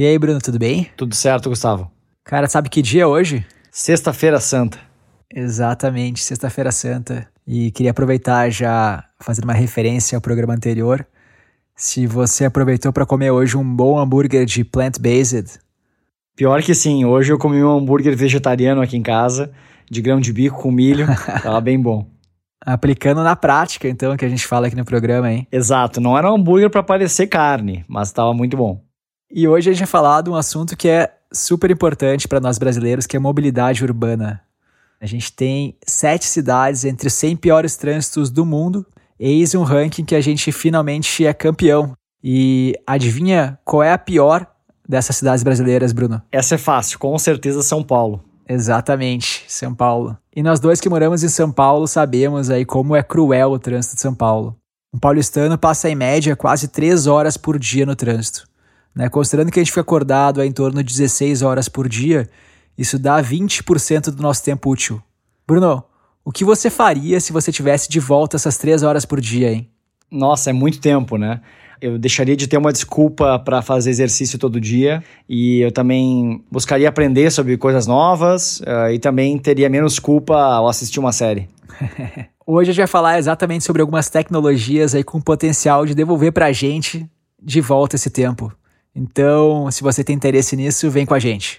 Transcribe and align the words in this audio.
E 0.00 0.06
aí, 0.06 0.18
Bruno, 0.18 0.40
tudo 0.40 0.58
bem? 0.58 0.88
Tudo 0.96 1.14
certo, 1.14 1.50
Gustavo. 1.50 1.90
Cara, 2.24 2.48
sabe 2.48 2.70
que 2.70 2.80
dia 2.80 3.02
é 3.02 3.06
hoje? 3.06 3.44
Sexta-feira 3.70 4.40
Santa. 4.40 4.78
Exatamente, 5.30 6.24
Sexta-feira 6.24 6.72
Santa. 6.72 7.28
E 7.46 7.70
queria 7.70 7.90
aproveitar 7.90 8.48
já 8.48 9.04
fazer 9.20 9.44
uma 9.44 9.52
referência 9.52 10.16
ao 10.16 10.22
programa 10.22 10.54
anterior. 10.54 11.06
Se 11.76 12.06
você 12.06 12.46
aproveitou 12.46 12.94
para 12.94 13.04
comer 13.04 13.30
hoje 13.30 13.58
um 13.58 13.76
bom 13.76 13.98
hambúrguer 13.98 14.46
de 14.46 14.64
plant-based. 14.64 15.58
Pior 16.34 16.62
que 16.62 16.74
sim, 16.74 17.04
hoje 17.04 17.30
eu 17.30 17.38
comi 17.38 17.62
um 17.62 17.76
hambúrguer 17.76 18.16
vegetariano 18.16 18.80
aqui 18.80 18.96
em 18.96 19.02
casa, 19.02 19.52
de 19.90 20.00
grão 20.00 20.18
de 20.18 20.32
bico 20.32 20.62
com 20.62 20.72
milho, 20.72 21.06
tava 21.42 21.60
bem 21.60 21.78
bom. 21.78 22.06
Aplicando 22.64 23.22
na 23.22 23.36
prática, 23.36 23.86
então, 23.86 24.16
que 24.16 24.24
a 24.24 24.30
gente 24.30 24.46
fala 24.46 24.66
aqui 24.66 24.76
no 24.76 24.84
programa, 24.86 25.30
hein? 25.30 25.46
Exato, 25.52 26.00
não 26.00 26.16
era 26.16 26.32
um 26.32 26.36
hambúrguer 26.36 26.70
para 26.70 26.82
parecer 26.82 27.26
carne, 27.26 27.84
mas 27.86 28.10
tava 28.10 28.32
muito 28.32 28.56
bom. 28.56 28.80
E 29.32 29.46
hoje 29.46 29.70
a 29.70 29.72
gente 29.72 29.80
vai 29.80 29.86
falar 29.86 30.22
de 30.22 30.30
um 30.30 30.34
assunto 30.34 30.76
que 30.76 30.88
é 30.88 31.14
super 31.32 31.70
importante 31.70 32.26
para 32.26 32.40
nós 32.40 32.58
brasileiros, 32.58 33.06
que 33.06 33.16
é 33.16 33.20
mobilidade 33.20 33.84
urbana. 33.84 34.40
A 35.00 35.06
gente 35.06 35.32
tem 35.32 35.76
sete 35.86 36.26
cidades 36.26 36.84
entre 36.84 37.06
os 37.06 37.14
100 37.14 37.36
piores 37.36 37.76
trânsitos 37.76 38.28
do 38.28 38.44
mundo. 38.44 38.84
Eis 39.18 39.54
um 39.54 39.62
ranking 39.62 40.04
que 40.04 40.16
a 40.16 40.20
gente 40.20 40.50
finalmente 40.50 41.24
é 41.24 41.32
campeão. 41.32 41.92
E 42.22 42.74
adivinha 42.86 43.58
qual 43.64 43.82
é 43.82 43.92
a 43.92 43.98
pior 43.98 44.46
dessas 44.86 45.16
cidades 45.16 45.44
brasileiras, 45.44 45.92
Bruno? 45.92 46.20
Essa 46.32 46.56
é 46.56 46.58
fácil, 46.58 46.98
com 46.98 47.16
certeza 47.16 47.62
São 47.62 47.84
Paulo. 47.84 48.22
Exatamente, 48.48 49.44
São 49.46 49.72
Paulo. 49.72 50.18
E 50.34 50.42
nós 50.42 50.58
dois 50.58 50.80
que 50.80 50.88
moramos 50.88 51.22
em 51.22 51.28
São 51.28 51.52
Paulo 51.52 51.86
sabemos 51.86 52.50
aí 52.50 52.64
como 52.64 52.96
é 52.96 53.02
cruel 53.02 53.52
o 53.52 53.58
trânsito 53.60 53.94
de 53.94 54.00
São 54.00 54.14
Paulo. 54.14 54.56
Um 54.92 54.98
paulistano 54.98 55.56
passa 55.56 55.88
em 55.88 55.94
média 55.94 56.34
quase 56.34 56.66
três 56.66 57.06
horas 57.06 57.36
por 57.36 57.56
dia 57.58 57.86
no 57.86 57.94
trânsito. 57.94 58.49
Né? 58.94 59.08
Considerando 59.08 59.50
que 59.50 59.58
a 59.58 59.62
gente 59.62 59.70
fica 59.70 59.80
acordado 59.80 60.42
em 60.42 60.52
torno 60.52 60.82
de 60.82 60.92
16 60.92 61.42
horas 61.42 61.68
por 61.68 61.88
dia, 61.88 62.28
isso 62.76 62.98
dá 62.98 63.22
20% 63.22 64.10
do 64.10 64.22
nosso 64.22 64.42
tempo 64.44 64.70
útil. 64.70 65.02
Bruno, 65.46 65.84
o 66.24 66.32
que 66.32 66.44
você 66.44 66.70
faria 66.70 67.20
se 67.20 67.32
você 67.32 67.50
tivesse 67.50 67.88
de 67.88 68.00
volta 68.00 68.36
essas 68.36 68.56
3 68.58 68.82
horas 68.82 69.04
por 69.04 69.20
dia, 69.20 69.52
hein? 69.52 69.68
Nossa, 70.10 70.50
é 70.50 70.52
muito 70.52 70.80
tempo, 70.80 71.16
né? 71.16 71.40
Eu 71.80 71.98
deixaria 71.98 72.36
de 72.36 72.46
ter 72.46 72.58
uma 72.58 72.72
desculpa 72.72 73.38
para 73.38 73.62
fazer 73.62 73.90
exercício 73.90 74.38
todo 74.38 74.60
dia 74.60 75.02
e 75.28 75.60
eu 75.60 75.72
também 75.72 76.44
buscaria 76.50 76.88
aprender 76.88 77.30
sobre 77.30 77.56
coisas 77.56 77.86
novas 77.86 78.60
uh, 78.60 78.92
e 78.92 78.98
também 78.98 79.38
teria 79.38 79.68
menos 79.70 79.98
culpa 79.98 80.36
ao 80.36 80.68
assistir 80.68 81.00
uma 81.00 81.12
série. 81.12 81.48
Hoje 82.46 82.70
a 82.70 82.72
gente 82.74 82.82
vai 82.82 82.86
falar 82.86 83.18
exatamente 83.18 83.64
sobre 83.64 83.80
algumas 83.80 84.10
tecnologias 84.10 84.94
aí 84.94 85.02
com 85.04 85.20
potencial 85.20 85.86
de 85.86 85.94
devolver 85.94 86.32
para 86.32 86.46
a 86.46 86.52
gente 86.52 87.08
de 87.42 87.60
volta 87.60 87.96
esse 87.96 88.10
tempo. 88.10 88.52
Então, 88.94 89.70
se 89.70 89.82
você 89.82 90.02
tem 90.02 90.16
interesse 90.16 90.56
nisso, 90.56 90.90
vem 90.90 91.06
com 91.06 91.14
a 91.14 91.18
gente. 91.18 91.58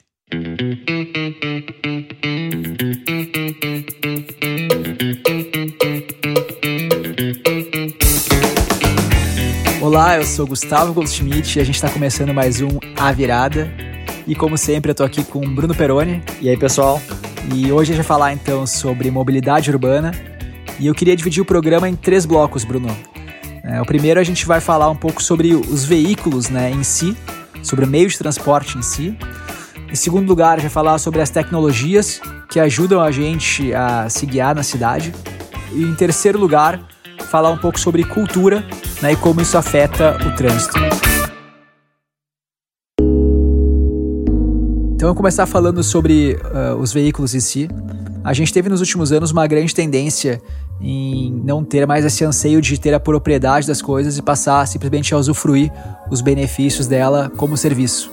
Olá, 9.81 10.17
eu 10.17 10.25
sou 10.25 10.45
Gustavo 10.45 10.93
Goldschmidt 10.93 11.57
e 11.57 11.61
a 11.61 11.65
gente 11.65 11.75
está 11.75 11.89
começando 11.89 12.33
mais 12.33 12.61
um 12.61 12.79
A 12.97 13.11
Virada. 13.13 13.71
E 14.27 14.35
como 14.35 14.57
sempre, 14.57 14.91
eu 14.91 14.95
tô 14.95 15.03
aqui 15.03 15.23
com 15.23 15.39
Bruno 15.41 15.73
Peroni. 15.73 16.21
E 16.41 16.49
aí, 16.49 16.57
pessoal? 16.57 17.01
E 17.55 17.71
hoje 17.71 17.93
a 17.93 17.95
gente 17.95 18.05
vai 18.05 18.17
falar 18.17 18.33
então 18.33 18.67
sobre 18.67 19.09
mobilidade 19.09 19.71
urbana. 19.71 20.11
E 20.79 20.87
eu 20.87 20.93
queria 20.93 21.15
dividir 21.15 21.41
o 21.41 21.45
programa 21.45 21.87
em 21.87 21.95
três 21.95 22.25
blocos, 22.25 22.65
Bruno. 22.65 23.10
É, 23.63 23.79
o 23.79 23.85
primeiro 23.85 24.19
a 24.19 24.23
gente 24.23 24.45
vai 24.45 24.59
falar 24.59 24.89
um 24.89 24.95
pouco 24.95 25.21
sobre 25.21 25.53
os 25.53 25.85
veículos 25.85 26.49
né, 26.49 26.71
em 26.71 26.83
si, 26.83 27.15
sobre 27.61 27.85
o 27.85 27.87
meio 27.87 28.07
de 28.09 28.17
transporte 28.17 28.77
em 28.77 28.81
si. 28.81 29.17
Em 29.89 29.95
segundo 29.95 30.27
lugar, 30.27 30.53
a 30.53 30.55
gente 30.55 30.63
vai 30.63 30.69
falar 30.71 30.97
sobre 30.97 31.21
as 31.21 31.29
tecnologias 31.29 32.21
que 32.49 32.59
ajudam 32.59 33.01
a 33.01 33.11
gente 33.11 33.73
a 33.73 34.09
se 34.09 34.25
guiar 34.25 34.55
na 34.55 34.63
cidade. 34.63 35.13
E 35.71 35.83
em 35.83 35.93
terceiro 35.95 36.39
lugar, 36.39 36.81
falar 37.29 37.51
um 37.51 37.57
pouco 37.57 37.79
sobre 37.79 38.03
cultura 38.03 38.65
né, 39.01 39.13
e 39.13 39.15
como 39.15 39.41
isso 39.41 39.57
afeta 39.57 40.17
o 40.25 40.35
trânsito. 40.35 40.79
Então, 44.93 45.07
eu 45.09 45.13
vou 45.13 45.15
começar 45.15 45.45
falando 45.45 45.83
sobre 45.83 46.35
uh, 46.35 46.75
os 46.75 46.93
veículos 46.93 47.33
em 47.33 47.39
si. 47.39 47.69
A 48.23 48.33
gente 48.33 48.53
teve 48.53 48.69
nos 48.69 48.81
últimos 48.81 49.11
anos 49.11 49.31
uma 49.31 49.47
grande 49.47 49.73
tendência 49.73 50.41
em 50.81 51.31
não 51.43 51.63
ter 51.63 51.85
mais 51.85 52.03
esse 52.03 52.23
anseio 52.25 52.59
de 52.59 52.79
ter 52.79 52.93
a 52.93 52.99
propriedade 52.99 53.67
das 53.67 53.81
coisas 53.81 54.17
e 54.17 54.21
passar 54.21 54.67
simplesmente 54.67 55.13
a 55.13 55.17
usufruir 55.17 55.71
os 56.09 56.21
benefícios 56.21 56.87
dela 56.87 57.31
como 57.37 57.55
serviço. 57.55 58.11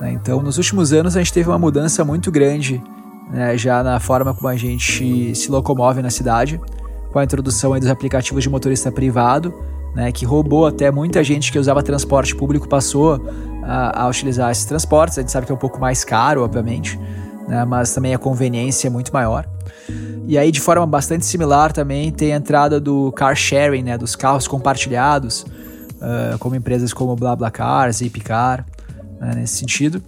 Né? 0.00 0.12
Então, 0.12 0.40
nos 0.40 0.56
últimos 0.56 0.92
anos, 0.92 1.16
a 1.16 1.18
gente 1.20 1.32
teve 1.32 1.48
uma 1.48 1.58
mudança 1.58 2.04
muito 2.04 2.30
grande 2.30 2.80
né, 3.30 3.56
já 3.56 3.82
na 3.82 3.98
forma 3.98 4.34
como 4.34 4.48
a 4.48 4.56
gente 4.56 5.34
se 5.34 5.50
locomove 5.50 6.02
na 6.02 6.10
cidade, 6.10 6.60
com 7.12 7.18
a 7.18 7.24
introdução 7.24 7.78
dos 7.78 7.88
aplicativos 7.88 8.42
de 8.42 8.50
motorista 8.50 8.92
privado, 8.92 9.52
né, 9.94 10.10
que 10.12 10.24
roubou 10.24 10.66
até 10.66 10.90
muita 10.90 11.22
gente 11.22 11.50
que 11.50 11.58
usava 11.58 11.82
transporte 11.82 12.34
público 12.34 12.68
passou 12.68 13.20
a, 13.62 14.02
a 14.02 14.08
utilizar 14.08 14.50
esses 14.50 14.64
transportes. 14.64 15.18
A 15.18 15.20
gente 15.20 15.32
sabe 15.32 15.46
que 15.46 15.52
é 15.52 15.54
um 15.54 15.58
pouco 15.58 15.80
mais 15.80 16.04
caro, 16.04 16.42
obviamente, 16.42 16.98
né, 17.48 17.64
mas 17.64 17.94
também 17.94 18.14
a 18.14 18.18
conveniência 18.18 18.88
é 18.88 18.90
muito 18.90 19.12
maior. 19.12 19.48
E 20.26 20.38
aí, 20.38 20.50
de 20.50 20.60
forma 20.60 20.86
bastante 20.86 21.26
similar 21.26 21.72
também, 21.72 22.10
tem 22.10 22.32
a 22.32 22.36
entrada 22.36 22.80
do 22.80 23.12
car 23.12 23.36
sharing, 23.36 23.82
né, 23.82 23.98
dos 23.98 24.16
carros 24.16 24.48
compartilhados, 24.48 25.42
uh, 25.42 26.38
como 26.38 26.54
empresas 26.54 26.94
como 26.94 27.14
BlaBlaCar, 27.14 27.92
Zipcar, 27.92 28.64
né, 29.20 29.34
nesse 29.36 29.56
sentido. 29.56 30.02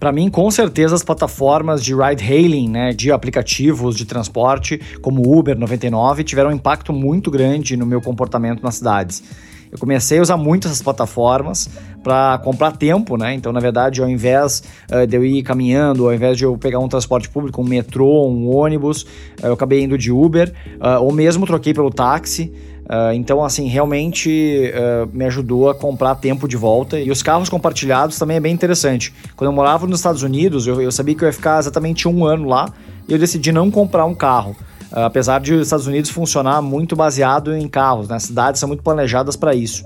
Para 0.00 0.10
mim, 0.12 0.30
com 0.30 0.50
certeza, 0.50 0.94
as 0.94 1.04
plataformas 1.04 1.84
de 1.84 1.94
ride-hailing, 1.94 2.68
né, 2.68 2.92
de 2.92 3.12
aplicativos 3.12 3.94
de 3.94 4.04
transporte, 4.06 4.80
como 5.02 5.38
Uber 5.38 5.56
99, 5.56 6.24
tiveram 6.24 6.50
um 6.50 6.54
impacto 6.54 6.92
muito 6.92 7.30
grande 7.30 7.76
no 7.76 7.86
meu 7.86 8.00
comportamento 8.00 8.62
nas 8.62 8.76
cidades. 8.76 9.22
Eu 9.70 9.78
comecei 9.78 10.18
a 10.18 10.22
usar 10.22 10.36
muito 10.36 10.66
essas 10.66 10.82
plataformas 10.82 11.68
para 12.02 12.38
comprar 12.38 12.72
tempo, 12.72 13.16
né? 13.16 13.34
Então, 13.34 13.52
na 13.52 13.60
verdade, 13.60 14.02
ao 14.02 14.08
invés 14.08 14.62
uh, 14.90 15.06
de 15.06 15.16
eu 15.16 15.24
ir 15.24 15.42
caminhando, 15.42 16.06
ao 16.06 16.14
invés 16.14 16.36
de 16.36 16.44
eu 16.44 16.56
pegar 16.58 16.78
um 16.80 16.88
transporte 16.88 17.28
público, 17.28 17.60
um 17.60 17.64
metrô, 17.64 18.26
um 18.26 18.54
ônibus, 18.54 19.02
uh, 19.02 19.46
eu 19.46 19.52
acabei 19.52 19.82
indo 19.82 19.96
de 19.96 20.10
Uber, 20.10 20.52
uh, 20.80 21.02
ou 21.02 21.12
mesmo 21.12 21.46
troquei 21.46 21.72
pelo 21.72 21.90
táxi. 21.90 22.52
Uh, 22.90 23.14
então, 23.14 23.44
assim, 23.44 23.68
realmente 23.68 24.72
uh, 24.74 25.08
me 25.16 25.24
ajudou 25.26 25.70
a 25.70 25.74
comprar 25.76 26.16
tempo 26.16 26.48
de 26.48 26.56
volta. 26.56 26.98
E 26.98 27.08
os 27.08 27.22
carros 27.22 27.48
compartilhados 27.48 28.18
também 28.18 28.38
é 28.38 28.40
bem 28.40 28.52
interessante. 28.52 29.14
Quando 29.36 29.48
eu 29.48 29.54
morava 29.54 29.86
nos 29.86 30.00
Estados 30.00 30.24
Unidos, 30.24 30.66
eu, 30.66 30.82
eu 30.82 30.90
sabia 30.90 31.14
que 31.14 31.22
eu 31.22 31.28
ia 31.28 31.32
ficar 31.32 31.60
exatamente 31.60 32.08
um 32.08 32.24
ano 32.24 32.48
lá 32.48 32.72
e 33.06 33.12
eu 33.12 33.18
decidi 33.18 33.52
não 33.52 33.70
comprar 33.70 34.04
um 34.06 34.14
carro. 34.14 34.56
Uh, 34.92 35.00
apesar 35.00 35.40
de 35.40 35.54
os 35.54 35.66
Estados 35.66 35.86
Unidos 35.86 36.10
funcionar 36.10 36.60
muito 36.60 36.96
baseado 36.96 37.54
em 37.54 37.68
carros, 37.68 38.08
né? 38.08 38.16
As 38.16 38.24
cidades 38.24 38.58
são 38.58 38.68
muito 38.68 38.82
planejadas 38.82 39.36
para 39.36 39.54
isso. 39.54 39.84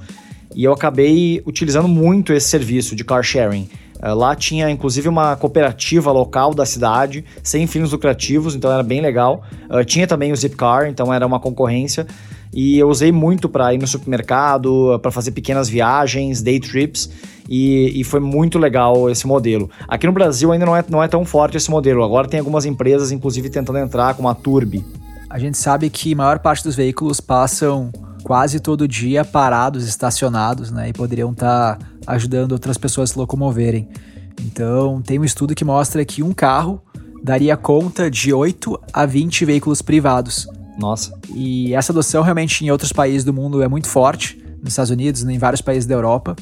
E 0.54 0.64
eu 0.64 0.72
acabei 0.72 1.42
utilizando 1.46 1.88
muito 1.88 2.32
esse 2.32 2.48
serviço 2.48 2.96
de 2.96 3.04
car 3.04 3.22
sharing. 3.22 3.68
Uh, 4.02 4.14
lá 4.14 4.34
tinha 4.34 4.70
inclusive 4.70 5.08
uma 5.08 5.36
cooperativa 5.36 6.10
local 6.10 6.54
da 6.54 6.64
cidade, 6.64 7.24
sem 7.42 7.66
fins 7.66 7.92
lucrativos, 7.92 8.54
então 8.54 8.72
era 8.72 8.82
bem 8.82 9.00
legal. 9.00 9.42
Uh, 9.70 9.84
tinha 9.84 10.06
também 10.06 10.32
o 10.32 10.36
Zipcar, 10.36 10.86
então 10.86 11.12
era 11.12 11.26
uma 11.26 11.40
concorrência. 11.40 12.06
E 12.54 12.78
eu 12.78 12.88
usei 12.88 13.10
muito 13.10 13.48
para 13.48 13.74
ir 13.74 13.78
no 13.78 13.86
supermercado, 13.86 14.98
para 15.02 15.10
fazer 15.10 15.32
pequenas 15.32 15.68
viagens, 15.68 16.40
day 16.40 16.60
trips. 16.60 17.10
E, 17.48 18.00
e, 18.00 18.04
foi 18.04 18.20
muito 18.20 18.58
legal 18.58 19.10
esse 19.10 19.26
modelo. 19.26 19.68
Aqui 19.88 20.06
no 20.06 20.12
Brasil 20.12 20.52
ainda 20.52 20.64
não 20.64 20.76
é, 20.76 20.84
não 20.88 21.02
é 21.02 21.08
tão 21.08 21.24
forte 21.24 21.56
esse 21.56 21.70
modelo. 21.70 22.02
Agora 22.02 22.28
tem 22.28 22.38
algumas 22.38 22.64
empresas, 22.64 23.10
inclusive, 23.10 23.50
tentando 23.50 23.78
entrar, 23.78 24.14
como 24.14 24.28
a 24.28 24.34
Turbi. 24.34 24.84
A 25.28 25.38
gente 25.38 25.58
sabe 25.58 25.90
que 25.90 26.12
a 26.12 26.16
maior 26.16 26.38
parte 26.38 26.62
dos 26.62 26.76
veículos 26.76 27.20
passam 27.20 27.90
quase 28.22 28.60
todo 28.60 28.86
dia 28.86 29.24
parados, 29.24 29.86
estacionados, 29.86 30.70
né? 30.70 30.88
E 30.88 30.92
poderiam 30.92 31.32
estar 31.32 31.76
tá 31.76 31.86
ajudando 32.06 32.52
outras 32.52 32.78
pessoas 32.78 33.10
a 33.10 33.12
se 33.12 33.18
locomoverem. 33.18 33.88
Então, 34.40 35.02
tem 35.02 35.18
um 35.18 35.24
estudo 35.24 35.54
que 35.54 35.64
mostra 35.64 36.04
que 36.04 36.22
um 36.22 36.32
carro 36.32 36.80
daria 37.22 37.56
conta 37.56 38.10
de 38.10 38.32
8 38.32 38.80
a 38.92 39.04
20 39.04 39.44
veículos 39.44 39.82
privados. 39.82 40.48
Nossa. 40.78 41.16
E 41.34 41.74
essa 41.74 41.92
adoção 41.92 42.22
realmente 42.22 42.64
em 42.64 42.70
outros 42.70 42.92
países 42.92 43.24
do 43.24 43.32
mundo 43.32 43.62
é 43.62 43.68
muito 43.68 43.88
forte, 43.88 44.42
nos 44.62 44.72
Estados 44.72 44.90
Unidos, 44.90 45.22
em 45.22 45.38
vários 45.38 45.60
países 45.60 45.86
da 45.86 45.94
Europa. 45.94 46.34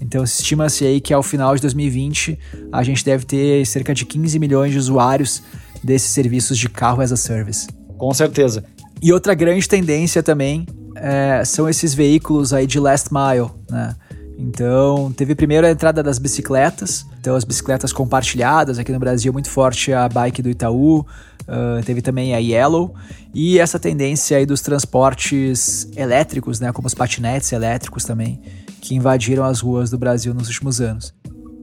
Então 0.00 0.24
estima-se 0.24 0.84
aí 0.84 1.00
que 1.00 1.12
ao 1.12 1.22
final 1.22 1.54
de 1.54 1.62
2020 1.62 2.38
a 2.72 2.82
gente 2.82 3.04
deve 3.04 3.24
ter 3.24 3.66
cerca 3.66 3.92
de 3.94 4.06
15 4.06 4.38
milhões 4.38 4.72
de 4.72 4.78
usuários 4.78 5.42
desses 5.82 6.10
serviços 6.10 6.58
de 6.58 6.68
carro 6.68 7.02
as 7.02 7.12
a 7.12 7.16
service. 7.16 7.68
Com 7.98 8.12
certeza. 8.14 8.64
E 9.02 9.12
outra 9.12 9.34
grande 9.34 9.68
tendência 9.68 10.22
também 10.22 10.66
é, 10.96 11.42
são 11.44 11.68
esses 11.68 11.94
veículos 11.94 12.52
aí 12.52 12.66
de 12.66 12.78
last 12.78 13.08
mile, 13.12 13.50
né? 13.70 13.94
Então, 14.38 15.12
teve 15.14 15.34
primeiro 15.34 15.66
a 15.66 15.70
entrada 15.70 16.02
das 16.02 16.18
bicicletas, 16.18 17.04
então 17.20 17.36
as 17.36 17.44
bicicletas 17.44 17.92
compartilhadas, 17.92 18.78
aqui 18.78 18.90
no 18.90 18.98
Brasil 18.98 19.30
muito 19.34 19.50
forte 19.50 19.92
a 19.92 20.08
bike 20.08 20.40
do 20.40 20.48
Itaú, 20.48 21.06
uh, 21.42 21.82
teve 21.84 22.02
também 22.02 22.34
a 22.34 22.38
Yellow, 22.38 22.94
e 23.34 23.58
essa 23.58 23.78
tendência 23.78 24.36
aí 24.36 24.46
dos 24.46 24.60
transportes 24.60 25.88
elétricos, 25.96 26.60
né, 26.60 26.72
como 26.72 26.86
os 26.86 26.94
patinetes 26.94 27.52
elétricos 27.52 28.04
também, 28.04 28.40
que 28.80 28.94
invadiram 28.94 29.44
as 29.44 29.60
ruas 29.60 29.90
do 29.90 29.98
Brasil 29.98 30.34
nos 30.34 30.48
últimos 30.48 30.80
anos. 30.80 31.14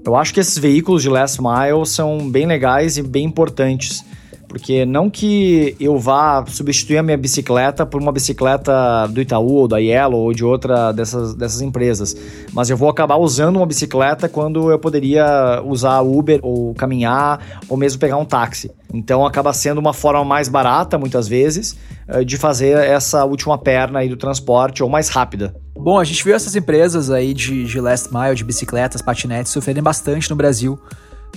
Eu 0.05 0.15
acho 0.15 0.33
que 0.33 0.39
esses 0.39 0.57
veículos 0.57 1.01
de 1.01 1.09
last 1.09 1.39
mile 1.41 1.85
são 1.85 2.29
bem 2.31 2.45
legais 2.45 2.97
e 2.97 3.03
bem 3.03 3.25
importantes. 3.25 4.05
Porque 4.47 4.85
não 4.85 5.09
que 5.09 5.75
eu 5.79 5.97
vá 5.99 6.45
substituir 6.47 6.97
a 6.97 7.03
minha 7.03 7.17
bicicleta 7.17 7.85
por 7.85 8.01
uma 8.01 8.11
bicicleta 8.11 9.05
do 9.07 9.21
Itaú 9.21 9.55
ou 9.55 9.67
da 9.67 9.77
Yellow 9.77 10.21
ou 10.21 10.33
de 10.33 10.45
outra 10.45 10.91
dessas, 10.93 11.35
dessas 11.35 11.61
empresas, 11.61 12.15
mas 12.53 12.69
eu 12.69 12.77
vou 12.77 12.87
acabar 12.89 13.17
usando 13.17 13.57
uma 13.57 13.65
bicicleta 13.65 14.29
quando 14.29 14.71
eu 14.71 14.79
poderia 14.79 15.61
usar 15.65 15.99
Uber 16.01 16.39
ou 16.41 16.73
caminhar 16.73 17.59
ou 17.67 17.75
mesmo 17.75 17.99
pegar 17.99 18.17
um 18.17 18.25
táxi. 18.25 18.71
Então 18.93 19.25
acaba 19.25 19.51
sendo 19.51 19.79
uma 19.79 19.93
forma 19.93 20.23
mais 20.23 20.47
barata, 20.47 20.97
muitas 20.97 21.27
vezes, 21.27 21.77
eh, 22.07 22.23
de 22.23 22.37
fazer 22.37 22.77
essa 22.77 23.25
última 23.25 23.57
perna 23.57 23.99
aí 23.99 24.07
do 24.07 24.15
transporte 24.15 24.81
ou 24.81 24.89
mais 24.89 25.09
rápida. 25.09 25.53
Bom, 25.75 25.99
a 25.99 26.03
gente 26.03 26.23
viu 26.23 26.33
essas 26.33 26.55
empresas 26.55 27.11
aí 27.11 27.33
de, 27.33 27.65
de 27.65 27.79
last 27.81 28.09
mile, 28.13 28.35
de 28.35 28.43
bicicletas, 28.43 29.01
patinetes, 29.01 29.51
sofrerem 29.51 29.83
bastante 29.83 30.29
no 30.29 30.35
Brasil. 30.35 30.79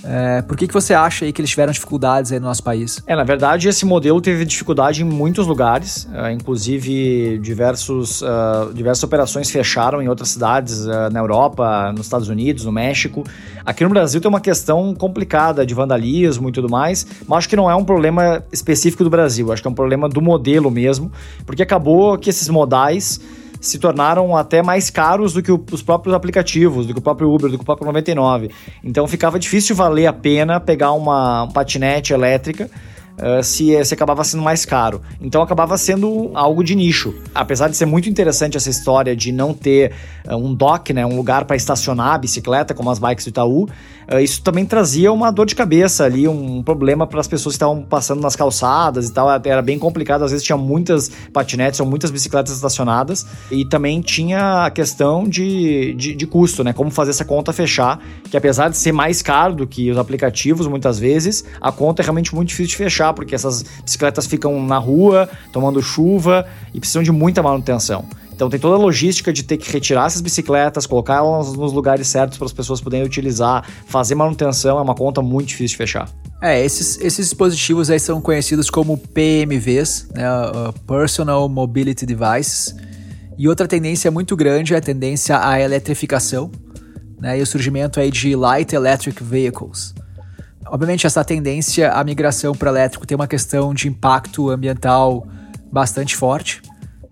É, 0.02 0.40
por 0.42 0.56
que, 0.56 0.66
que 0.66 0.72
você 0.72 0.94
acha 0.94 1.24
aí 1.24 1.32
que 1.32 1.40
eles 1.40 1.50
tiveram 1.50 1.72
dificuldades 1.72 2.32
aí 2.32 2.40
no 2.40 2.46
nosso 2.46 2.62
país? 2.62 3.02
É, 3.06 3.14
na 3.14 3.24
verdade, 3.24 3.68
esse 3.68 3.84
modelo 3.84 4.20
teve 4.20 4.44
dificuldade 4.44 5.02
em 5.02 5.04
muitos 5.04 5.46
lugares, 5.46 6.08
uh, 6.12 6.30
inclusive 6.30 7.38
diversos, 7.38 8.22
uh, 8.22 8.72
diversas 8.72 9.04
operações 9.04 9.50
fecharam 9.50 10.00
em 10.00 10.08
outras 10.08 10.30
cidades 10.30 10.86
uh, 10.86 11.10
na 11.12 11.20
Europa, 11.20 11.92
nos 11.92 12.06
Estados 12.06 12.28
Unidos, 12.28 12.64
no 12.64 12.72
México. 12.72 13.24
Aqui 13.64 13.84
no 13.84 13.90
Brasil 13.90 14.20
tem 14.20 14.28
uma 14.28 14.40
questão 14.40 14.94
complicada 14.94 15.66
de 15.66 15.74
vandalismo 15.74 16.48
e 16.48 16.52
tudo 16.52 16.68
mais, 16.68 17.06
mas 17.26 17.38
acho 17.38 17.48
que 17.48 17.56
não 17.56 17.70
é 17.70 17.74
um 17.74 17.84
problema 17.84 18.42
específico 18.52 19.04
do 19.04 19.10
Brasil, 19.10 19.52
acho 19.52 19.60
que 19.62 19.68
é 19.68 19.70
um 19.70 19.74
problema 19.74 20.08
do 20.08 20.22
modelo 20.22 20.70
mesmo, 20.70 21.12
porque 21.44 21.62
acabou 21.62 22.16
que 22.16 22.30
esses 22.30 22.48
modais 22.48 23.20
se 23.60 23.78
tornaram 23.78 24.36
até 24.36 24.62
mais 24.62 24.88
caros 24.88 25.34
do 25.34 25.42
que 25.42 25.52
os 25.52 25.82
próprios 25.82 26.14
aplicativos, 26.14 26.86
do 26.86 26.94
que 26.94 26.98
o 26.98 27.02
próprio 27.02 27.32
Uber, 27.32 27.50
do 27.50 27.56
que 27.58 27.62
o 27.62 27.66
próprio 27.66 27.86
99. 27.86 28.50
Então 28.82 29.06
ficava 29.06 29.38
difícil 29.38 29.76
valer 29.76 30.06
a 30.06 30.12
pena 30.12 30.58
pegar 30.58 30.92
uma 30.92 31.46
patinete 31.52 32.12
elétrica 32.12 32.70
uh, 33.20 33.42
se, 33.42 33.84
se 33.84 33.94
acabava 33.94 34.24
sendo 34.24 34.42
mais 34.42 34.64
caro. 34.64 35.02
Então 35.20 35.42
acabava 35.42 35.76
sendo 35.76 36.30
algo 36.34 36.64
de 36.64 36.74
nicho. 36.74 37.14
Apesar 37.34 37.68
de 37.68 37.76
ser 37.76 37.86
muito 37.86 38.08
interessante 38.08 38.56
essa 38.56 38.70
história 38.70 39.14
de 39.14 39.30
não 39.30 39.52
ter 39.52 39.92
uh, 40.26 40.36
um 40.36 40.54
dock, 40.54 40.92
né, 40.92 41.04
um 41.04 41.16
lugar 41.16 41.44
para 41.44 41.56
estacionar 41.56 42.14
a 42.14 42.18
bicicleta, 42.18 42.74
como 42.74 42.90
as 42.90 42.98
bikes 42.98 43.26
do 43.26 43.28
Itaú, 43.28 43.68
isso 44.18 44.42
também 44.42 44.66
trazia 44.66 45.12
uma 45.12 45.30
dor 45.30 45.46
de 45.46 45.54
cabeça 45.54 46.04
ali, 46.04 46.26
um 46.26 46.62
problema 46.64 47.06
para 47.06 47.20
as 47.20 47.28
pessoas 47.28 47.54
que 47.54 47.56
estavam 47.56 47.82
passando 47.82 48.20
nas 48.20 48.34
calçadas 48.34 49.08
e 49.08 49.12
tal. 49.12 49.28
Era 49.30 49.62
bem 49.62 49.78
complicado, 49.78 50.24
às 50.24 50.32
vezes 50.32 50.44
tinha 50.44 50.56
muitas 50.56 51.10
patinetes 51.32 51.78
ou 51.78 51.86
muitas 51.86 52.10
bicicletas 52.10 52.54
estacionadas. 52.54 53.24
E 53.50 53.64
também 53.64 54.00
tinha 54.00 54.64
a 54.64 54.70
questão 54.70 55.28
de, 55.28 55.94
de, 55.94 56.14
de 56.14 56.26
custo, 56.26 56.64
né? 56.64 56.72
Como 56.72 56.90
fazer 56.90 57.10
essa 57.10 57.24
conta 57.24 57.52
fechar, 57.52 58.00
que 58.28 58.36
apesar 58.36 58.68
de 58.68 58.76
ser 58.76 58.90
mais 58.90 59.22
caro 59.22 59.54
do 59.54 59.66
que 59.66 59.90
os 59.90 59.98
aplicativos, 59.98 60.66
muitas 60.66 60.98
vezes, 60.98 61.44
a 61.60 61.70
conta 61.70 62.02
é 62.02 62.04
realmente 62.04 62.34
muito 62.34 62.48
difícil 62.48 62.70
de 62.70 62.76
fechar 62.76 63.12
porque 63.12 63.34
essas 63.34 63.62
bicicletas 63.84 64.26
ficam 64.26 64.60
na 64.64 64.78
rua, 64.78 65.28
tomando 65.52 65.80
chuva 65.80 66.46
e 66.74 66.80
precisam 66.80 67.02
de 67.02 67.12
muita 67.12 67.42
manutenção. 67.42 68.04
Então 68.40 68.48
tem 68.48 68.58
toda 68.58 68.76
a 68.76 68.78
logística 68.78 69.30
de 69.34 69.42
ter 69.42 69.58
que 69.58 69.70
retirar 69.70 70.06
essas 70.06 70.22
bicicletas, 70.22 70.86
colocar 70.86 71.16
elas 71.16 71.52
nos 71.52 71.74
lugares 71.74 72.06
certos 72.06 72.38
para 72.38 72.46
as 72.46 72.52
pessoas 72.54 72.80
poderem 72.80 73.04
utilizar, 73.04 73.68
fazer 73.86 74.14
manutenção, 74.14 74.78
é 74.78 74.80
uma 74.80 74.94
conta 74.94 75.20
muito 75.20 75.48
difícil 75.48 75.74
de 75.74 75.76
fechar. 75.76 76.08
É, 76.40 76.64
esses, 76.64 76.98
esses 77.02 77.28
dispositivos 77.28 77.90
aí 77.90 78.00
são 78.00 78.18
conhecidos 78.18 78.70
como 78.70 78.96
PMVs, 78.96 80.08
né, 80.14 80.24
uh, 80.26 80.72
Personal 80.86 81.50
Mobility 81.50 82.06
Devices. 82.06 82.74
E 83.36 83.46
outra 83.46 83.68
tendência 83.68 84.10
muito 84.10 84.34
grande 84.34 84.72
é 84.72 84.78
a 84.78 84.80
tendência 84.80 85.38
à 85.38 85.60
eletrificação, 85.60 86.50
né, 87.20 87.38
e 87.38 87.42
o 87.42 87.46
surgimento 87.46 88.00
aí 88.00 88.10
de 88.10 88.34
Light 88.34 88.74
Electric 88.74 89.22
Vehicles. 89.22 89.94
Obviamente, 90.64 91.06
essa 91.06 91.22
tendência 91.22 91.92
à 91.92 92.02
migração 92.02 92.54
para 92.54 92.70
elétrico 92.70 93.06
tem 93.06 93.14
uma 93.14 93.28
questão 93.28 93.74
de 93.74 93.86
impacto 93.86 94.48
ambiental 94.48 95.28
bastante 95.70 96.16
forte. 96.16 96.62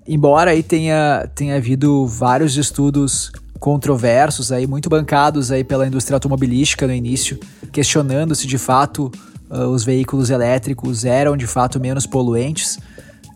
Embora 0.08 0.52
aí 0.52 0.62
tenha, 0.62 1.28
tenha 1.34 1.56
havido 1.56 2.06
vários 2.06 2.56
estudos 2.56 3.30
controversos 3.60 4.50
aí, 4.50 4.66
muito 4.66 4.88
bancados 4.88 5.52
aí 5.52 5.62
pela 5.62 5.86
indústria 5.86 6.16
automobilística 6.16 6.86
no 6.86 6.94
início, 6.94 7.38
questionando 7.70 8.34
se 8.34 8.46
de 8.46 8.56
fato 8.56 9.12
uh, 9.50 9.66
os 9.66 9.84
veículos 9.84 10.30
elétricos 10.30 11.04
eram 11.04 11.36
de 11.36 11.46
fato 11.46 11.78
menos 11.78 12.06
poluentes. 12.06 12.78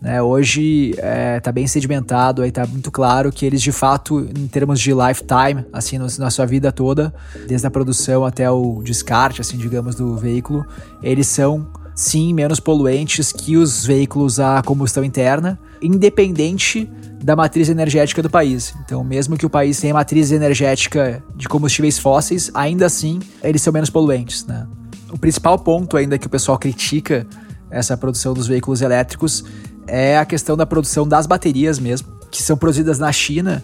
Né? 0.01 0.19
Hoje 0.19 0.89
está 0.95 1.05
é, 1.05 1.39
tá 1.39 1.51
bem 1.51 1.67
sedimentado, 1.67 2.41
aí 2.41 2.49
está 2.49 2.65
muito 2.65 2.89
claro 2.89 3.31
que 3.31 3.45
eles 3.45 3.61
de 3.61 3.71
fato, 3.71 4.21
em 4.35 4.47
termos 4.47 4.79
de 4.79 4.91
lifetime, 4.93 5.63
assim, 5.71 5.99
no, 5.99 6.07
na 6.17 6.31
sua 6.31 6.47
vida 6.47 6.71
toda, 6.71 7.13
desde 7.47 7.67
a 7.67 7.69
produção 7.69 8.25
até 8.25 8.49
o 8.49 8.81
descarte, 8.83 9.41
assim, 9.41 9.57
digamos, 9.57 9.93
do 9.93 10.17
veículo, 10.17 10.65
eles 11.03 11.27
são 11.27 11.67
sim 11.95 12.33
menos 12.33 12.59
poluentes 12.59 13.31
que 13.31 13.57
os 13.57 13.85
veículos 13.85 14.39
a 14.39 14.63
combustão 14.63 15.03
interna, 15.03 15.59
independente 15.83 16.89
da 17.23 17.35
matriz 17.35 17.69
energética 17.69 18.21
do 18.21 18.29
país. 18.29 18.73
Então, 18.83 19.03
mesmo 19.03 19.37
que 19.37 19.45
o 19.45 19.49
país 19.49 19.79
tenha 19.79 19.93
matriz 19.93 20.31
energética 20.31 21.23
de 21.35 21.47
combustíveis 21.47 21.97
fósseis, 21.97 22.51
ainda 22.53 22.85
assim 22.85 23.19
eles 23.41 23.61
são 23.61 23.71
menos 23.71 23.89
poluentes. 23.89 24.45
Né? 24.45 24.67
O 25.11 25.17
principal 25.17 25.57
ponto 25.59 25.95
ainda 25.95 26.17
que 26.17 26.27
o 26.27 26.29
pessoal 26.29 26.57
critica 26.57 27.25
essa 27.69 27.95
produção 27.95 28.33
dos 28.33 28.47
veículos 28.47 28.81
elétricos 28.81 29.43
é 29.87 30.17
a 30.17 30.25
questão 30.25 30.55
da 30.57 30.65
produção 30.65 31.07
das 31.07 31.25
baterias 31.25 31.79
mesmo, 31.79 32.07
que 32.29 32.41
são 32.41 32.57
produzidas 32.57 32.99
na 32.99 33.11
China 33.11 33.63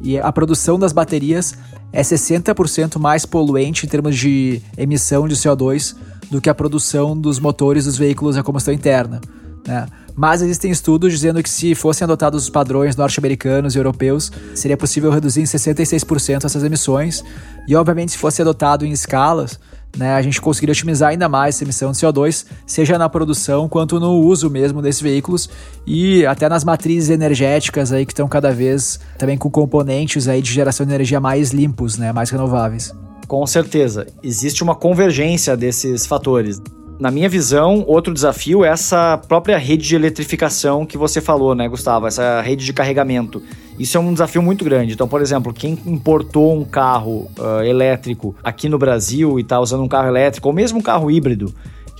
e 0.00 0.18
a 0.18 0.32
produção 0.32 0.78
das 0.78 0.92
baterias 0.92 1.54
é 1.92 2.02
60% 2.02 2.98
mais 2.98 3.26
poluente 3.26 3.84
em 3.84 3.88
termos 3.88 4.16
de 4.16 4.62
emissão 4.76 5.28
de 5.28 5.34
CO2 5.34 5.94
do 6.30 6.40
que 6.40 6.48
a 6.48 6.54
produção 6.54 7.18
dos 7.18 7.38
motores 7.38 7.84
dos 7.84 7.98
veículos 7.98 8.36
a 8.36 8.42
combustão 8.42 8.72
interna. 8.72 9.20
Né? 9.66 9.86
Mas 10.16 10.42
existem 10.42 10.70
estudos 10.70 11.12
dizendo 11.12 11.42
que 11.42 11.48
se 11.48 11.74
fossem 11.74 12.04
adotados 12.04 12.42
os 12.42 12.50
padrões 12.50 12.96
norte-americanos 12.96 13.74
e 13.74 13.78
europeus, 13.78 14.30
seria 14.54 14.76
possível 14.76 15.10
reduzir 15.10 15.40
em 15.40 15.44
66% 15.44 16.44
essas 16.44 16.62
emissões. 16.62 17.24
E, 17.66 17.74
obviamente, 17.74 18.12
se 18.12 18.18
fosse 18.18 18.42
adotado 18.42 18.84
em 18.84 18.90
escalas, 18.90 19.58
né, 19.96 20.14
a 20.14 20.22
gente 20.22 20.40
conseguiria 20.40 20.72
otimizar 20.72 21.10
ainda 21.10 21.28
mais 21.28 21.54
essa 21.54 21.64
emissão 21.64 21.92
de 21.92 21.98
CO2, 21.98 22.46
seja 22.66 22.98
na 22.98 23.08
produção 23.08 23.68
quanto 23.68 23.98
no 23.98 24.20
uso 24.20 24.48
mesmo 24.48 24.80
desses 24.80 25.00
veículos 25.00 25.48
e 25.86 26.24
até 26.26 26.48
nas 26.48 26.64
matrizes 26.64 27.10
energéticas 27.10 27.92
aí 27.92 28.06
que 28.06 28.12
estão 28.12 28.28
cada 28.28 28.52
vez 28.52 29.00
também 29.18 29.36
com 29.36 29.50
componentes 29.50 30.28
aí 30.28 30.40
de 30.40 30.52
geração 30.52 30.86
de 30.86 30.92
energia 30.92 31.20
mais 31.20 31.50
limpos, 31.50 31.96
né, 31.98 32.12
mais 32.12 32.30
renováveis. 32.30 32.94
Com 33.26 33.46
certeza, 33.46 34.06
existe 34.22 34.62
uma 34.62 34.74
convergência 34.74 35.56
desses 35.56 36.04
fatores 36.06 36.60
na 37.00 37.10
minha 37.10 37.30
visão, 37.30 37.82
outro 37.86 38.12
desafio 38.12 38.62
é 38.62 38.68
essa 38.68 39.16
própria 39.16 39.56
rede 39.56 39.88
de 39.88 39.96
eletrificação 39.96 40.84
que 40.84 40.98
você 40.98 41.18
falou, 41.18 41.54
né, 41.54 41.66
Gustavo? 41.66 42.06
Essa 42.06 42.42
rede 42.42 42.62
de 42.62 42.74
carregamento. 42.74 43.42
Isso 43.78 43.96
é 43.96 44.00
um 44.00 44.12
desafio 44.12 44.42
muito 44.42 44.62
grande. 44.62 44.92
Então, 44.92 45.08
por 45.08 45.22
exemplo, 45.22 45.50
quem 45.54 45.78
importou 45.86 46.54
um 46.54 46.62
carro 46.62 47.30
uh, 47.38 47.64
elétrico 47.64 48.36
aqui 48.44 48.68
no 48.68 48.76
Brasil 48.76 49.38
e 49.38 49.42
está 49.42 49.58
usando 49.58 49.82
um 49.82 49.88
carro 49.88 50.08
elétrico, 50.08 50.46
ou 50.48 50.54
mesmo 50.54 50.78
um 50.78 50.82
carro 50.82 51.10
híbrido, 51.10 51.54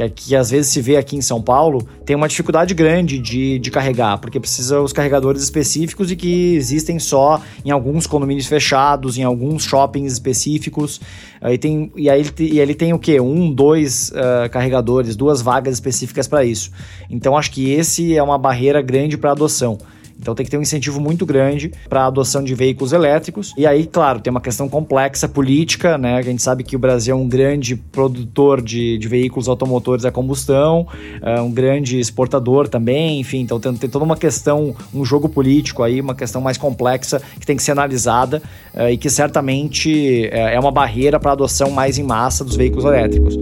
que, 0.08 0.28
que 0.28 0.36
às 0.36 0.50
vezes 0.50 0.70
se 0.70 0.80
vê 0.80 0.96
aqui 0.96 1.16
em 1.16 1.20
São 1.20 1.42
Paulo, 1.42 1.86
tem 2.04 2.16
uma 2.16 2.28
dificuldade 2.28 2.72
grande 2.74 3.18
de, 3.18 3.58
de 3.58 3.70
carregar, 3.70 4.18
porque 4.18 4.38
precisa 4.38 4.80
os 4.80 4.92
carregadores 4.92 5.42
específicos 5.42 6.10
e 6.10 6.16
que 6.16 6.54
existem 6.54 6.98
só 6.98 7.40
em 7.64 7.70
alguns 7.70 8.06
condomínios 8.06 8.46
fechados, 8.46 9.18
em 9.18 9.22
alguns 9.22 9.64
shoppings 9.64 10.12
específicos. 10.12 11.00
Aí 11.40 11.58
tem, 11.58 11.90
e 11.96 12.08
aí 12.08 12.24
e 12.38 12.60
ele 12.60 12.74
tem 12.74 12.92
o 12.92 12.98
quê? 12.98 13.20
Um, 13.20 13.52
dois 13.52 14.10
uh, 14.10 14.48
carregadores, 14.50 15.16
duas 15.16 15.42
vagas 15.42 15.74
específicas 15.74 16.28
para 16.28 16.44
isso. 16.44 16.70
Então 17.10 17.36
acho 17.36 17.50
que 17.50 17.70
esse 17.70 18.16
é 18.16 18.22
uma 18.22 18.38
barreira 18.38 18.80
grande 18.80 19.18
para 19.18 19.32
adoção. 19.32 19.78
Então 20.20 20.34
tem 20.34 20.44
que 20.44 20.50
ter 20.50 20.58
um 20.58 20.62
incentivo 20.62 21.00
muito 21.00 21.24
grande 21.24 21.72
para 21.88 22.02
a 22.02 22.06
adoção 22.06 22.44
de 22.44 22.54
veículos 22.54 22.92
elétricos. 22.92 23.54
E 23.56 23.66
aí, 23.66 23.86
claro, 23.86 24.20
tem 24.20 24.30
uma 24.30 24.40
questão 24.40 24.68
complexa 24.68 25.28
política, 25.28 25.96
né? 25.96 26.16
A 26.16 26.22
gente 26.22 26.42
sabe 26.42 26.62
que 26.62 26.76
o 26.76 26.78
Brasil 26.78 27.16
é 27.16 27.18
um 27.18 27.26
grande 27.28 27.74
produtor 27.74 28.60
de, 28.60 28.98
de 28.98 29.08
veículos 29.08 29.48
automotores 29.48 30.04
a 30.04 30.12
combustão, 30.12 30.86
é 31.22 31.40
um 31.40 31.50
grande 31.50 31.98
exportador 31.98 32.68
também, 32.68 33.20
enfim, 33.20 33.40
então 33.40 33.58
tem, 33.58 33.74
tem, 33.74 33.88
toda 33.88 34.04
uma 34.04 34.16
questão, 34.16 34.74
um 34.92 35.04
jogo 35.04 35.28
político 35.28 35.82
aí, 35.82 36.00
uma 36.00 36.14
questão 36.14 36.40
mais 36.40 36.58
complexa 36.58 37.20
que 37.38 37.46
tem 37.46 37.56
que 37.56 37.62
ser 37.62 37.72
analisada 37.72 38.42
é, 38.74 38.92
e 38.92 38.98
que 38.98 39.08
certamente 39.08 40.26
é, 40.26 40.54
é 40.54 40.60
uma 40.60 40.70
barreira 40.70 41.18
para 41.18 41.30
a 41.30 41.32
adoção 41.32 41.70
mais 41.70 41.98
em 41.98 42.02
massa 42.02 42.44
dos 42.44 42.56
veículos 42.56 42.84
elétricos. 42.84 43.36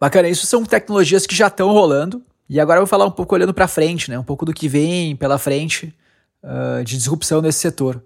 Bacana, 0.00 0.28
isso 0.28 0.46
são 0.46 0.64
tecnologias 0.64 1.26
que 1.26 1.34
já 1.34 1.48
estão 1.48 1.70
rolando, 1.72 2.22
e 2.50 2.58
agora 2.58 2.78
eu 2.78 2.82
vou 2.82 2.88
falar 2.88 3.06
um 3.06 3.12
pouco 3.12 3.32
olhando 3.32 3.54
para 3.54 3.68
frente, 3.68 4.10
né? 4.10 4.18
Um 4.18 4.24
pouco 4.24 4.44
do 4.44 4.52
que 4.52 4.66
vem 4.66 5.14
pela 5.14 5.38
frente 5.38 5.94
uh, 6.42 6.82
de 6.82 6.96
disrupção 6.96 7.40
nesse 7.40 7.60
setor. 7.60 8.02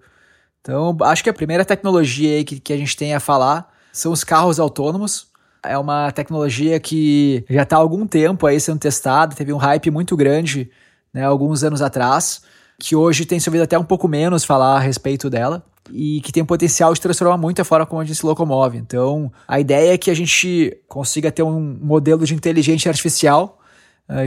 Então, 0.60 0.94
acho 1.00 1.24
que 1.24 1.30
a 1.30 1.32
primeira 1.32 1.64
tecnologia 1.64 2.44
que, 2.44 2.60
que 2.60 2.72
a 2.74 2.76
gente 2.76 2.94
tem 2.94 3.14
a 3.14 3.20
falar 3.20 3.72
são 3.90 4.12
os 4.12 4.22
carros 4.22 4.60
autônomos. 4.60 5.28
É 5.64 5.78
uma 5.78 6.12
tecnologia 6.12 6.78
que 6.78 7.42
já 7.48 7.62
está 7.62 7.76
há 7.76 7.78
algum 7.78 8.06
tempo 8.06 8.46
aí 8.46 8.60
sendo 8.60 8.78
testada, 8.78 9.34
teve 9.34 9.50
um 9.50 9.56
hype 9.56 9.90
muito 9.90 10.14
grande 10.14 10.70
né, 11.10 11.24
alguns 11.24 11.64
anos 11.64 11.80
atrás, 11.80 12.42
que 12.78 12.94
hoje 12.94 13.24
tem 13.24 13.40
se 13.40 13.48
ouvido 13.48 13.62
até 13.62 13.78
um 13.78 13.84
pouco 13.84 14.06
menos 14.06 14.44
falar 14.44 14.76
a 14.76 14.80
respeito 14.80 15.30
dela. 15.30 15.64
e 15.90 16.20
que 16.20 16.32
tem 16.32 16.42
o 16.42 16.46
potencial 16.46 16.92
de 16.92 17.00
transformar 17.00 17.38
muito 17.38 17.62
a 17.62 17.64
forma 17.64 17.86
como 17.86 18.02
a 18.02 18.04
gente 18.04 18.16
se 18.16 18.26
locomove. 18.26 18.76
Então, 18.76 19.32
a 19.48 19.58
ideia 19.58 19.94
é 19.94 19.98
que 19.98 20.10
a 20.10 20.14
gente 20.14 20.78
consiga 20.86 21.32
ter 21.32 21.42
um 21.42 21.78
modelo 21.80 22.26
de 22.26 22.34
inteligência 22.34 22.90
artificial 22.90 23.58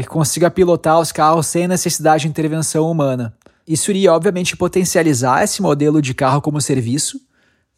que 0.01 0.07
consiga 0.07 0.50
pilotar 0.50 1.00
os 1.00 1.12
carros 1.12 1.48
sem 1.48 1.67
necessidade 1.67 2.24
de 2.24 2.27
intervenção 2.27 2.89
humana. 2.89 3.34
Isso 3.67 3.91
iria, 3.91 4.13
obviamente, 4.13 4.55
potencializar 4.55 5.43
esse 5.43 5.62
modelo 5.62 6.01
de 6.01 6.13
carro 6.13 6.41
como 6.41 6.60
serviço, 6.62 7.19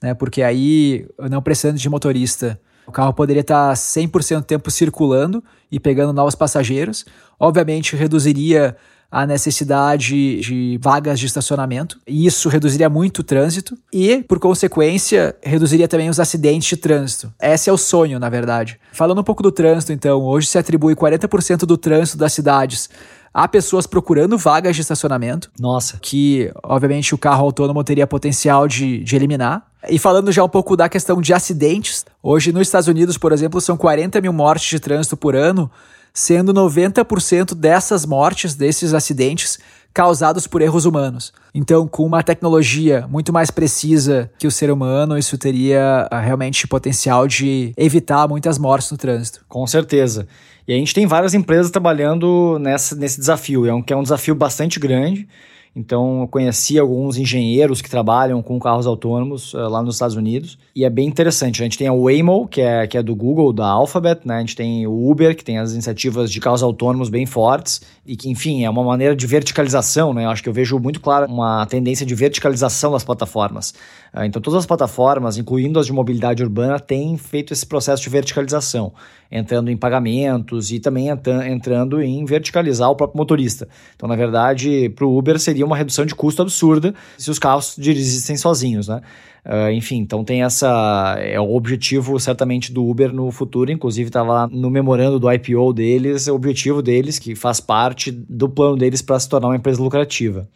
né? 0.01 0.13
Porque 0.13 0.41
aí, 0.41 1.08
não 1.29 1.41
precisando 1.41 1.77
de 1.77 1.89
motorista, 1.89 2.60
o 2.88 2.91
carro 2.91 3.13
poderia 3.13 3.41
estar 3.41 3.74
100% 3.74 4.38
do 4.38 4.44
tempo 4.44 4.72
circulando 4.72 5.44
e 5.72 5.79
pegando 5.79 6.13
novos 6.13 6.36
passageiros. 6.36 7.06
Obviamente, 7.39 7.96
reduziria 7.96 8.75
a 9.12 9.25
necessidade 9.25 10.39
de 10.39 10.80
vagas 10.82 11.20
de 11.20 11.25
estacionamento, 11.25 12.00
e 12.08 12.25
isso 12.25 12.48
reduziria 12.48 12.89
muito 12.89 13.20
o 13.20 13.24
trânsito 13.24 13.78
e, 13.92 14.24
por 14.24 14.39
consequência, 14.39 15.36
reduziria 15.42 15.88
também 15.88 16.10
os 16.10 16.20
acidentes 16.20 16.70
de 16.70 16.78
trânsito. 16.78 17.34
Esse 17.42 17.70
é 17.70 17.74
o 17.74 17.78
sonho, 17.78 18.20
na 18.20 18.30
verdade. 18.30 18.80
Falando 18.94 19.22
um 19.22 19.24
pouco 19.24 19.42
do 19.42 19.51
trânsito, 19.51 19.92
então, 19.92 20.22
hoje 20.22 20.48
se 20.48 20.58
atribui 20.58 20.96
40% 20.96 21.66
do 21.66 21.78
trânsito 21.78 22.18
das 22.18 22.34
cidades 22.34 22.89
Há 23.34 23.48
pessoas 23.48 23.86
procurando 23.86 24.38
vagas 24.38 24.75
de 24.75 24.82
estacionamento. 24.82 25.51
Nossa. 25.60 26.00
Que, 26.01 26.51
obviamente, 26.63 27.13
o 27.13 27.18
carro 27.18 27.46
autônomo 27.46 27.84
teria 27.84 28.08
potencial 28.08 28.68
de, 28.68 29.04
de 29.04 29.16
eliminar. 29.16 29.66
E 29.88 29.98
falando 29.98 30.32
já 30.32 30.44
um 30.44 30.50
pouco 30.50 30.75
da 30.75 30.89
questão 30.89 31.22
de 31.22 31.34
acidentes, 31.34 32.06
hoje 32.22 32.51
nos 32.51 32.68
Estados 32.68 32.88
Unidos, 32.88 33.18
por 33.18 33.32
exemplo, 33.32 33.62
são 33.62 33.78
40 33.78 34.20
mil 34.20 34.34
mortes 34.34 34.70
de 34.70 34.80
trânsito 34.80 35.16
por 35.16 35.36
ano, 35.36 35.72
sendo 36.13 36.54
90% 36.54 37.54
dessas 37.54 38.06
mortes, 38.06 38.56
desses 38.56 38.94
acidentes, 38.94 39.60
causados 39.94 40.48
por 40.48 40.62
erros 40.62 40.86
humanos. 40.86 41.34
Então, 41.54 41.88
com 41.88 42.06
uma 42.06 42.24
tecnologia 42.24 43.08
muito 43.10 43.34
mais 43.34 43.50
precisa 43.50 44.30
que 44.38 44.48
o 44.48 44.51
ser 44.51 44.72
humano, 44.72 45.18
isso 45.18 45.38
teria 45.38 46.08
ah, 46.12 46.20
realmente 46.20 46.68
potencial 46.68 47.28
de 47.28 47.74
evitar 47.75 48.28
muitas 48.28 48.58
mortes 48.58 48.92
no 48.92 48.98
trânsito. 48.98 49.44
Com 49.48 49.66
certeza. 49.66 50.28
E 50.68 50.74
a 50.74 50.75
gente 50.78 50.94
tem 50.94 51.08
várias 51.08 51.34
empresas 51.34 51.72
trabalhando 51.72 52.60
nessa, 52.60 52.96
nesse 52.96 53.20
desafio, 53.20 53.66
é 53.66 53.74
um, 53.74 53.82
que 53.82 53.92
é 53.92 53.98
um 53.98 54.04
desafio 54.04 54.36
bastante 54.36 54.80
grande. 54.80 55.28
Então, 55.76 56.22
eu 56.22 56.28
conheci 56.28 56.80
alguns 56.80 57.18
engenheiros 57.18 57.82
que 57.82 57.90
trabalham 57.90 58.42
com 58.42 58.60
carros 58.60 58.88
autônomos 58.88 59.54
uh, 59.54 59.70
lá 59.70 59.82
nos 59.82 59.96
Estados 59.96 60.16
Unidos. 60.16 60.58
E 60.76 60.84
é 60.84 60.90
bem 60.90 61.08
interessante. 61.08 61.62
A 61.62 61.66
gente 61.66 61.78
tem 61.78 61.88
a 61.88 61.94
Waymo, 61.94 62.48
que 62.48 62.62
é, 62.62 62.88
que 62.88 62.98
é 62.98 63.04
do 63.04 63.16
Google, 63.16 63.54
da 63.54 63.68
Alphabet, 63.68 64.22
né? 64.26 64.38
A 64.38 64.40
gente 64.40 64.56
tem 64.56 64.86
o 64.88 65.10
Uber, 65.10 65.36
que 65.36 65.44
tem 65.44 65.58
as 65.58 65.74
iniciativas 65.74 66.32
de 66.32 66.40
carros 66.40 66.64
autônomos 66.64 67.10
bem 67.10 67.26
fortes. 67.26 67.82
E 68.10 68.16
que, 68.16 68.28
enfim, 68.28 68.66
é 68.66 68.70
uma 68.72 68.84
maneira 68.84 69.16
de 69.16 69.28
verticalização, 69.28 70.16
né? 70.16 70.25
Eu 70.25 70.32
acho 70.32 70.42
que 70.42 70.50
eu 70.50 70.54
vejo 70.54 70.80
muito 70.80 71.00
claro 71.00 71.28
uma 71.32 71.63
tendência 71.68 72.04
de 72.04 72.16
verticalização 72.16 72.92
das 72.92 73.04
plataformas. 73.04 73.70
Uh, 74.12 74.24
então, 74.24 74.42
todas 74.42 74.58
as 74.58 74.66
plataformas, 74.66 75.38
incluindo 75.38 75.78
as 75.78 75.86
de 75.86 75.94
mobilidade 75.94 76.42
urbana, 76.42 76.80
têm 76.80 77.16
feito 77.20 77.54
esse 77.54 77.63
processo 77.63 78.01
de 78.01 78.10
verticalização 78.10 78.94
entrando 79.32 79.70
em 79.70 79.78
pagamentos 79.78 80.72
e 80.72 80.80
também 80.80 81.08
entrando 81.48 82.01
em 82.01 82.25
verticalizar 82.25 82.89
o 82.89 82.96
próprio 82.96 83.16
motorista. 83.16 83.68
Então, 83.96 84.10
na 84.10 84.16
verdade, 84.16 84.89
para 84.89 85.06
o 85.06 85.16
Uber 85.16 85.39
seria 85.39 85.63
uma 85.63 85.78
redução 85.78 86.04
de 86.04 86.16
custo 86.16 86.42
absurda 86.42 86.96
se 87.16 87.30
os 87.30 87.38
carros 87.38 87.75
dirigissem 87.78 88.36
sozinhos, 88.36 88.88
né? 88.88 89.01
Uh, 89.46 89.72
enfim, 89.72 89.98
então 89.98 90.24
tem 90.24 90.43
essa. 90.43 91.15
É 91.19 91.39
o 91.39 91.55
objetivo, 91.55 92.19
certamente, 92.19 92.72
do 92.72 92.86
Uber 92.86 93.13
no 93.13 93.31
futuro. 93.31 93.72
Inclusive, 93.72 94.10
estava 94.10 94.34
lá 94.34 94.48
no 94.48 94.69
memorando 94.69 95.19
do 95.19 95.31
IPO 95.31 95.74
deles, 95.74 96.27
o 96.27 96.36
objetivo 96.36 96.81
deles, 96.81 97.17
que 97.17 97.36
faz 97.36 97.60
parte 97.60 98.12
do 98.12 98.50
plano 98.50 98.77
deles 98.77 99.01
para 99.01 99.19
se 99.19 99.29
tornar 99.29 99.48
uma 99.48 99.55
empresa 99.55 99.81
lucrativa. 99.81 100.48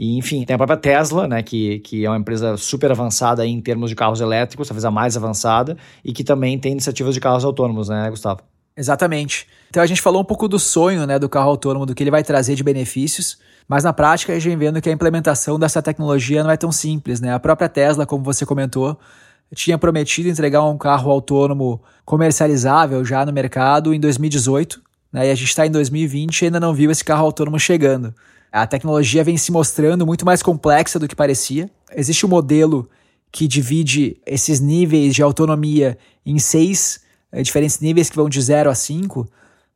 E, 0.00 0.16
enfim, 0.16 0.44
tem 0.44 0.54
a 0.54 0.56
própria 0.56 0.76
Tesla, 0.76 1.26
né, 1.26 1.42
que, 1.42 1.80
que 1.80 2.04
é 2.04 2.08
uma 2.08 2.18
empresa 2.18 2.56
super 2.56 2.88
avançada 2.88 3.44
em 3.44 3.60
termos 3.60 3.90
de 3.90 3.96
carros 3.96 4.20
elétricos, 4.20 4.68
talvez 4.68 4.84
a 4.84 4.92
mais 4.92 5.16
avançada, 5.16 5.76
e 6.04 6.12
que 6.12 6.22
também 6.22 6.56
tem 6.56 6.70
iniciativas 6.70 7.14
de 7.14 7.20
carros 7.20 7.44
autônomos, 7.44 7.88
né, 7.88 8.08
Gustavo? 8.08 8.40
Exatamente. 8.76 9.48
Então 9.70 9.82
a 9.82 9.86
gente 9.86 10.00
falou 10.00 10.22
um 10.22 10.24
pouco 10.24 10.46
do 10.46 10.56
sonho 10.56 11.04
né, 11.04 11.18
do 11.18 11.28
carro 11.28 11.50
autônomo, 11.50 11.84
do 11.84 11.96
que 11.96 12.02
ele 12.04 12.12
vai 12.12 12.22
trazer 12.22 12.54
de 12.54 12.62
benefícios, 12.62 13.38
mas 13.68 13.84
na 13.84 13.92
prática 13.92 14.32
a 14.32 14.36
gente 14.36 14.48
vem 14.48 14.56
vendo 14.56 14.80
que 14.80 14.88
a 14.88 14.92
implementação 14.92 15.58
dessa 15.58 15.82
tecnologia 15.82 16.42
não 16.42 16.50
é 16.50 16.56
tão 16.56 16.72
simples. 16.72 17.20
Né? 17.20 17.34
A 17.34 17.38
própria 17.38 17.68
Tesla, 17.68 18.06
como 18.06 18.24
você 18.24 18.46
comentou, 18.46 18.98
tinha 19.54 19.76
prometido 19.76 20.28
entregar 20.28 20.64
um 20.64 20.78
carro 20.78 21.10
autônomo 21.10 21.82
comercializável 22.04 23.04
já 23.04 23.26
no 23.26 23.32
mercado 23.32 23.92
em 23.92 24.00
2018, 24.00 24.80
né? 25.12 25.28
e 25.28 25.30
a 25.30 25.34
gente 25.34 25.48
está 25.48 25.66
em 25.66 25.70
2020 25.70 26.40
e 26.40 26.44
ainda 26.46 26.58
não 26.58 26.72
viu 26.72 26.90
esse 26.90 27.04
carro 27.04 27.26
autônomo 27.26 27.60
chegando. 27.60 28.14
A 28.50 28.66
tecnologia 28.66 29.22
vem 29.22 29.36
se 29.36 29.52
mostrando 29.52 30.06
muito 30.06 30.24
mais 30.24 30.42
complexa 30.42 30.98
do 30.98 31.06
que 31.06 31.14
parecia. 31.14 31.70
Existe 31.94 32.24
um 32.24 32.28
modelo 32.30 32.88
que 33.30 33.46
divide 33.46 34.16
esses 34.26 34.58
níveis 34.60 35.14
de 35.14 35.22
autonomia 35.22 35.98
em 36.24 36.38
seis 36.38 37.00
é, 37.30 37.42
diferentes 37.42 37.78
níveis 37.80 38.08
que 38.08 38.16
vão 38.16 38.30
de 38.30 38.40
0 38.40 38.70
a 38.70 38.74
5. 38.74 39.28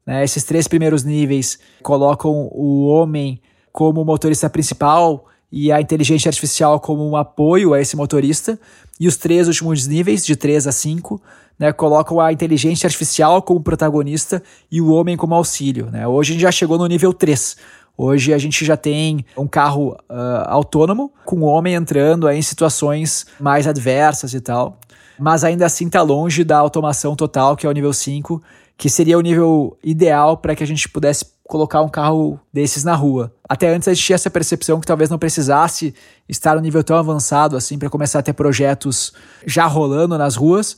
Né? 0.07 0.25
Esses 0.25 0.45
três 0.45 0.67
primeiros 0.67 1.05
níveis 1.05 1.59
colocam 1.83 2.49
o 2.53 2.87
homem 2.87 3.43
como 3.73 4.05
motorista 4.05 4.51
principal 4.51 5.27
e 5.51 5.73
a 5.73 5.81
inteligência 5.81 6.29
artificial 6.29 6.79
como 6.79 7.09
um 7.09 7.17
apoio 7.17 7.75
a 7.75 7.81
esse 7.81 7.97
motorista. 7.97 8.59
E 9.01 9.09
os 9.09 9.17
três 9.17 9.49
últimos 9.49 9.87
níveis, 9.87 10.25
de 10.25 10.37
3 10.37 10.67
a 10.67 10.73
5, 10.73 11.21
né, 11.59 11.73
colocam 11.73 12.21
a 12.21 12.33
inteligência 12.33 12.87
artificial 12.87 13.43
como 13.43 13.61
protagonista 13.61 14.43
e 14.71 14.81
o 14.81 14.93
homem 14.93 15.17
como 15.17 15.35
auxílio. 15.35 15.91
Né? 15.91 16.07
Hoje 16.07 16.31
a 16.31 16.35
gente 16.35 16.43
já 16.43 16.53
chegou 16.53 16.79
no 16.79 16.87
nível 16.87 17.13
3. 17.13 17.57
Hoje 17.97 18.33
a 18.33 18.39
gente 18.39 18.65
já 18.65 18.77
tem 18.77 19.25
um 19.37 19.47
carro 19.47 19.91
uh, 19.91 20.47
autônomo 20.47 21.13
com 21.25 21.41
o 21.41 21.45
homem 21.45 21.75
entrando 21.75 22.27
aí 22.27 22.39
em 22.39 22.43
situações 22.43 23.27
mais 23.39 23.67
adversas 23.67 24.33
e 24.33 24.41
tal, 24.41 24.79
mas 25.19 25.45
ainda 25.45 25.67
assim 25.67 25.87
está 25.87 26.01
longe 26.01 26.43
da 26.43 26.57
automação 26.57 27.15
total, 27.15 27.55
que 27.55 27.67
é 27.67 27.69
o 27.69 27.73
nível 27.73 27.93
5, 27.93 28.43
que 28.77 28.91
seria 28.91 29.19
o 29.19 29.21
nível 29.21 29.79
ideal 29.83 30.37
para 30.37 30.55
que 30.55 30.63
a 30.63 30.67
gente 30.67 30.89
pudesse 30.89 31.27
colocar 31.45 31.83
um 31.83 31.89
carro 31.89 32.41
desses 32.53 32.83
na 32.85 32.95
rua. 32.95 33.35
Até 33.49 33.75
antes 33.75 33.87
a 33.87 33.95
gente 33.95 34.05
tinha 34.05 34.15
essa 34.15 34.31
percepção 34.31 34.81
que 34.81 34.87
talvez 34.87 35.11
não 35.11 35.19
precisasse 35.19 35.95
estar 36.29 36.55
no 36.55 36.61
nível 36.61 36.83
tão 36.83 36.97
avançado 36.97 37.57
assim 37.57 37.79
para 37.79 37.91
começar 37.91 38.21
a 38.21 38.23
ter 38.23 38.33
projetos 38.33 39.13
já 39.47 39.67
rolando 39.67 40.17
nas 40.17 40.35
ruas, 40.35 40.77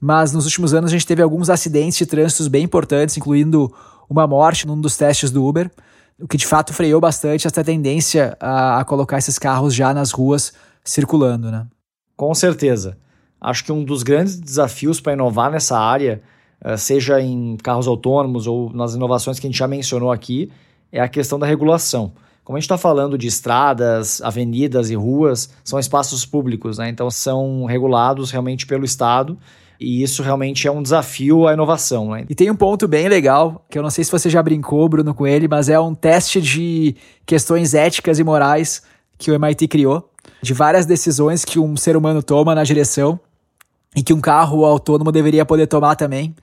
mas 0.00 0.32
nos 0.32 0.44
últimos 0.44 0.74
anos 0.74 0.90
a 0.90 0.92
gente 0.92 1.06
teve 1.06 1.22
alguns 1.22 1.50
acidentes 1.50 1.98
de 1.98 2.06
trânsito 2.06 2.48
bem 2.48 2.64
importantes, 2.64 3.16
incluindo 3.16 3.72
uma 4.08 4.26
morte 4.26 4.66
num 4.66 4.80
dos 4.80 4.96
testes 4.96 5.30
do 5.30 5.44
Uber 5.44 5.70
o 6.22 6.28
que 6.28 6.36
de 6.36 6.46
fato 6.46 6.72
freou 6.72 7.00
bastante 7.00 7.46
essa 7.46 7.64
tendência 7.64 8.36
a, 8.40 8.80
a 8.80 8.84
colocar 8.84 9.18
esses 9.18 9.38
carros 9.38 9.74
já 9.74 9.92
nas 9.92 10.12
ruas 10.12 10.52
circulando, 10.84 11.50
né? 11.50 11.66
Com 12.16 12.32
certeza. 12.34 12.96
Acho 13.40 13.64
que 13.64 13.72
um 13.72 13.84
dos 13.84 14.04
grandes 14.04 14.38
desafios 14.38 15.00
para 15.00 15.14
inovar 15.14 15.50
nessa 15.50 15.76
área, 15.76 16.22
seja 16.76 17.20
em 17.20 17.56
carros 17.56 17.86
autônomos 17.86 18.46
ou 18.46 18.72
nas 18.72 18.94
inovações 18.94 19.38
que 19.38 19.46
a 19.46 19.50
gente 19.50 19.58
já 19.58 19.66
mencionou 19.66 20.12
aqui, 20.12 20.50
é 20.90 21.00
a 21.00 21.08
questão 21.08 21.38
da 21.38 21.46
regulação. 21.46 22.12
Como 22.44 22.56
a 22.56 22.60
gente 22.60 22.64
está 22.64 22.78
falando 22.78 23.16
de 23.16 23.26
estradas, 23.28 24.20
avenidas 24.20 24.90
e 24.90 24.94
ruas, 24.94 25.50
são 25.64 25.78
espaços 25.78 26.26
públicos, 26.26 26.78
né? 26.78 26.88
então 26.88 27.10
são 27.10 27.64
regulados 27.64 28.30
realmente 28.30 28.66
pelo 28.66 28.84
Estado 28.84 29.38
e 29.78 30.02
isso 30.02 30.22
realmente 30.22 30.66
é 30.66 30.70
um 30.70 30.82
desafio 30.82 31.46
à 31.46 31.52
inovação. 31.52 32.10
Né? 32.10 32.24
E 32.28 32.34
tem 32.34 32.50
um 32.50 32.56
ponto 32.56 32.88
bem 32.88 33.08
legal, 33.08 33.64
que 33.70 33.78
eu 33.78 33.82
não 33.82 33.90
sei 33.90 34.04
se 34.04 34.10
você 34.10 34.28
já 34.28 34.42
brincou, 34.42 34.88
Bruno, 34.88 35.14
com 35.14 35.26
ele, 35.26 35.46
mas 35.48 35.68
é 35.68 35.78
um 35.78 35.94
teste 35.94 36.40
de 36.40 36.96
questões 37.24 37.74
éticas 37.74 38.18
e 38.18 38.24
morais 38.24 38.82
que 39.18 39.30
o 39.30 39.34
MIT 39.34 39.68
criou, 39.68 40.10
de 40.40 40.52
várias 40.52 40.84
decisões 40.84 41.44
que 41.44 41.58
um 41.58 41.76
ser 41.76 41.96
humano 41.96 42.22
toma 42.22 42.54
na 42.54 42.64
direção 42.64 43.20
e 43.94 44.02
que 44.02 44.12
um 44.12 44.20
carro 44.20 44.64
autônomo 44.64 45.12
deveria 45.12 45.44
poder 45.44 45.66
tomar 45.66 45.94
também. 45.96 46.34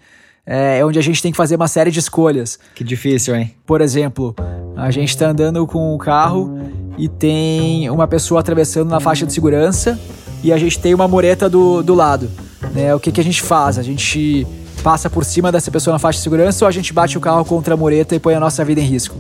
É 0.45 0.83
onde 0.83 0.97
a 0.97 1.01
gente 1.01 1.21
tem 1.21 1.31
que 1.31 1.37
fazer 1.37 1.55
uma 1.55 1.67
série 1.67 1.91
de 1.91 1.99
escolhas. 1.99 2.57
Que 2.73 2.83
difícil, 2.83 3.35
hein? 3.35 3.53
Por 3.65 3.81
exemplo, 3.81 4.35
a 4.75 4.89
gente 4.89 5.09
está 5.09 5.27
andando 5.27 5.65
com 5.67 5.93
o 5.93 5.97
carro 5.97 6.57
e 6.97 7.07
tem 7.07 7.89
uma 7.89 8.07
pessoa 8.07 8.39
atravessando 8.39 8.89
na 8.89 8.99
faixa 8.99 9.25
de 9.25 9.33
segurança 9.33 9.99
e 10.43 10.51
a 10.51 10.57
gente 10.57 10.79
tem 10.79 10.93
uma 10.93 11.07
mureta 11.07 11.49
do, 11.49 11.83
do 11.83 11.93
lado. 11.93 12.29
Né? 12.73 12.93
O 12.95 12.99
que, 12.99 13.11
que 13.11 13.21
a 13.21 13.23
gente 13.23 13.41
faz? 13.41 13.77
A 13.77 13.83
gente 13.83 14.47
passa 14.81 15.09
por 15.09 15.23
cima 15.23 15.51
dessa 15.51 15.69
pessoa 15.69 15.93
na 15.93 15.99
faixa 15.99 16.17
de 16.17 16.23
segurança 16.23 16.65
ou 16.65 16.69
a 16.69 16.71
gente 16.71 16.93
bate 16.93 17.17
o 17.17 17.21
carro 17.21 17.45
contra 17.45 17.73
a 17.73 17.77
mureta 17.77 18.15
e 18.15 18.19
põe 18.19 18.33
a 18.33 18.39
nossa 18.39 18.63
vida 18.65 18.81
em 18.81 18.85
risco? 18.85 19.15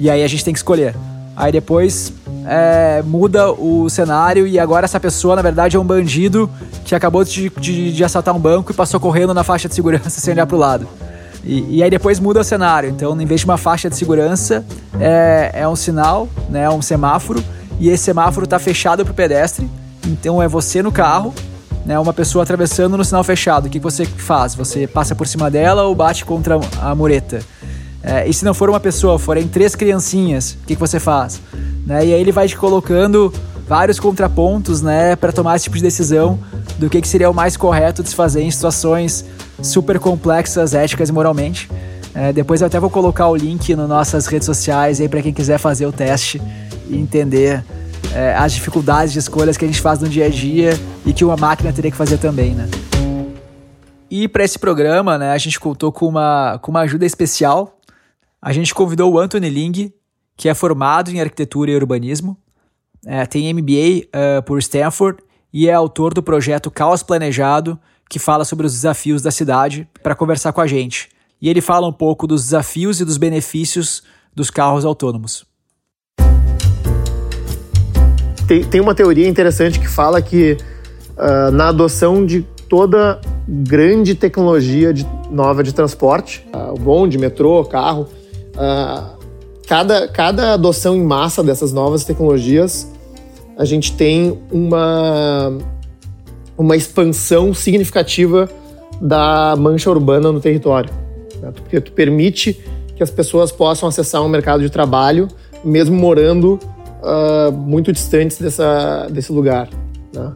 E 0.00 0.10
aí 0.10 0.24
a 0.24 0.28
gente 0.28 0.44
tem 0.44 0.52
que 0.52 0.58
escolher. 0.58 0.96
Aí 1.36 1.52
depois 1.52 2.12
é, 2.46 3.02
muda 3.04 3.50
o 3.52 3.88
cenário 3.88 4.46
e 4.46 4.58
agora 4.58 4.84
essa 4.84 4.98
pessoa, 4.98 5.36
na 5.36 5.42
verdade, 5.42 5.76
é 5.76 5.80
um 5.80 5.84
bandido 5.84 6.50
que 6.84 6.94
acabou 6.94 7.24
de, 7.24 7.50
de, 7.50 7.92
de 7.92 8.04
assaltar 8.04 8.34
um 8.34 8.38
banco 8.38 8.72
e 8.72 8.74
passou 8.74 8.98
correndo 8.98 9.32
na 9.32 9.44
faixa 9.44 9.68
de 9.68 9.74
segurança 9.74 10.10
sem 10.20 10.34
olhar 10.34 10.46
pro 10.46 10.56
lado. 10.56 10.86
E, 11.44 11.78
e, 11.78 11.82
aí 11.82 11.90
depois 11.90 12.20
muda 12.20 12.40
o 12.40 12.44
cenário. 12.44 12.88
Então, 12.88 13.20
em 13.20 13.26
vez 13.26 13.40
de 13.40 13.46
uma 13.46 13.56
faixa 13.56 13.90
de 13.90 13.96
segurança, 13.96 14.64
é, 15.00 15.50
é 15.54 15.68
um 15.68 15.74
sinal, 15.74 16.28
né, 16.48 16.70
um 16.70 16.80
semáforo, 16.80 17.42
e 17.80 17.88
esse 17.88 18.04
semáforo 18.04 18.44
está 18.44 18.58
fechado 18.58 19.04
para 19.04 19.12
o 19.12 19.14
pedestre. 19.14 19.68
Então 20.06 20.42
é 20.42 20.48
você 20.48 20.82
no 20.82 20.92
carro 20.92 21.34
né, 21.84 21.98
uma 21.98 22.12
pessoa 22.12 22.42
atravessando 22.42 22.96
no 22.96 23.04
sinal 23.04 23.24
fechado, 23.24 23.66
o 23.66 23.70
que 23.70 23.78
você 23.78 24.04
faz? 24.04 24.54
Você 24.54 24.86
passa 24.86 25.14
por 25.14 25.26
cima 25.26 25.50
dela 25.50 25.82
ou 25.84 25.94
bate 25.94 26.24
contra 26.24 26.60
a 26.80 26.94
mureta? 26.94 27.40
É, 28.02 28.28
e 28.28 28.34
se 28.34 28.44
não 28.44 28.52
for 28.52 28.68
uma 28.68 28.80
pessoa, 28.80 29.18
forem 29.18 29.46
três 29.46 29.74
criancinhas, 29.74 30.56
o 30.62 30.66
que 30.66 30.74
você 30.74 30.98
faz? 30.98 31.40
Né, 31.86 32.06
e 32.06 32.14
aí 32.14 32.20
ele 32.20 32.32
vai 32.32 32.48
te 32.48 32.56
colocando 32.56 33.32
vários 33.68 34.00
contrapontos, 34.00 34.82
né, 34.82 35.14
para 35.16 35.32
tomar 35.32 35.56
esse 35.56 35.64
tipo 35.64 35.76
de 35.76 35.82
decisão 35.82 36.38
do 36.78 36.90
que, 36.90 37.00
que 37.00 37.08
seria 37.08 37.30
o 37.30 37.34
mais 37.34 37.56
correto 37.56 38.02
de 38.02 38.08
se 38.08 38.14
fazer 38.14 38.42
em 38.42 38.50
situações 38.50 39.24
super 39.62 39.98
complexas, 39.98 40.74
éticas 40.74 41.08
e 41.08 41.12
moralmente. 41.12 41.70
É, 42.14 42.32
depois 42.32 42.60
eu 42.60 42.66
até 42.66 42.78
vou 42.78 42.90
colocar 42.90 43.28
o 43.28 43.36
link 43.36 43.74
nas 43.74 43.88
nossas 43.88 44.26
redes 44.26 44.46
sociais 44.46 45.00
aí 45.00 45.08
para 45.08 45.22
quem 45.22 45.32
quiser 45.32 45.58
fazer 45.58 45.86
o 45.86 45.92
teste 45.92 46.42
e 46.88 46.96
entender 46.96 47.64
é, 48.14 48.34
as 48.34 48.52
dificuldades 48.52 49.12
de 49.12 49.18
escolhas 49.18 49.56
que 49.56 49.64
a 49.64 49.68
gente 49.68 49.80
faz 49.80 50.00
no 50.00 50.08
dia 50.08 50.26
a 50.26 50.28
dia 50.28 50.78
e 51.06 51.12
que 51.12 51.24
uma 51.24 51.36
máquina 51.36 51.72
teria 51.72 51.90
que 51.90 51.96
fazer 51.96 52.18
também, 52.18 52.52
né? 52.52 52.68
E 54.10 54.28
para 54.28 54.44
esse 54.44 54.58
programa, 54.58 55.16
né, 55.16 55.32
a 55.32 55.38
gente 55.38 55.58
contou 55.58 55.90
com 55.90 56.06
uma, 56.06 56.58
com 56.60 56.70
uma 56.70 56.80
ajuda 56.80 57.06
especial. 57.06 57.78
A 58.44 58.52
gente 58.52 58.74
convidou 58.74 59.12
o 59.12 59.20
Anthony 59.20 59.48
Ling, 59.48 59.92
que 60.36 60.48
é 60.48 60.54
formado 60.54 61.12
em 61.12 61.20
arquitetura 61.20 61.70
e 61.70 61.76
urbanismo, 61.76 62.36
é, 63.06 63.24
tem 63.24 63.54
MBA 63.54 63.62
uh, 63.62 64.08
é, 64.12 64.40
por 64.40 64.58
Stanford 64.58 65.22
e 65.52 65.68
é 65.68 65.72
autor 65.72 66.12
do 66.12 66.24
projeto 66.24 66.68
Caos 66.68 67.04
Planejado, 67.04 67.78
que 68.10 68.18
fala 68.18 68.44
sobre 68.44 68.66
os 68.66 68.72
desafios 68.72 69.22
da 69.22 69.30
cidade, 69.30 69.88
para 70.02 70.16
conversar 70.16 70.52
com 70.52 70.60
a 70.60 70.66
gente. 70.66 71.08
E 71.40 71.48
ele 71.48 71.60
fala 71.60 71.86
um 71.86 71.92
pouco 71.92 72.26
dos 72.26 72.42
desafios 72.42 73.00
e 73.00 73.04
dos 73.04 73.16
benefícios 73.16 74.02
dos 74.34 74.50
carros 74.50 74.84
autônomos. 74.84 75.46
Tem, 78.48 78.64
tem 78.64 78.80
uma 78.80 78.94
teoria 78.94 79.28
interessante 79.28 79.78
que 79.78 79.88
fala 79.88 80.20
que 80.20 80.56
uh, 81.10 81.52
na 81.52 81.68
adoção 81.68 82.26
de 82.26 82.42
toda 82.68 83.20
grande 83.46 84.16
tecnologia 84.16 84.92
de, 84.92 85.06
nova 85.30 85.62
de 85.62 85.72
transporte, 85.72 86.44
uh, 86.52 86.74
bonde, 86.76 87.18
metrô, 87.18 87.64
carro, 87.64 88.08
uh, 88.56 89.18
cada, 89.66 90.08
cada 90.08 90.54
adoção 90.54 90.96
em 90.96 91.02
massa 91.02 91.42
dessas 91.42 91.72
novas 91.72 92.04
tecnologias, 92.04 92.90
a 93.56 93.64
gente 93.64 93.92
tem 93.92 94.38
uma, 94.50 95.56
uma 96.56 96.76
expansão 96.76 97.54
significativa 97.54 98.48
da 99.00 99.54
mancha 99.56 99.90
urbana 99.90 100.30
no 100.30 100.40
território. 100.40 100.90
Né? 101.40 101.50
Porque 101.52 101.80
tu 101.80 101.92
permite 101.92 102.60
que 102.96 103.02
as 103.02 103.10
pessoas 103.10 103.50
possam 103.50 103.88
acessar 103.88 104.22
um 104.22 104.28
mercado 104.28 104.62
de 104.62 104.70
trabalho, 104.70 105.28
mesmo 105.64 105.96
morando 105.96 106.58
uh, 107.02 107.52
muito 107.52 107.92
distantes 107.92 108.38
dessa, 108.38 109.08
desse 109.10 109.32
lugar. 109.32 109.68
Né? 110.14 110.32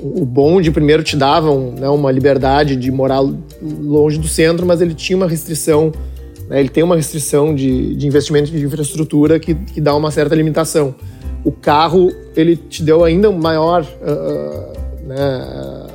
O 0.00 0.24
bonde, 0.24 0.70
primeiro, 0.70 1.02
te 1.02 1.16
dava 1.16 1.50
um, 1.50 1.72
né, 1.72 1.88
uma 1.88 2.10
liberdade 2.12 2.76
de 2.76 2.90
morar 2.90 3.20
longe 3.60 4.18
do 4.18 4.28
centro, 4.28 4.64
mas 4.64 4.80
ele 4.80 4.94
tinha 4.94 5.16
uma 5.16 5.26
restrição 5.26 5.92
né? 6.48 6.60
Ele 6.60 6.68
tem 6.68 6.82
uma 6.82 6.96
restrição 6.96 7.54
de, 7.54 7.94
de 7.94 8.06
investimento 8.06 8.50
de 8.50 8.64
infraestrutura 8.64 9.38
que, 9.38 9.54
que 9.54 9.80
dá 9.80 9.94
uma 9.94 10.10
certa 10.10 10.34
limitação. 10.34 10.94
O 11.44 11.52
carro, 11.52 12.10
ele 12.34 12.56
te 12.56 12.82
deu 12.82 13.04
ainda 13.04 13.30
maior, 13.30 13.82
uh, 13.82 15.06
né, 15.06 15.86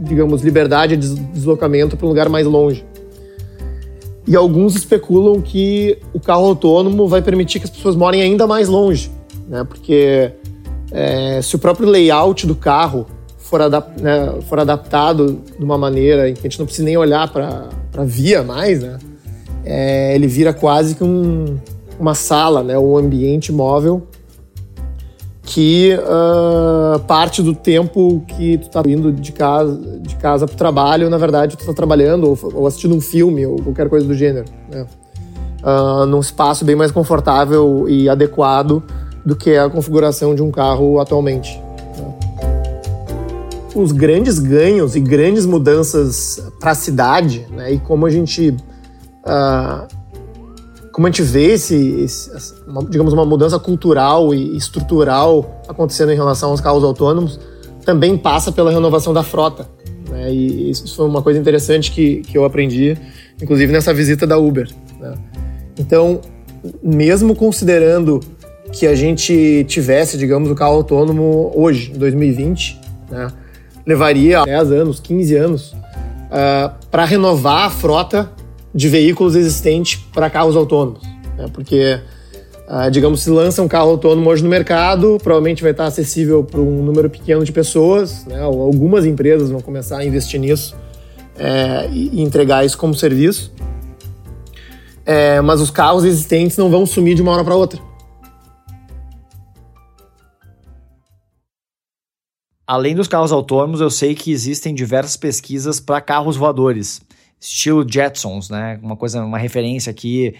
digamos, 0.00 0.42
liberdade 0.42 0.96
de 0.96 1.14
deslocamento 1.14 1.96
para 1.96 2.06
um 2.06 2.08
lugar 2.08 2.28
mais 2.28 2.46
longe. 2.46 2.84
E 4.26 4.36
alguns 4.36 4.76
especulam 4.76 5.40
que 5.40 5.98
o 6.12 6.20
carro 6.20 6.46
autônomo 6.46 7.08
vai 7.08 7.22
permitir 7.22 7.58
que 7.58 7.64
as 7.64 7.70
pessoas 7.70 7.96
morem 7.96 8.22
ainda 8.22 8.46
mais 8.46 8.68
longe, 8.68 9.10
né? 9.48 9.64
Porque 9.64 10.30
é, 10.92 11.42
se 11.42 11.56
o 11.56 11.58
próprio 11.58 11.88
layout 11.88 12.46
do 12.46 12.54
carro 12.54 13.06
for, 13.36 13.60
adap 13.60 14.00
né, 14.00 14.32
for 14.48 14.60
adaptado 14.60 15.40
de 15.58 15.64
uma 15.64 15.76
maneira 15.76 16.28
em 16.28 16.34
que 16.34 16.40
a 16.40 16.42
gente 16.44 16.58
não 16.60 16.66
precisa 16.66 16.84
nem 16.84 16.96
olhar 16.96 17.32
para 17.32 17.68
a 17.96 18.04
via 18.04 18.44
mais, 18.44 18.80
né? 18.80 18.96
É, 19.64 20.14
ele 20.14 20.26
vira 20.26 20.52
quase 20.52 20.94
que 20.94 21.04
um, 21.04 21.58
uma 21.98 22.14
sala, 22.14 22.62
né, 22.62 22.78
um 22.78 22.96
ambiente 22.96 23.52
móvel 23.52 24.06
que 25.42 25.94
uh, 25.98 26.98
parte 27.00 27.42
do 27.42 27.54
tempo 27.54 28.24
que 28.26 28.58
tu 28.58 28.70
tá 28.70 28.82
indo 28.86 29.12
de 29.12 29.32
casa 29.32 29.76
de 30.00 30.14
casa 30.16 30.46
para 30.46 30.54
o 30.54 30.56
trabalho, 30.56 31.10
na 31.10 31.18
verdade, 31.18 31.56
tu 31.56 31.66
tá 31.66 31.74
trabalhando 31.74 32.28
ou, 32.28 32.38
ou, 32.54 32.66
assistindo 32.66 32.94
um 32.94 33.00
filme 33.00 33.44
ou 33.44 33.56
qualquer 33.56 33.88
coisa 33.88 34.06
do 34.06 34.14
gênero, 34.14 34.46
né? 34.70 34.86
Uh, 35.62 36.06
num 36.06 36.20
espaço 36.20 36.64
bem 36.64 36.74
mais 36.74 36.90
confortável 36.90 37.88
e 37.88 38.08
adequado 38.08 38.82
do 39.24 39.36
que 39.36 39.56
a 39.56 39.68
configuração 39.68 40.34
de 40.34 40.42
um 40.42 40.50
carro 40.50 40.98
atualmente. 40.98 41.60
Né? 41.96 42.14
Os 43.74 43.92
grandes 43.92 44.38
ganhos 44.38 44.96
e 44.96 45.00
grandes 45.00 45.46
mudanças 45.46 46.42
para 46.58 46.72
a 46.72 46.74
cidade, 46.74 47.46
né, 47.52 47.72
e 47.74 47.78
como 47.78 48.06
a 48.06 48.10
gente 48.10 48.56
como 50.92 51.06
a 51.06 51.10
gente 51.10 51.22
vê 51.22 51.52
esse, 51.52 52.00
esse 52.00 52.54
uma, 52.66 52.84
digamos, 52.84 53.12
uma 53.12 53.24
mudança 53.24 53.58
cultural 53.58 54.34
e 54.34 54.56
estrutural 54.56 55.62
acontecendo 55.66 56.12
em 56.12 56.16
relação 56.16 56.50
aos 56.50 56.60
carros 56.60 56.84
autônomos, 56.84 57.40
também 57.84 58.16
passa 58.16 58.52
pela 58.52 58.70
renovação 58.70 59.12
da 59.12 59.22
frota. 59.22 59.66
Né? 60.10 60.32
E 60.32 60.70
isso 60.70 60.94
foi 60.94 61.06
uma 61.06 61.22
coisa 61.22 61.40
interessante 61.40 61.90
que, 61.90 62.20
que 62.20 62.36
eu 62.36 62.44
aprendi, 62.44 62.96
inclusive 63.40 63.72
nessa 63.72 63.94
visita 63.94 64.26
da 64.26 64.36
Uber. 64.36 64.68
Né? 65.00 65.14
Então, 65.78 66.20
mesmo 66.82 67.34
considerando 67.34 68.20
que 68.70 68.86
a 68.86 68.94
gente 68.94 69.64
tivesse, 69.68 70.16
digamos, 70.16 70.50
o 70.50 70.54
carro 70.54 70.74
autônomo 70.74 71.50
hoje, 71.54 71.92
em 71.94 71.98
2020, 71.98 72.80
né? 73.10 73.28
levaria 73.86 74.44
10 74.44 74.72
anos, 74.72 75.00
15 75.00 75.36
anos, 75.36 75.72
uh, 75.72 76.72
para 76.90 77.04
renovar 77.04 77.66
a 77.66 77.70
frota 77.70 78.30
de 78.74 78.88
veículos 78.88 79.34
existentes 79.36 80.00
para 80.12 80.30
carros 80.30 80.56
autônomos. 80.56 81.02
Né? 81.36 81.46
Porque, 81.52 82.00
ah, 82.66 82.88
digamos, 82.88 83.22
se 83.22 83.30
lança 83.30 83.62
um 83.62 83.68
carro 83.68 83.90
autônomo 83.90 84.30
hoje 84.30 84.42
no 84.42 84.48
mercado, 84.48 85.18
provavelmente 85.22 85.62
vai 85.62 85.72
estar 85.72 85.86
acessível 85.86 86.42
para 86.42 86.60
um 86.60 86.82
número 86.82 87.10
pequeno 87.10 87.44
de 87.44 87.52
pessoas, 87.52 88.24
né? 88.26 88.40
algumas 88.40 89.04
empresas 89.04 89.50
vão 89.50 89.60
começar 89.60 89.98
a 89.98 90.04
investir 90.04 90.40
nisso 90.40 90.74
é, 91.38 91.88
e 91.90 92.22
entregar 92.22 92.64
isso 92.64 92.78
como 92.78 92.94
serviço. 92.94 93.52
É, 95.04 95.40
mas 95.40 95.60
os 95.60 95.70
carros 95.70 96.04
existentes 96.04 96.56
não 96.56 96.70
vão 96.70 96.86
sumir 96.86 97.14
de 97.14 97.22
uma 97.22 97.32
hora 97.32 97.44
para 97.44 97.56
outra. 97.56 97.80
Além 102.64 102.94
dos 102.94 103.08
carros 103.08 103.32
autônomos, 103.32 103.80
eu 103.80 103.90
sei 103.90 104.14
que 104.14 104.30
existem 104.30 104.72
diversas 104.72 105.16
pesquisas 105.16 105.80
para 105.80 106.00
carros 106.00 106.36
voadores 106.36 107.02
estilo 107.42 107.84
Jetsons, 107.88 108.48
né? 108.48 108.78
Uma 108.80 108.96
coisa, 108.96 109.22
uma 109.24 109.38
referência 109.38 109.90
aqui 109.90 110.34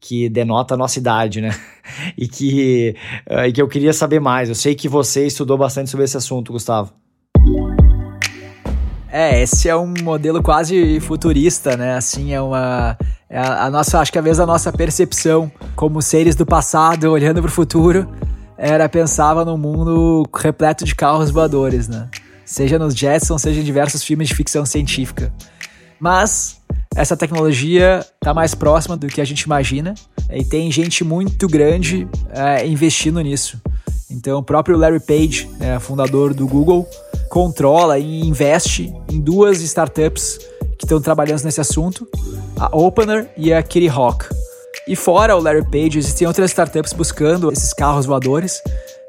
que 0.00 0.28
denota 0.28 0.74
a 0.74 0.76
nossa 0.76 0.98
idade, 0.98 1.40
né? 1.40 1.54
e 2.18 2.26
que, 2.26 2.96
uh, 3.30 3.46
e 3.46 3.52
que 3.52 3.62
eu 3.62 3.68
queria 3.68 3.92
saber 3.92 4.18
mais. 4.18 4.48
Eu 4.48 4.54
sei 4.54 4.74
que 4.74 4.88
você 4.88 5.26
estudou 5.26 5.56
bastante 5.56 5.90
sobre 5.90 6.04
esse 6.04 6.16
assunto, 6.16 6.52
Gustavo. 6.52 6.92
É, 9.12 9.42
esse 9.42 9.68
é 9.68 9.76
um 9.76 9.94
modelo 10.02 10.42
quase 10.42 10.98
futurista, 11.00 11.76
né? 11.76 11.96
Assim, 11.96 12.32
é 12.32 12.40
uma. 12.40 12.96
É 13.28 13.38
a, 13.38 13.70
nossa, 13.70 14.00
acho 14.00 14.10
que 14.10 14.18
às 14.18 14.24
vezes 14.24 14.40
a 14.40 14.46
nossa 14.46 14.72
percepção 14.72 15.50
como 15.76 16.02
seres 16.02 16.34
do 16.34 16.44
passado 16.44 17.04
olhando 17.04 17.40
para 17.40 17.48
o 17.48 17.52
futuro 17.52 18.08
era 18.58 18.88
pensava 18.88 19.44
num 19.44 19.56
mundo 19.56 20.24
repleto 20.36 20.84
de 20.84 20.94
carros 20.94 21.30
voadores, 21.30 21.88
né? 21.88 22.08
Seja 22.44 22.78
nos 22.78 22.94
Jetsons, 22.94 23.42
seja 23.42 23.60
em 23.60 23.64
diversos 23.64 24.02
filmes 24.02 24.28
de 24.28 24.34
ficção 24.34 24.66
científica. 24.66 25.32
Mas 26.00 26.60
essa 26.96 27.16
tecnologia 27.16 28.04
está 28.14 28.34
mais 28.34 28.54
próxima 28.54 28.96
do 28.96 29.06
que 29.06 29.20
a 29.20 29.24
gente 29.24 29.42
imagina 29.42 29.94
e 30.32 30.44
tem 30.44 30.70
gente 30.72 31.04
muito 31.04 31.46
grande 31.46 32.08
é, 32.32 32.66
investindo 32.66 33.20
nisso. 33.20 33.60
Então, 34.10 34.40
o 34.40 34.42
próprio 34.42 34.76
Larry 34.76 34.98
Page, 34.98 35.48
né, 35.58 35.78
fundador 35.78 36.34
do 36.34 36.46
Google, 36.46 36.88
controla 37.28 37.98
e 37.98 38.20
investe 38.20 38.92
em 39.08 39.20
duas 39.20 39.60
startups 39.60 40.38
que 40.76 40.84
estão 40.84 41.00
trabalhando 41.00 41.44
nesse 41.44 41.60
assunto, 41.60 42.08
a 42.58 42.76
Opener 42.76 43.30
e 43.36 43.52
a 43.52 43.62
Kitty 43.62 43.88
Hawk. 43.88 44.26
E 44.88 44.96
fora 44.96 45.36
o 45.36 45.40
Larry 45.40 45.64
Page, 45.64 45.98
existem 45.98 46.26
outras 46.26 46.50
startups 46.50 46.92
buscando 46.92 47.52
esses 47.52 47.72
carros 47.72 48.06
voadores 48.06 48.60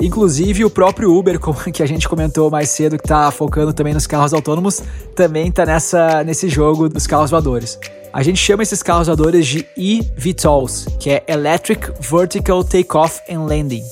Inclusive, 0.02 0.66
o 0.66 0.70
próprio 0.70 1.16
Uber, 1.16 1.40
que 1.72 1.84
a 1.84 1.86
gente 1.86 2.10
comentou 2.10 2.50
mais 2.50 2.70
cedo, 2.70 2.98
que 2.98 3.06
está 3.06 3.30
focando 3.30 3.72
também 3.72 3.94
nos 3.94 4.08
carros 4.08 4.34
autônomos, 4.34 4.82
também 5.16 5.50
está 5.50 5.66
nessa, 5.66 6.24
nesse 6.24 6.50
jogo 6.50 6.90
dos 6.90 7.06
carros 7.06 7.30
voadores. 7.30 7.80
A 8.12 8.24
gente 8.24 8.40
chama 8.40 8.64
esses 8.64 8.84
carros 8.84 9.08
voadores 9.08 9.48
de 9.48 9.66
eVTOLs, 9.78 10.88
que 11.00 11.12
é 11.12 11.24
Electric 11.28 11.94
Vertical 12.02 12.64
Takeoff 12.64 13.22
and 13.30 13.46
Landing, 13.46 13.84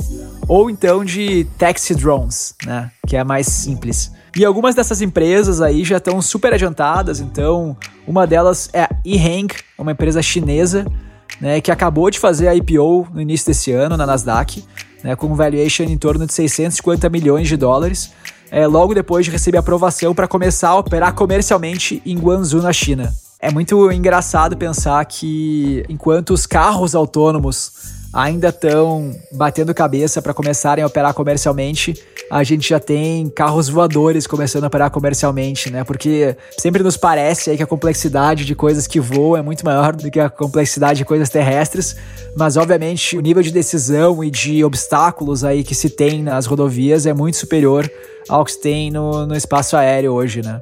ou 0.47 0.69
então 0.69 1.05
de 1.05 1.45
Taxi 1.57 1.95
Drones, 1.95 2.53
né, 2.65 2.91
que 3.07 3.15
é 3.15 3.23
mais 3.23 3.47
simples. 3.47 4.11
E 4.35 4.43
algumas 4.43 4.75
dessas 4.75 5.01
empresas 5.01 5.61
aí 5.61 5.85
já 5.85 5.97
estão 5.97 6.21
super 6.21 6.53
adiantadas, 6.53 7.21
então 7.21 7.77
uma 8.05 8.27
delas 8.27 8.69
é 8.73 8.83
a 8.83 8.89
eHang, 9.05 9.53
uma 9.77 9.93
empresa 9.93 10.21
chinesa, 10.21 10.85
né, 11.39 11.61
que 11.61 11.71
acabou 11.71 12.09
de 12.09 12.19
fazer 12.19 12.47
a 12.47 12.55
IPO 12.55 13.07
no 13.13 13.21
início 13.21 13.47
desse 13.47 13.71
ano 13.71 13.95
na 13.95 14.05
Nasdaq 14.05 14.63
né, 15.03 15.15
com 15.15 15.27
um 15.27 15.35
valuation 15.35 15.83
em 15.83 15.97
torno 15.97 16.25
de 16.25 16.33
650 16.33 17.09
milhões 17.09 17.47
de 17.47 17.57
dólares, 17.57 18.11
é, 18.51 18.65
logo 18.67 18.93
depois 18.93 19.25
de 19.25 19.31
receber 19.31 19.57
aprovação 19.57 20.13
para 20.13 20.27
começar 20.27 20.69
a 20.69 20.77
operar 20.77 21.13
comercialmente 21.13 22.01
em 22.05 22.17
Guangzhou, 22.17 22.61
na 22.61 22.73
China. 22.73 23.13
É 23.39 23.51
muito 23.51 23.91
engraçado 23.91 24.57
pensar 24.57 25.03
que 25.05 25.85
enquanto 25.87 26.33
os 26.33 26.45
carros 26.45 26.93
autônomos 26.93 27.98
ainda 28.13 28.49
estão 28.49 29.15
batendo 29.31 29.73
cabeça 29.73 30.21
para 30.21 30.33
começarem 30.33 30.83
a 30.83 30.87
operar 30.87 31.13
comercialmente, 31.13 31.93
a 32.29 32.43
gente 32.43 32.69
já 32.69 32.79
tem 32.79 33.29
carros 33.29 33.69
voadores 33.69 34.27
começando 34.27 34.63
a 34.63 34.67
operar 34.67 34.91
comercialmente, 34.91 35.71
né? 35.71 35.83
Porque 35.83 36.35
sempre 36.57 36.83
nos 36.83 36.97
parece 36.97 37.49
aí 37.49 37.57
que 37.57 37.63
a 37.63 37.67
complexidade 37.67 38.45
de 38.45 38.55
coisas 38.55 38.87
que 38.87 38.99
voam 38.99 39.37
é 39.37 39.41
muito 39.41 39.65
maior 39.65 39.95
do 39.95 40.09
que 40.09 40.19
a 40.19 40.29
complexidade 40.29 40.99
de 40.99 41.05
coisas 41.05 41.29
terrestres, 41.29 41.95
mas 42.35 42.57
obviamente 42.57 43.17
o 43.17 43.21
nível 43.21 43.41
de 43.41 43.51
decisão 43.51 44.23
e 44.23 44.29
de 44.29 44.63
obstáculos 44.63 45.43
aí 45.43 45.63
que 45.63 45.75
se 45.75 45.89
tem 45.89 46.21
nas 46.21 46.45
rodovias 46.45 47.05
é 47.05 47.13
muito 47.13 47.37
superior 47.37 47.89
ao 48.27 48.45
que 48.45 48.51
se 48.51 48.61
tem 48.61 48.91
no, 48.91 49.25
no 49.25 49.35
espaço 49.35 49.75
aéreo 49.75 50.13
hoje, 50.13 50.41
né? 50.43 50.61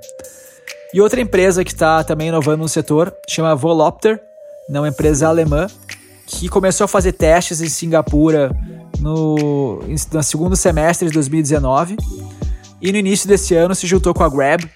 E 0.93 1.01
outra 1.01 1.19
empresa 1.19 1.65
que 1.65 1.71
está 1.71 2.03
também 2.03 2.29
inovando 2.29 2.59
no 2.59 2.69
setor 2.69 3.13
chama 3.27 3.53
Volopter, 3.55 4.21
né, 4.69 4.79
uma 4.79 4.87
empresa 4.87 5.27
alemã 5.27 5.67
que 6.27 6.49
começou 6.49 6.85
a 6.85 6.87
fazer 6.89 7.13
testes 7.13 7.61
em 7.61 7.69
Singapura 7.69 8.51
no, 8.99 9.79
no 10.11 10.23
segundo 10.23 10.57
semestre 10.57 11.07
de 11.07 11.13
2019 11.13 11.95
e 12.81 12.91
no 12.91 12.97
início 12.97 13.29
desse 13.29 13.55
ano 13.55 13.73
se 13.73 13.87
juntou 13.87 14.13
com 14.13 14.23
a 14.23 14.29
Grab, 14.29 14.69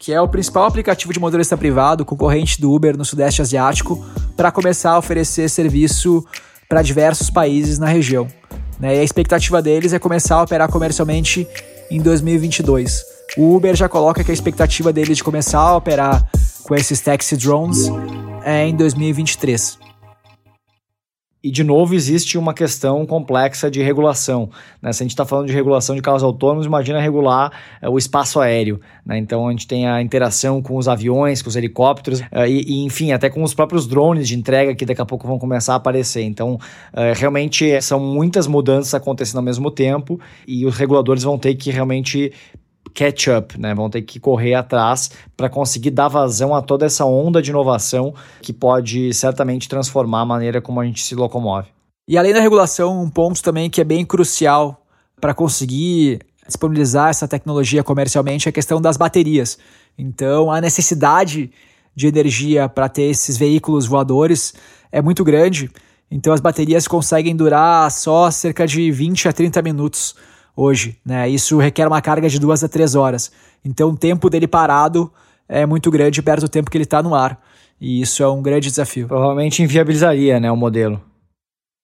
que 0.00 0.12
é 0.12 0.20
o 0.20 0.28
principal 0.28 0.64
aplicativo 0.64 1.12
de 1.12 1.20
motorista 1.20 1.56
privado, 1.56 2.04
concorrente 2.04 2.60
do 2.60 2.72
Uber 2.72 2.98
no 2.98 3.04
Sudeste 3.04 3.40
Asiático, 3.40 4.04
para 4.36 4.50
começar 4.50 4.90
a 4.90 4.98
oferecer 4.98 5.48
serviço 5.48 6.26
para 6.68 6.82
diversos 6.82 7.30
países 7.30 7.78
na 7.78 7.86
região. 7.86 8.26
Né? 8.80 8.96
E 8.96 8.98
a 8.98 9.04
expectativa 9.04 9.62
deles 9.62 9.92
é 9.92 10.00
começar 10.00 10.36
a 10.36 10.42
operar 10.42 10.68
comercialmente 10.68 11.46
em 11.88 12.00
2022. 12.00 13.04
O 13.38 13.54
Uber 13.54 13.76
já 13.76 13.88
coloca 13.88 14.24
que 14.24 14.30
a 14.32 14.34
expectativa 14.34 14.92
deles 14.92 15.16
de 15.16 15.24
começar 15.24 15.60
a 15.60 15.76
operar 15.76 16.28
com 16.64 16.74
esses 16.74 17.00
taxi 17.00 17.36
drones 17.36 17.88
é 18.44 18.66
em 18.66 18.74
2023. 18.74 19.78
E, 21.46 21.50
de 21.52 21.62
novo, 21.62 21.94
existe 21.94 22.36
uma 22.36 22.52
questão 22.52 23.06
complexa 23.06 23.70
de 23.70 23.80
regulação. 23.80 24.50
Né? 24.82 24.92
Se 24.92 25.00
a 25.00 25.04
gente 25.04 25.12
está 25.12 25.24
falando 25.24 25.46
de 25.46 25.52
regulação 25.52 25.94
de 25.94 26.02
carros 26.02 26.24
autônomos, 26.24 26.66
imagina 26.66 27.00
regular 27.00 27.52
é, 27.80 27.88
o 27.88 27.96
espaço 27.96 28.40
aéreo. 28.40 28.80
Né? 29.04 29.16
Então, 29.18 29.46
a 29.46 29.52
gente 29.52 29.64
tem 29.64 29.86
a 29.86 30.02
interação 30.02 30.60
com 30.60 30.76
os 30.76 30.88
aviões, 30.88 31.42
com 31.42 31.48
os 31.48 31.54
helicópteros, 31.54 32.20
é, 32.32 32.50
e, 32.50 32.62
e, 32.62 32.84
enfim, 32.84 33.12
até 33.12 33.30
com 33.30 33.44
os 33.44 33.54
próprios 33.54 33.86
drones 33.86 34.26
de 34.26 34.36
entrega 34.36 34.74
que 34.74 34.84
daqui 34.84 35.00
a 35.00 35.06
pouco 35.06 35.24
vão 35.24 35.38
começar 35.38 35.74
a 35.74 35.76
aparecer. 35.76 36.24
Então, 36.24 36.58
é, 36.92 37.12
realmente, 37.12 37.80
são 37.80 38.00
muitas 38.00 38.48
mudanças 38.48 38.92
acontecendo 38.92 39.36
ao 39.36 39.44
mesmo 39.44 39.70
tempo 39.70 40.18
e 40.48 40.66
os 40.66 40.76
reguladores 40.76 41.22
vão 41.22 41.38
ter 41.38 41.54
que 41.54 41.70
realmente 41.70 42.32
catch 42.96 43.28
up, 43.28 43.60
né? 43.60 43.74
Vão 43.74 43.90
ter 43.90 44.00
que 44.00 44.18
correr 44.18 44.54
atrás 44.54 45.10
para 45.36 45.50
conseguir 45.50 45.90
dar 45.90 46.08
vazão 46.08 46.54
a 46.54 46.62
toda 46.62 46.86
essa 46.86 47.04
onda 47.04 47.42
de 47.42 47.50
inovação 47.50 48.14
que 48.40 48.54
pode 48.54 49.12
certamente 49.12 49.68
transformar 49.68 50.22
a 50.22 50.24
maneira 50.24 50.62
como 50.62 50.80
a 50.80 50.84
gente 50.84 51.02
se 51.02 51.14
locomove. 51.14 51.68
E 52.08 52.16
além 52.16 52.32
da 52.32 52.40
regulação, 52.40 53.02
um 53.02 53.10
ponto 53.10 53.42
também 53.42 53.68
que 53.68 53.82
é 53.82 53.84
bem 53.84 54.04
crucial 54.04 54.82
para 55.20 55.34
conseguir 55.34 56.20
disponibilizar 56.46 57.10
essa 57.10 57.28
tecnologia 57.28 57.82
comercialmente 57.82 58.48
é 58.48 58.50
a 58.50 58.52
questão 58.52 58.80
das 58.80 58.96
baterias. 58.96 59.58
Então, 59.98 60.50
a 60.50 60.60
necessidade 60.60 61.50
de 61.94 62.06
energia 62.06 62.68
para 62.68 62.88
ter 62.88 63.02
esses 63.02 63.36
veículos 63.36 63.86
voadores 63.86 64.54
é 64.90 65.02
muito 65.02 65.24
grande. 65.24 65.70
Então, 66.10 66.32
as 66.32 66.40
baterias 66.40 66.86
conseguem 66.86 67.34
durar 67.34 67.90
só 67.90 68.30
cerca 68.30 68.66
de 68.66 68.90
20 68.90 69.28
a 69.28 69.32
30 69.32 69.60
minutos 69.60 70.14
hoje, 70.56 70.98
né? 71.04 71.28
Isso 71.28 71.58
requer 71.58 71.86
uma 71.86 72.00
carga 72.00 72.28
de 72.28 72.40
duas 72.40 72.64
a 72.64 72.68
três 72.68 72.94
horas. 72.94 73.30
Então 73.64 73.90
o 73.90 73.96
tempo 73.96 74.30
dele 74.30 74.48
parado 74.48 75.12
é 75.48 75.66
muito 75.66 75.90
grande 75.90 76.22
perto 76.22 76.42
do 76.42 76.48
tempo 76.48 76.70
que 76.70 76.76
ele 76.76 76.84
está 76.84 77.02
no 77.02 77.14
ar. 77.14 77.38
E 77.80 78.00
isso 78.00 78.22
é 78.22 78.28
um 78.28 78.42
grande 78.42 78.68
desafio. 78.68 79.06
Provavelmente 79.06 79.62
inviabilizaria 79.62 80.40
né, 80.40 80.50
o 80.50 80.56
modelo. 80.56 81.00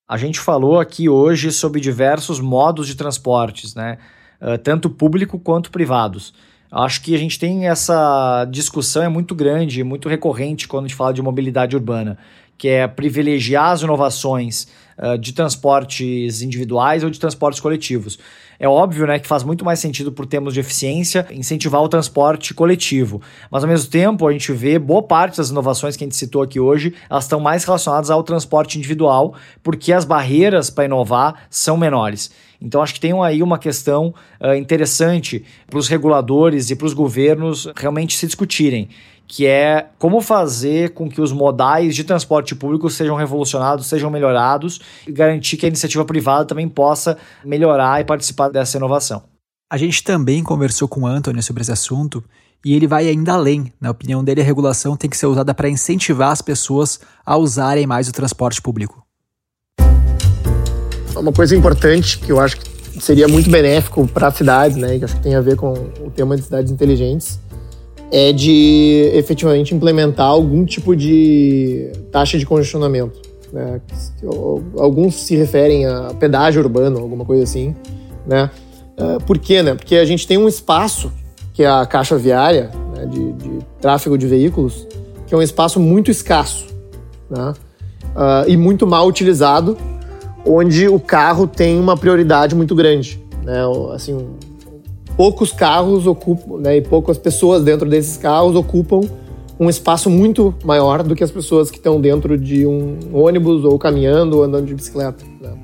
A 0.09 0.17
gente 0.17 0.41
falou 0.41 0.81
aqui 0.81 1.09
hoje 1.09 1.53
sobre 1.53 1.81
diversos 1.81 2.41
modos 2.41 2.87
de 2.87 2.95
transportes, 2.95 3.75
né? 3.75 3.99
Uh, 4.41 4.59
tanto 4.59 4.91
público 4.91 5.39
quanto 5.39 5.71
privados. 5.71 6.35
Acho 6.71 7.03
que 7.03 7.15
a 7.15 7.19
gente 7.19 7.39
tem 7.39 7.69
essa 7.69 8.47
discussão 8.47 9.03
é 9.03 9.09
muito 9.09 9.35
grande, 9.35 9.85
muito 9.85 10.09
recorrente 10.09 10.67
quando 10.67 10.87
a 10.87 10.89
gente 10.89 10.97
fala 10.97 11.13
de 11.13 11.23
mobilidade 11.23 11.77
urbana, 11.77 12.19
que 12.59 12.67
é 12.67 12.89
privilegiar 12.89 13.71
as 13.71 13.83
inovações 13.83 14.67
uh, 14.99 15.17
de 15.17 15.33
transportes 15.33 16.43
individuais 16.43 17.05
ou 17.05 17.11
de 17.11 17.21
transportes 17.21 17.61
coletivos. 17.61 18.19
É 18.63 18.69
óbvio 18.69 19.09
né, 19.09 19.19
que 19.19 19.27
faz 19.27 19.43
muito 19.43 19.65
mais 19.65 19.81
sentido 19.81 20.13
por 20.13 20.25
termos 20.25 20.55
de 20.55 20.61
eficiência 20.61 21.27
incentivar 21.33 21.83
o 21.83 21.89
transporte 21.89 22.55
coletivo. 22.55 23.21
Mas 23.51 23.65
ao 23.65 23.69
mesmo 23.69 23.91
tempo, 23.91 24.25
a 24.25 24.31
gente 24.31 24.53
vê 24.53 24.79
boa 24.79 25.03
parte 25.03 25.39
das 25.39 25.51
inovações 25.51 25.97
que 25.97 26.05
a 26.05 26.07
gente 26.07 26.15
citou 26.15 26.43
aqui 26.43 26.61
hoje, 26.61 26.95
elas 27.11 27.25
estão 27.25 27.41
mais 27.41 27.65
relacionadas 27.65 28.09
ao 28.09 28.23
transporte 28.23 28.79
individual, 28.79 29.35
porque 29.65 29.93
as 29.93 30.05
barreiras 30.05 30.71
para 30.71 30.85
inovar 30.85 31.43
são 31.51 31.77
menores. 31.77 32.31
Então, 32.61 32.81
acho 32.81 32.95
que 32.95 33.01
tem 33.01 33.13
aí 33.25 33.43
uma 33.43 33.59
questão 33.59 34.15
uh, 34.41 34.55
interessante 34.55 35.45
para 35.69 35.81
os 35.81 35.89
reguladores 35.89 36.71
e 36.71 36.77
para 36.77 36.87
os 36.87 36.95
governos 36.95 37.69
realmente 37.75 38.17
se 38.17 38.27
discutirem 38.27 38.89
que 39.35 39.47
é 39.47 39.87
como 39.99 40.21
fazer 40.21 40.91
com 40.91 41.09
que 41.09 41.19
os 41.19 41.33
modais 41.33 41.97
de 41.97 42.05
transporte 42.05 42.55
público 42.55 42.91
sejam 42.91 43.17
revolucionados, 43.17 43.87
sejam 43.87 44.11
melhorados 44.11 44.79
e 45.09 45.11
garantir 45.11 45.57
que 45.57 45.65
a 45.65 45.69
iniciativa 45.71 46.05
privada 46.05 46.45
também 46.45 46.69
possa 46.69 47.17
melhorar 47.43 47.99
e 47.99 48.05
participar 48.05 48.51
dessa 48.51 48.77
inovação. 48.77 49.23
A 49.71 49.79
gente 49.79 50.05
também 50.05 50.45
conversou 50.45 50.87
com 50.87 51.01
o 51.01 51.07
Anthony 51.07 51.43
sobre 51.43 51.63
esse 51.63 51.73
assunto 51.73 52.23
e 52.63 52.75
ele 52.75 52.87
vai 52.87 53.09
ainda 53.09 53.33
além. 53.33 53.73
Na 53.81 53.91
opinião 53.91 54.23
dele, 54.23 54.43
a 54.43 54.45
regulação 54.45 54.99
tem 54.99 55.09
que 55.09 55.17
ser 55.17 55.25
usada 55.25 55.55
para 55.55 55.67
incentivar 55.67 56.31
as 56.31 56.43
pessoas 56.43 57.01
a 57.25 57.35
usarem 57.35 57.87
mais 57.87 58.11
o 58.11 58.13
transporte 58.13 58.61
público. 58.61 59.03
Uma 61.17 61.33
coisa 61.33 61.57
importante 61.57 62.19
que 62.19 62.31
eu 62.31 62.39
acho 62.39 62.59
que 62.59 63.01
seria 63.01 63.27
muito 63.27 63.51
benéfico 63.51 64.07
para 64.07 64.29
as 64.29 64.37
cidades, 64.37 64.77
né, 64.77 64.99
que 64.99 65.07
acho 65.07 65.17
que 65.17 65.23
tem 65.23 65.35
a 65.35 65.41
ver 65.41 65.57
com 65.57 65.73
o 65.73 66.11
tema 66.15 66.37
de 66.37 66.43
cidades 66.43 66.71
inteligentes, 66.71 67.41
é 68.13 68.31
de 68.31 69.11
efetivamente 69.15 69.75
implementar 69.75 70.27
algum 70.27 70.67
tipo 70.67 70.95
de 70.95 71.91
taxa 72.13 72.39
de 72.39 72.45
congestionamento. 72.45 73.19
Né? 73.51 73.81
Alguns 74.79 75.15
se 75.15 75.35
referem 75.35 75.87
a 75.87 76.13
pedágio 76.21 76.63
urbano, 76.63 76.99
alguma 76.99 77.25
coisa 77.25 77.43
assim. 77.43 77.75
Né? 78.27 78.51
É, 78.99 79.19
por 79.21 79.39
quê? 79.39 79.63
Né? 79.63 79.75
Porque 79.75 79.97
a 79.97 80.05
gente 80.05 80.27
tem 80.27 80.37
um 80.37 80.47
espaço, 80.47 81.11
que 81.55 81.63
é 81.63 81.71
a 81.71 81.87
caixa 81.87 82.19
viária 82.19 82.71
né, 82.95 83.07
de, 83.07 83.33
de 83.33 83.59
tráfego 83.81 84.19
de 84.19 84.27
veículos, 84.27 84.87
que 85.27 85.35
é 85.35 85.39
um 85.39 85.43
espaço 85.43 85.81
muito 85.81 86.11
escasso 86.11 86.67
né? 87.31 87.55
uh, 88.15 88.47
e 88.47 88.59
muito 88.59 88.87
mal 88.87 89.09
utilizado, 89.09 89.79
onde 90.47 90.87
o 90.87 91.01
carro 91.01 91.47
tem 91.47 91.81
uma 91.81 91.97
prioridade 91.97 92.55
muito 92.55 92.75
grande. 92.75 93.25
Né? 93.43 93.63
Assim, 93.95 94.19
poucos 95.17 95.53
carros 95.53 96.07
ocupam, 96.07 96.59
né, 96.59 96.77
e 96.77 96.81
poucas 96.81 97.19
pessoas 97.19 97.63
dentro 97.63 97.89
desses 97.89 98.17
carros 98.17 98.55
ocupam 98.55 99.01
um 99.59 99.69
espaço 99.69 100.11
muito 100.11 100.55
maior 100.65 101.03
do 101.03 101.15
que 101.15 101.23
as 101.23 101.31
pessoas 101.31 101.71
que 101.71 101.77
estão 101.77 102.01
dentro 102.01 102.37
de 102.37 102.67
um 102.67 102.99
ônibus 103.13 103.65
ou 103.65 103.79
caminhando 103.79 104.39
ou 104.39 104.43
andando 104.43 104.67
de 104.67 104.75
bicicleta. 104.75 105.25
Né? 105.41 105.55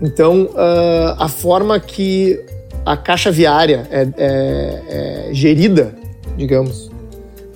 Então, 0.00 0.46
uh, 0.46 1.14
a 1.16 1.28
forma 1.28 1.78
que 1.78 2.40
a 2.84 2.96
caixa 2.96 3.30
viária 3.30 3.86
é, 3.90 4.08
é, 4.16 5.28
é 5.28 5.34
gerida, 5.34 5.94
digamos, 6.36 6.90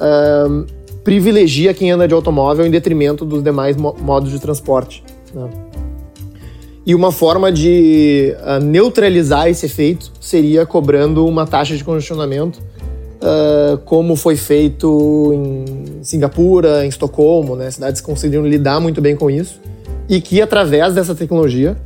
uh, 0.00 0.64
privilegia 1.02 1.74
quem 1.74 1.90
anda 1.90 2.06
de 2.06 2.14
automóvel 2.14 2.64
em 2.64 2.70
detrimento 2.70 3.24
dos 3.24 3.42
demais 3.42 3.76
modos 3.76 4.30
de 4.30 4.38
transporte. 4.38 5.02
Né? 5.34 5.48
E 6.88 6.94
uma 6.94 7.12
forma 7.12 7.52
de 7.52 8.34
uh, 8.40 8.64
neutralizar 8.64 9.46
esse 9.46 9.66
efeito 9.66 10.10
seria 10.18 10.64
cobrando 10.64 11.26
uma 11.26 11.46
taxa 11.46 11.76
de 11.76 11.84
congestionamento, 11.84 12.60
uh, 13.20 13.76
como 13.84 14.16
foi 14.16 14.36
feito 14.36 15.30
em 15.34 16.02
Singapura, 16.02 16.86
em 16.86 16.88
Estocolmo, 16.88 17.54
né? 17.54 17.70
cidades 17.70 18.00
conseguiram 18.00 18.46
lidar 18.46 18.80
muito 18.80 19.02
bem 19.02 19.14
com 19.14 19.30
isso, 19.30 19.60
e 20.08 20.18
que 20.18 20.40
através 20.40 20.94
dessa 20.94 21.14
tecnologia 21.14 21.76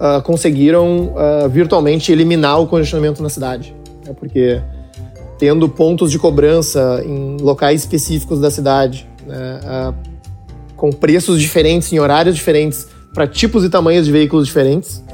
uh, 0.00 0.22
conseguiram 0.22 1.12
virtualmente 1.50 2.10
eliminar 2.10 2.58
o 2.58 2.66
congestionamento 2.66 3.22
na 3.22 3.28
cidade. 3.28 3.76
Né? 4.06 4.14
Porque 4.18 4.62
tendo 5.38 5.68
pontos 5.68 6.10
de 6.10 6.18
cobrança 6.18 7.02
em 7.04 7.36
locais 7.38 7.82
específicos 7.82 8.40
da 8.40 8.50
cidade, 8.50 9.06
né? 9.26 9.92
com 10.74 10.90
preços 10.90 11.38
diferentes, 11.38 11.92
em 11.92 11.98
horários 11.98 12.34
diferentes, 12.34 12.86
para 13.12 13.26
tipos 13.26 13.64
e 13.64 13.68
tamanhos 13.68 14.06
de 14.06 14.12
veículos 14.12 14.46
diferentes. 14.46 15.04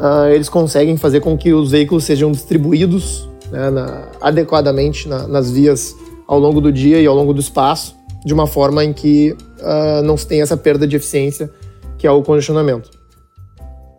Uh, 0.00 0.26
eles 0.32 0.48
conseguem 0.48 0.96
fazer 0.96 1.20
com 1.20 1.36
que 1.36 1.52
os 1.52 1.70
veículos 1.70 2.04
sejam 2.04 2.32
distribuídos 2.32 3.28
né, 3.50 3.70
na, 3.70 4.08
adequadamente 4.20 5.08
na, 5.08 5.28
nas 5.28 5.50
vias 5.50 5.94
ao 6.26 6.38
longo 6.38 6.60
do 6.60 6.72
dia 6.72 7.00
e 7.00 7.06
ao 7.06 7.14
longo 7.14 7.32
do 7.32 7.40
espaço, 7.40 7.94
de 8.24 8.32
uma 8.32 8.46
forma 8.46 8.84
em 8.84 8.92
que 8.92 9.36
uh, 9.60 10.02
não 10.02 10.16
se 10.16 10.26
tem 10.26 10.42
essa 10.42 10.56
perda 10.56 10.86
de 10.86 10.96
eficiência 10.96 11.50
que 11.96 12.06
é 12.06 12.10
o 12.10 12.22
congestionamento. 12.22 12.90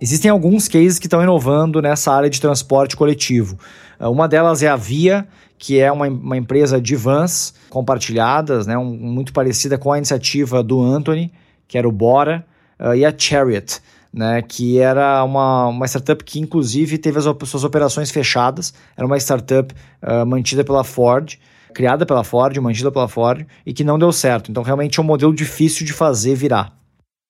Existem 0.02 0.30
alguns 0.30 0.68
cases 0.68 1.00
que 1.00 1.06
estão 1.08 1.24
inovando 1.24 1.82
nessa 1.82 2.12
área 2.12 2.30
de 2.30 2.42
transporte 2.42 2.98
coletivo. 2.98 3.58
Uh, 4.00 4.10
uma 4.10 4.28
delas 4.28 4.62
é 4.62 4.68
a 4.68 4.76
Via, 4.76 5.26
que 5.58 5.80
é 5.80 5.90
uma, 5.92 6.08
uma 6.08 6.36
empresa 6.36 6.82
de 6.82 6.96
vans 6.96 7.54
compartilhadas, 7.70 8.68
né, 8.68 8.78
um, 8.78 8.86
muito 8.86 9.32
parecida 9.32 9.78
com 9.78 9.92
a 9.92 9.98
iniciativa 9.98 10.62
do 10.62 10.82
Anthony, 10.82 11.32
que 11.68 11.78
era 11.78 11.88
o 11.88 11.92
Bora 11.92 12.46
uh, 12.80 12.96
e 12.96 13.06
a 13.06 13.14
Chariot. 13.18 13.82
né, 14.16 14.42
que 14.42 14.80
era 14.80 15.22
uma, 15.26 15.68
uma 15.68 15.86
startup 15.86 16.24
que 16.24 16.40
inclusive 16.40 16.98
teve 16.98 17.20
as 17.20 17.26
op 17.26 17.46
suas 17.46 17.66
operações 17.66 18.10
fechadas, 18.10 18.74
era 18.96 19.06
uma 19.06 19.18
startup 19.18 19.76
uh, 20.02 20.26
mantida 20.26 20.64
pela 20.64 20.86
Ford, 20.86 21.38
criada 21.74 22.06
pela 22.06 22.24
Ford, 22.24 22.58
mantida 22.60 22.90
pela 22.90 23.10
Ford, 23.10 23.46
e 23.66 23.74
que 23.74 23.84
não 23.84 24.00
deu 24.00 24.14
certo. 24.14 24.50
Então 24.50 24.64
realmente 24.64 24.98
é 24.98 25.04
um 25.04 25.06
modelo 25.06 25.36
difícil 25.36 25.86
de 25.86 25.92
fazer 25.92 26.34
virar. 26.34 26.74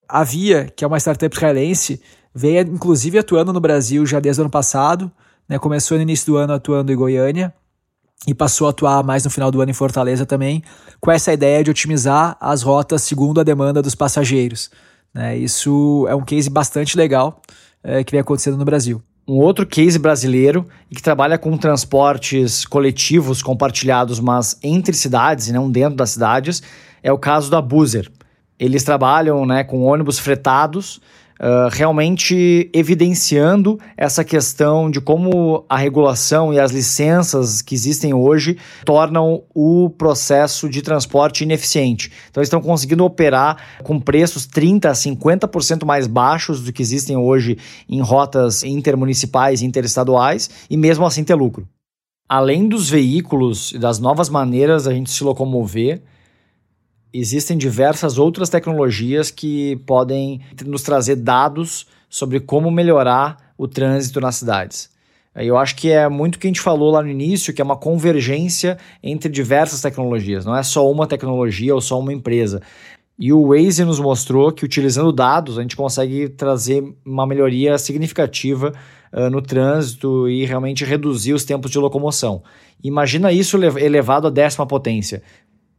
A 0.08 0.24
Via, 0.24 0.72
que 0.76 0.84
é 0.84 0.88
uma 0.88 1.00
startup 1.00 1.36
israelense, 1.36 2.00
veio 2.36 2.62
inclusive 2.62 3.18
atuando 3.18 3.52
no 3.52 3.60
Brasil 3.60 4.06
já 4.06 4.20
desde 4.20 4.42
o 4.42 4.44
ano 4.44 4.52
passado, 4.52 5.12
né, 5.50 5.58
começou 5.58 5.98
no 5.98 6.04
início 6.04 6.28
do 6.28 6.38
ano 6.38 6.54
atuando 6.54 6.92
em 6.92 6.96
Goiânia, 6.96 7.52
e 8.28 8.34
passou 8.36 8.68
a 8.68 8.70
atuar 8.70 9.04
mais 9.04 9.24
no 9.24 9.32
final 9.32 9.50
do 9.50 9.60
ano 9.60 9.72
em 9.72 9.74
Fortaleza 9.74 10.24
também, 10.24 10.64
com 11.02 11.12
essa 11.12 11.34
ideia 11.34 11.64
de 11.64 11.72
otimizar 11.72 12.38
as 12.40 12.62
rotas 12.62 13.02
segundo 13.02 13.40
a 13.40 13.44
demanda 13.44 13.82
dos 13.82 13.96
passageiros. 13.96 14.70
Né? 15.16 15.38
Isso 15.38 16.06
é 16.10 16.14
um 16.14 16.22
case 16.22 16.50
bastante 16.50 16.98
legal 16.98 17.42
é, 17.82 18.04
que 18.04 18.12
vem 18.12 18.20
acontecendo 18.20 18.58
no 18.58 18.66
Brasil. 18.66 19.02
Um 19.26 19.38
outro 19.38 19.66
case 19.66 19.98
brasileiro 19.98 20.68
e 20.92 20.96
que 20.96 21.02
trabalha 21.02 21.38
com 21.38 21.58
transportes 21.58 22.66
coletivos 22.66 23.42
compartilhados, 23.42 24.20
mas 24.20 24.60
entre 24.62 24.94
cidades 24.94 25.48
e 25.48 25.54
não 25.54 25.72
dentro 25.72 25.96
das 25.96 26.12
cidades, 26.12 26.62
é 27.02 27.12
o 27.12 27.18
caso 27.18 27.50
da 27.50 27.62
Buzer. 27.62 28.12
Eles 28.60 28.84
trabalham 28.84 29.46
né, 29.46 29.64
com 29.64 29.84
ônibus 29.84 30.20
fretados 30.20 31.02
Uh, 31.38 31.68
realmente 31.70 32.70
evidenciando 32.74 33.78
essa 33.98 34.24
questão 34.24 34.90
de 34.90 35.02
como 35.02 35.66
a 35.68 35.76
regulação 35.76 36.54
e 36.54 36.60
as 36.60 36.72
licenças 36.72 37.62
que 37.62 37.76
existem 37.76 38.14
hoje 38.14 38.58
tornam 38.86 39.44
o 39.54 39.90
processo 39.90 40.70
de 40.70 40.82
transporte 40.82 41.44
ineficiente. 41.44 42.10
Então, 42.30 42.40
eles 42.40 42.48
estão 42.48 42.62
conseguindo 42.62 43.04
operar 43.04 43.58
com 43.84 44.00
preços 44.00 44.48
30% 44.48 44.86
a 44.86 44.94
50% 44.94 45.84
mais 45.84 46.08
baixos 46.08 46.62
do 46.62 46.72
que 46.72 46.82
existem 46.82 47.18
hoje 47.18 47.58
em 47.90 48.00
rotas 48.00 48.64
intermunicipais 48.64 49.62
e 49.62 49.66
interestaduais 49.66 50.50
e 50.70 50.78
mesmo 50.78 51.06
assim 51.06 51.24
ter 51.24 51.36
lucro. 51.36 51.68
Além 52.28 52.68
dos 52.68 52.90
veículos 52.90 53.72
e 53.72 53.78
das 53.78 54.00
novas 54.00 54.30
maneiras 54.30 54.88
a 54.88 54.94
gente 54.94 55.12
se 55.12 55.24
locomover, 55.24 56.02
existem 57.20 57.58
diversas 57.58 58.18
outras 58.18 58.50
tecnologias 58.50 59.32
que 59.32 59.76
podem 59.86 60.42
nos 60.66 60.84
trazer 60.84 61.16
dados 61.16 61.88
sobre 62.10 62.40
como 62.40 62.70
melhorar 62.72 63.54
o 63.58 63.68
trânsito 63.68 64.20
nas 64.20 64.36
cidades. 64.36 64.90
Eu 65.36 65.58
acho 65.58 65.76
que 65.76 65.92
é 65.92 66.08
muito 66.08 66.36
o 66.36 66.40
que 66.40 66.48
a 66.48 66.50
gente 66.50 66.62
falou 66.62 66.92
lá 66.92 67.02
no 67.02 67.10
início, 67.10 67.54
que 67.54 67.62
é 67.62 67.66
uma 67.66 67.76
convergência 67.76 68.78
entre 69.04 69.30
diversas 69.30 69.82
tecnologias. 69.82 70.46
Não 70.46 70.56
é 70.56 70.64
só 70.64 70.90
uma 70.90 71.06
tecnologia 71.06 71.76
ou 71.76 71.82
só 71.82 72.00
uma 72.00 72.14
empresa. 72.14 72.62
E 73.20 73.32
o 73.32 73.48
Waze 73.48 73.84
nos 73.84 74.00
mostrou 74.00 74.52
que 74.52 74.66
utilizando 74.66 75.12
dados 75.12 75.58
a 75.58 75.62
gente 75.62 75.76
consegue 75.76 76.30
trazer 76.30 76.84
uma 77.06 77.26
melhoria 77.26 77.78
significativa 77.78 78.74
uh, 79.12 79.30
no 79.30 79.42
trânsito 79.42 80.28
e 80.30 80.46
realmente 80.46 80.84
reduzir 80.84 81.34
os 81.34 81.46
tempos 81.46 81.72
de 81.72 81.80
locomoção. 81.80 82.44
Imagina 82.84 83.32
isso 83.32 83.58
elevado 83.58 84.28
à 84.28 84.30
décima 84.30 84.66
potência. 84.66 85.24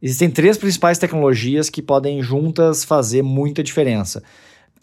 Existem 0.01 0.29
três 0.29 0.57
principais 0.57 0.99
tecnologias 0.99 1.69
que 1.69 1.81
podem 1.81 2.21
juntas 2.21 2.83
fazer 2.83 3.23
muita 3.23 3.63
diferença. 3.63 4.21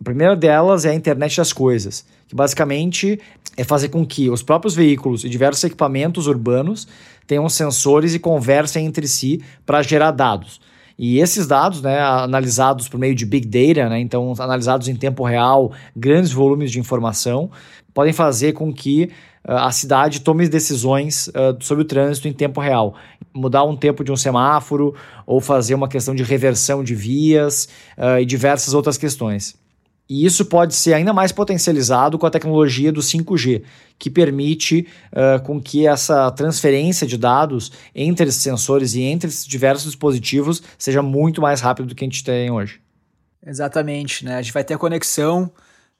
A 0.01 0.05
primeira 0.05 0.35
delas 0.35 0.85
é 0.85 0.91
a 0.91 0.95
internet 0.95 1.37
das 1.37 1.53
coisas, 1.53 2.05
que 2.27 2.35
basicamente 2.35 3.21
é 3.57 3.63
fazer 3.63 3.91
com 3.91 4.05
que 4.05 4.29
os 4.29 4.43
próprios 4.43 4.75
veículos 4.75 5.25
e 5.25 5.29
diversos 5.29 5.63
equipamentos 5.63 6.27
urbanos 6.27 6.89
tenham 7.29 7.49
sensores 7.49 8.13
e 8.13 8.19
conversem 8.19 8.87
entre 8.87 9.07
si 9.07 9.41
para 9.65 9.83
gerar 9.83 10.11
dados. 10.11 10.61
E 10.99 11.19
esses 11.19 11.47
dados, 11.47 11.81
né, 11.81 12.01
analisados 12.01 12.89
por 12.89 12.99
meio 12.99 13.15
de 13.15 13.25
Big 13.25 13.47
Data, 13.47 13.89
né, 13.89 14.01
então 14.01 14.33
analisados 14.39 14.89
em 14.89 14.97
tempo 14.97 15.25
real, 15.25 15.73
grandes 15.97 16.33
volumes 16.33 16.71
de 16.71 16.81
informação, 16.81 17.51
podem 17.93 18.13
fazer 18.13 18.53
com 18.53 18.73
que 18.73 19.11
a 19.45 19.71
cidade 19.71 20.21
tome 20.21 20.49
decisões 20.49 21.29
uh, 21.29 21.57
sobre 21.61 21.83
o 21.83 21.87
trânsito 21.87 22.27
em 22.27 22.33
tempo 22.33 22.61
real. 22.61 22.95
Mudar 23.35 23.65
um 23.65 23.77
tempo 23.77 24.03
de 24.03 24.11
um 24.11 24.17
semáforo 24.17 24.95
ou 25.27 25.41
fazer 25.41 25.75
uma 25.75 25.89
questão 25.89 26.15
de 26.15 26.23
reversão 26.23 26.83
de 26.83 26.95
vias 26.95 27.69
uh, 27.99 28.19
e 28.21 28.25
diversas 28.25 28.73
outras 28.73 28.97
questões. 28.97 29.55
E 30.09 30.27
isso 30.27 30.45
pode 30.45 30.75
ser 30.75 30.93
ainda 30.93 31.13
mais 31.13 31.33
potencializado 31.33 32.19
com 32.19 32.27
a 32.27 32.31
tecnologia 32.31 32.93
do 32.93 33.01
5G, 33.01 33.63
que 33.99 34.11
permite 34.11 34.87
uh, 35.13 35.43
com 35.43 35.61
que 35.61 35.87
essa 35.87 36.31
transferência 36.31 37.07
de 37.07 37.17
dados 37.17 37.73
entre 37.95 38.29
esses 38.29 38.43
sensores 38.43 38.95
e 38.95 39.03
entre 39.03 39.29
esses 39.29 39.47
diversos 39.47 39.87
dispositivos 39.87 40.63
seja 40.77 41.01
muito 41.01 41.41
mais 41.41 41.61
rápido 41.61 41.89
do 41.89 41.95
que 41.95 42.05
a 42.05 42.07
gente 42.07 42.23
tem 42.23 42.51
hoje. 42.51 42.81
Exatamente, 43.47 44.25
né? 44.25 44.37
A 44.37 44.43
gente 44.43 44.53
vai 44.53 44.65
ter 44.65 44.75
a 44.75 44.79
conexão 44.79 45.51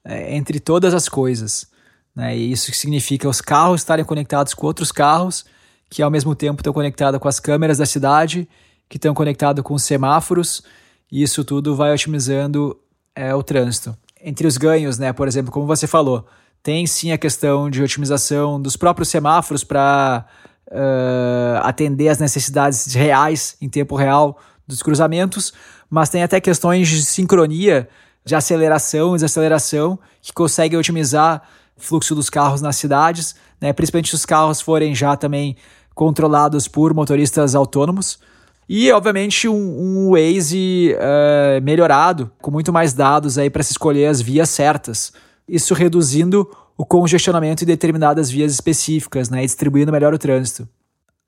é, 0.05 0.35
entre 0.35 0.61
todas 0.61 0.93
as 0.95 1.09
coisas. 1.09 1.67
Né? 2.15 2.37
E 2.37 2.53
isso 2.53 2.73
significa 2.73 3.29
os 3.29 3.41
carros 3.41 3.81
estarem 3.81 4.05
conectados 4.05 4.55
com 4.55 4.67
outros 4.67 4.93
carros, 4.93 5.45
que 5.91 6.03
ao 6.03 6.11
mesmo 6.11 6.35
tempo 6.35 6.61
estão 6.61 6.73
conectados 6.73 7.21
com 7.21 7.29
as 7.29 7.41
câmeras 7.41 7.79
da 7.79 7.87
cidade, 7.87 8.49
que 8.89 8.97
estão 8.97 9.15
conectados 9.15 9.63
com 9.63 9.75
os 9.75 9.83
semáforos, 9.83 10.63
e 11.11 11.23
isso 11.23 11.45
tudo 11.45 11.75
vai 11.75 11.93
otimizando 11.93 12.79
é, 13.15 13.35
o 13.35 13.43
trânsito. 13.43 13.97
Entre 14.23 14.47
os 14.47 14.57
ganhos, 14.57 14.99
né, 14.99 15.13
por 15.13 15.29
exemplo, 15.29 15.53
como 15.53 15.67
você 15.67 15.87
falou, 15.87 16.27
tem 16.63 16.87
sim 16.87 17.13
a 17.13 17.19
questão 17.19 17.69
de 17.69 17.83
otimização 17.83 18.61
dos 18.61 18.77
próprios 18.77 19.09
semáforos 19.09 19.63
para 19.63 20.25
uh, 20.71 21.59
atender 21.63 22.09
às 22.09 22.19
necessidades 22.19 22.95
reais, 22.95 23.57
em 23.61 23.69
tempo 23.69 23.97
real, 23.97 24.39
dos 24.67 24.83
cruzamentos, 24.83 25.53
mas 25.91 26.09
tem 26.09 26.23
até 26.23 26.41
questões 26.41 26.89
de 26.89 27.03
sincronia, 27.03 27.87
de 28.25 28.35
aceleração 28.35 29.11
e 29.11 29.17
desaceleração, 29.17 29.99
que 30.23 30.33
conseguem 30.33 30.79
otimizar 30.79 31.43
fluxo 31.77 32.15
dos 32.15 32.31
carros 32.31 32.61
nas 32.61 32.77
cidades, 32.77 33.35
né? 33.61 33.73
principalmente 33.73 34.09
se 34.09 34.15
os 34.15 34.27
carros 34.27 34.61
forem 34.61 34.95
já 34.95 35.17
também 35.17 35.57
controlados 35.95 36.69
por 36.69 36.93
motoristas 36.93 37.55
autônomos. 37.55 38.19
E, 38.69 38.91
obviamente, 38.93 39.47
um, 39.47 39.55
um 39.55 40.11
Waze 40.13 40.95
uh, 40.95 41.63
melhorado, 41.63 42.31
com 42.41 42.51
muito 42.51 42.73
mais 42.73 42.95
dados 42.95 43.37
aí 43.37 43.51
para 43.51 43.63
se 43.63 43.73
escolher 43.73 44.07
as 44.07 44.21
vias 44.21 44.49
certas. 44.49 45.13
Isso 45.47 45.75
reduzindo 45.75 46.49
o 46.77 46.85
congestionamento 46.85 47.63
em 47.63 47.67
determinadas 47.67 48.31
vias 48.31 48.53
específicas, 48.53 49.29
né, 49.29 49.43
e 49.43 49.47
distribuindo 49.47 49.93
melhor 49.93 50.15
o 50.15 50.19
trânsito. 50.19 50.67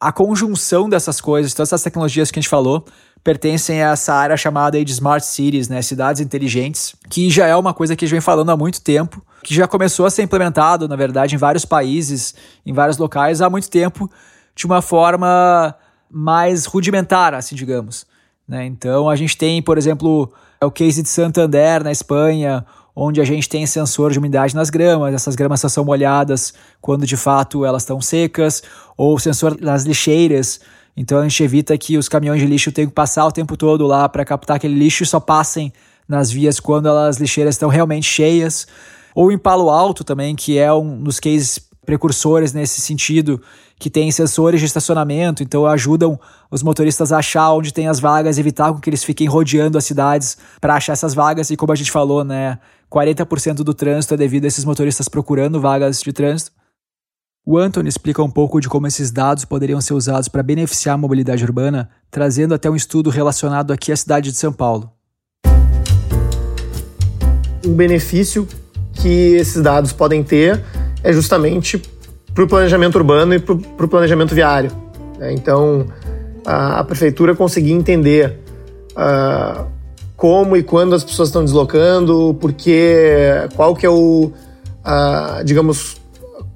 A 0.01 0.11
conjunção 0.13 0.89
dessas 0.89 1.21
coisas, 1.21 1.55
todas 1.55 1.69
essas 1.69 1.83
tecnologias 1.83 2.31
que 2.31 2.39
a 2.39 2.43
gente 2.43 2.51
falou, 2.51 2.85
pertencem 3.27 3.83
a 3.83 3.91
essa 3.91 4.15
área 4.15 4.37
chamada 4.37 4.83
de 4.85 4.93
Smart 4.93 5.27
Cities, 5.27 5.69
né, 5.69 5.83
cidades 5.83 6.21
inteligentes, 6.21 6.95
que 7.11 7.29
já 7.29 7.45
é 7.45 7.57
uma 7.57 7.75
coisa 7.75 7.97
que 7.97 8.05
a 8.05 8.07
gente 8.07 8.15
vem 8.15 8.21
falando 8.21 8.51
há 8.51 8.57
muito 8.57 8.81
tempo, 8.81 9.21
que 9.43 9.53
já 9.53 9.67
começou 9.67 10.07
a 10.07 10.11
ser 10.11 10.23
implementado, 10.23 10.87
na 10.87 10.95
verdade, 10.95 11.35
em 11.35 11.39
vários 11.39 11.65
países, 11.65 12.37
em 12.65 12.73
vários 12.73 12.99
locais 12.99 13.43
há 13.43 13.51
muito 13.51 13.69
tempo, 13.69 14.09
de 14.55 14.65
uma 14.65 14.81
forma 14.81 15.75
mais 16.09 16.67
rudimentar, 16.67 17.35
assim, 17.35 17.57
digamos. 17.57 18.07
Né? 18.47 18.65
Então, 18.65 19.11
a 19.11 19.17
gente 19.17 19.37
tem, 19.37 19.61
por 19.61 19.77
exemplo, 19.77 20.33
o 20.63 20.71
case 20.71 21.03
de 21.03 21.09
Santander, 21.09 21.83
na 21.83 21.91
Espanha, 21.91 22.65
onde 22.95 23.21
a 23.21 23.25
gente 23.25 23.49
tem 23.49 23.67
sensor 23.67 24.13
de 24.13 24.21
umidade 24.21 24.55
nas 24.55 24.71
gramas, 24.71 25.13
essas 25.13 25.35
gramas 25.35 25.59
só 25.59 25.69
são 25.69 25.85
molhadas 25.85 26.55
quando 26.81 27.05
de 27.05 27.17
fato 27.17 27.65
elas 27.65 27.83
estão 27.83 28.01
secas, 28.01 28.63
ou 28.97 29.19
sensor 29.19 29.61
nas 29.61 29.83
lixeiras, 29.83 30.61
então 30.97 31.19
a 31.19 31.23
gente 31.23 31.43
evita 31.43 31.77
que 31.77 31.99
os 31.99 32.09
caminhões 32.09 32.41
de 32.41 32.47
lixo 32.47 32.73
tenham 32.73 32.89
que 32.89 32.95
passar 32.95 33.27
o 33.27 33.33
tempo 33.33 33.57
todo 33.57 33.87
lá 33.87 34.09
para 34.09 34.25
captar 34.25 34.57
aquele 34.57 34.75
lixo 34.75 35.03
e 35.03 35.07
só 35.07 35.21
passem 35.21 35.73
nas 36.09 36.31
vias 36.31 36.59
quando 36.59 36.89
as 36.89 37.19
lixeiras 37.19 37.55
estão 37.55 37.69
realmente 37.69 38.07
cheias. 38.07 38.67
Ou 39.15 39.31
em 39.31 39.39
Palo 39.39 39.71
Alto 39.71 40.05
também, 40.05 40.35
que 40.35 40.59
é 40.59 40.73
um 40.73 41.03
dos 41.03 41.21
cases 41.21 41.61
precursores 41.85 42.53
nesse 42.53 42.81
sentido, 42.81 43.41
que 43.79 43.91
tem 43.91 44.11
sensores 44.11 44.61
de 44.61 44.67
estacionamento, 44.67 45.43
então 45.43 45.67
ajudam 45.67 46.19
os 46.51 46.63
motoristas 46.63 47.13
a 47.13 47.19
achar 47.19 47.53
onde 47.53 47.73
tem 47.73 47.89
as 47.89 48.01
vagas, 48.01 48.39
evitar 48.39 48.73
que 48.81 48.91
eles 48.91 49.05
fiquem 49.05 49.29
rodeando 49.29 49.79
as 49.79 49.85
cidades 49.85 50.37
para 50.61 50.75
achar 50.75 50.95
essas 50.95 51.15
vagas. 51.15 51.51
E 51.51 51.57
como 51.57 51.73
a 51.73 51.77
gente 51.77 51.91
falou, 51.91 52.25
né, 52.25 52.59
40% 52.91 53.57
do 53.57 53.75
trânsito 53.75 54.15
é 54.15 54.17
devido 54.17 54.45
a 54.45 54.49
esses 54.49 54.65
motoristas 54.65 55.09
procurando 55.09 55.61
vagas 55.61 56.01
de 56.01 56.13
trânsito. 56.13 56.53
O 57.49 57.59
Anthony 57.59 57.89
explica 57.89 58.21
um 58.25 58.29
pouco 58.29 58.61
de 58.61 58.69
como 58.69 58.89
esses 58.89 59.13
dados 59.13 59.45
poderiam 59.45 59.81
ser 59.81 59.95
usados 59.95 60.27
para 60.27 60.43
beneficiar 60.43 60.97
a 60.97 60.99
mobilidade 60.99 61.45
urbana, 61.45 61.89
trazendo 62.11 62.53
até 62.53 62.69
um 62.69 62.75
estudo 62.75 63.09
relacionado 63.09 63.73
aqui 63.73 63.93
à 63.93 63.97
cidade 63.97 64.33
de 64.33 64.37
São 64.37 64.53
Paulo. 64.53 64.91
Um 67.65 67.73
benefício 67.73 68.49
que 68.95 69.37
esses 69.37 69.63
dados 69.63 69.93
podem 69.93 70.25
ter 70.25 70.61
é 71.05 71.13
justamente 71.13 71.81
para 72.35 72.43
o 72.43 72.49
planejamento 72.49 72.97
urbano 72.97 73.33
e 73.33 73.39
para 73.39 73.55
o 73.55 73.89
planejamento 73.89 74.35
viário. 74.35 74.73
Né? 75.17 75.33
Então, 75.33 75.87
a, 76.45 76.81
a, 76.81 76.85
prefeitura 76.85 77.33
conseguir 77.37 77.71
entender 77.71 78.41
uh, 78.91 79.67
como 80.17 80.57
e 80.57 80.65
quando 80.65 80.97
as 80.97 81.05
pessoas 81.05 81.29
estão 81.29 81.45
deslocando, 81.45 82.37
porque 82.41 83.47
qual 83.55 83.73
que 83.77 83.87
é 83.87 83.91
o, 83.91 84.33
uh, 84.85 85.45
digamos, 85.45 86.05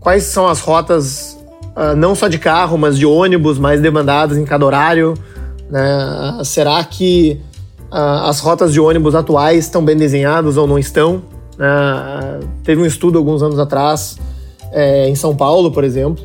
quais 0.01 0.25
são 0.25 0.49
as 0.49 0.61
rotas, 0.61 1.39
uh, 1.77 1.95
não 1.95 2.15
só 2.15 2.27
de 2.27 2.39
carro, 2.39 2.77
mas 2.77 2.99
de 2.99 3.07
ônibus 3.07 3.59
mais 3.59 3.81
demandadas 3.81 4.37
em 4.37 4.45
cada 4.45 4.65
horário? 4.65 5.15
Né? 5.71 6.39
Uh, 6.41 6.45
será 6.45 6.83
que 6.83 7.41
uh, 7.93 8.27
as 8.27 8.41
rotas 8.41 8.73
de 8.73 8.81
ônibus 8.81 9.15
atuais 9.15 9.67
estão 9.67 9.85
bem 9.85 9.97
desenhadas 9.97 10.57
ou 10.57 10.67
não 10.67 10.79
estão? 10.79 11.23
Né? 11.59 12.41
Teve 12.65 12.81
um 12.81 12.87
estudo 12.87 13.19
alguns 13.19 13.43
anos 13.43 13.59
atrás, 13.59 14.19
é, 14.73 15.09
em 15.09 15.15
São 15.15 15.37
Paulo, 15.37 15.71
por 15.71 15.85
exemplo, 15.85 16.25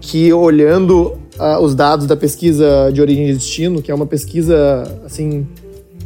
que 0.00 0.32
olhando 0.32 1.18
uh, 1.38 1.60
os 1.60 1.74
dados 1.74 2.06
da 2.06 2.16
pesquisa 2.16 2.90
de 2.92 3.00
origem 3.00 3.28
e 3.28 3.34
destino, 3.34 3.82
que 3.82 3.90
é 3.90 3.94
uma 3.94 4.06
pesquisa 4.06 4.82
assim 5.04 5.46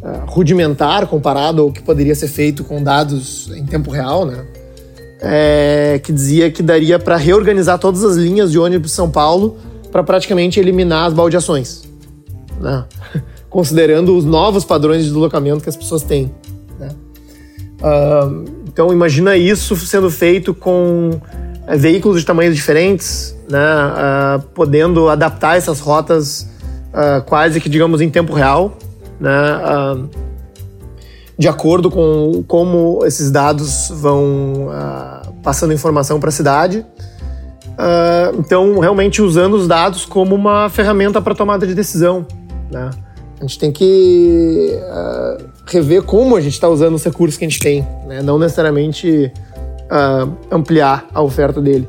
uh, 0.03 0.27
rudimentar 0.27 1.07
comparado 1.07 1.63
ao 1.63 1.73
que 1.73 1.83
poderia 1.83 2.15
ser 2.15 2.29
feito 2.29 2.65
com 2.65 2.83
dados 2.83 3.51
em 3.55 3.65
tempo 3.65 3.91
real, 3.91 4.25
né? 4.25 4.45
É, 5.21 6.01
que 6.03 6.13
dizia 6.13 6.51
que 6.51 6.63
daria 6.63 6.99
para 6.99 7.17
reorganizar 7.17 7.79
todas 7.79 8.05
as 8.05 8.17
linhas 8.17 8.51
de 8.51 8.59
ônibus 8.59 8.91
de 8.91 8.97
São 8.97 9.11
Paulo 9.11 9.57
para 9.91 10.03
praticamente 10.03 10.59
eliminar 10.59 11.07
as 11.07 11.15
baldeações, 11.15 11.85
né? 12.61 12.85
considerando 13.49 14.17
os 14.17 14.25
novos 14.25 14.65
padrões 14.65 15.03
de 15.03 15.05
deslocamento 15.05 15.63
que 15.63 15.69
as 15.69 15.77
pessoas 15.77 16.03
têm. 16.03 16.35
Né? 16.79 16.89
Uh, 17.81 18.45
então 18.67 18.93
imagina 18.93 19.37
isso 19.37 19.77
sendo 19.77 20.11
feito 20.11 20.53
com 20.53 21.11
é, 21.65 21.77
veículos 21.77 22.19
de 22.19 22.27
tamanhos 22.27 22.57
diferentes, 22.57 23.39
né, 23.49 23.59
uh, 23.59 24.43
podendo 24.55 25.09
adaptar 25.09 25.57
essas 25.57 25.79
rotas 25.79 26.49
uh, 26.93 27.23
quase 27.27 27.61
que, 27.61 27.69
digamos, 27.69 28.01
em 28.01 28.11
tempo 28.11 28.33
real, 28.33 28.77
né, 29.21 29.31
de 31.39 31.49
acordo 31.49 31.91
com 31.91 32.45
como 32.47 33.05
esses 33.05 33.31
dados 33.31 33.89
vão 33.91 34.69
passando 35.43 35.73
informação 35.73 36.21
para 36.21 36.29
a 36.29 36.33
cidade. 36.33 36.87
então, 38.39 38.79
realmente 38.79 39.21
usando 39.21 39.55
os 39.55 39.67
dados 39.67 40.05
como 40.05 40.35
uma 40.35 40.69
ferramenta 40.69 41.21
para 41.21 41.35
tomada 41.35 41.67
de 41.67 41.75
decisão. 41.75 42.27
Né? 42.71 42.91
A 43.39 43.41
gente 43.43 43.59
tem 43.59 43.73
que 43.73 44.79
rever 45.67 46.03
como 46.03 46.37
a 46.37 46.41
gente 46.41 46.53
está 46.53 46.69
usando 46.69 46.95
os 46.95 47.05
recursos 47.05 47.37
que 47.37 47.45
a 47.45 47.49
gente 47.49 47.61
tem, 47.61 47.87
né? 48.07 48.23
não 48.23 48.39
necessariamente 48.39 49.33
uh, 49.85 50.37
ampliar 50.51 51.07
a 51.13 51.23
oferta 51.23 51.61
dele. 51.61 51.89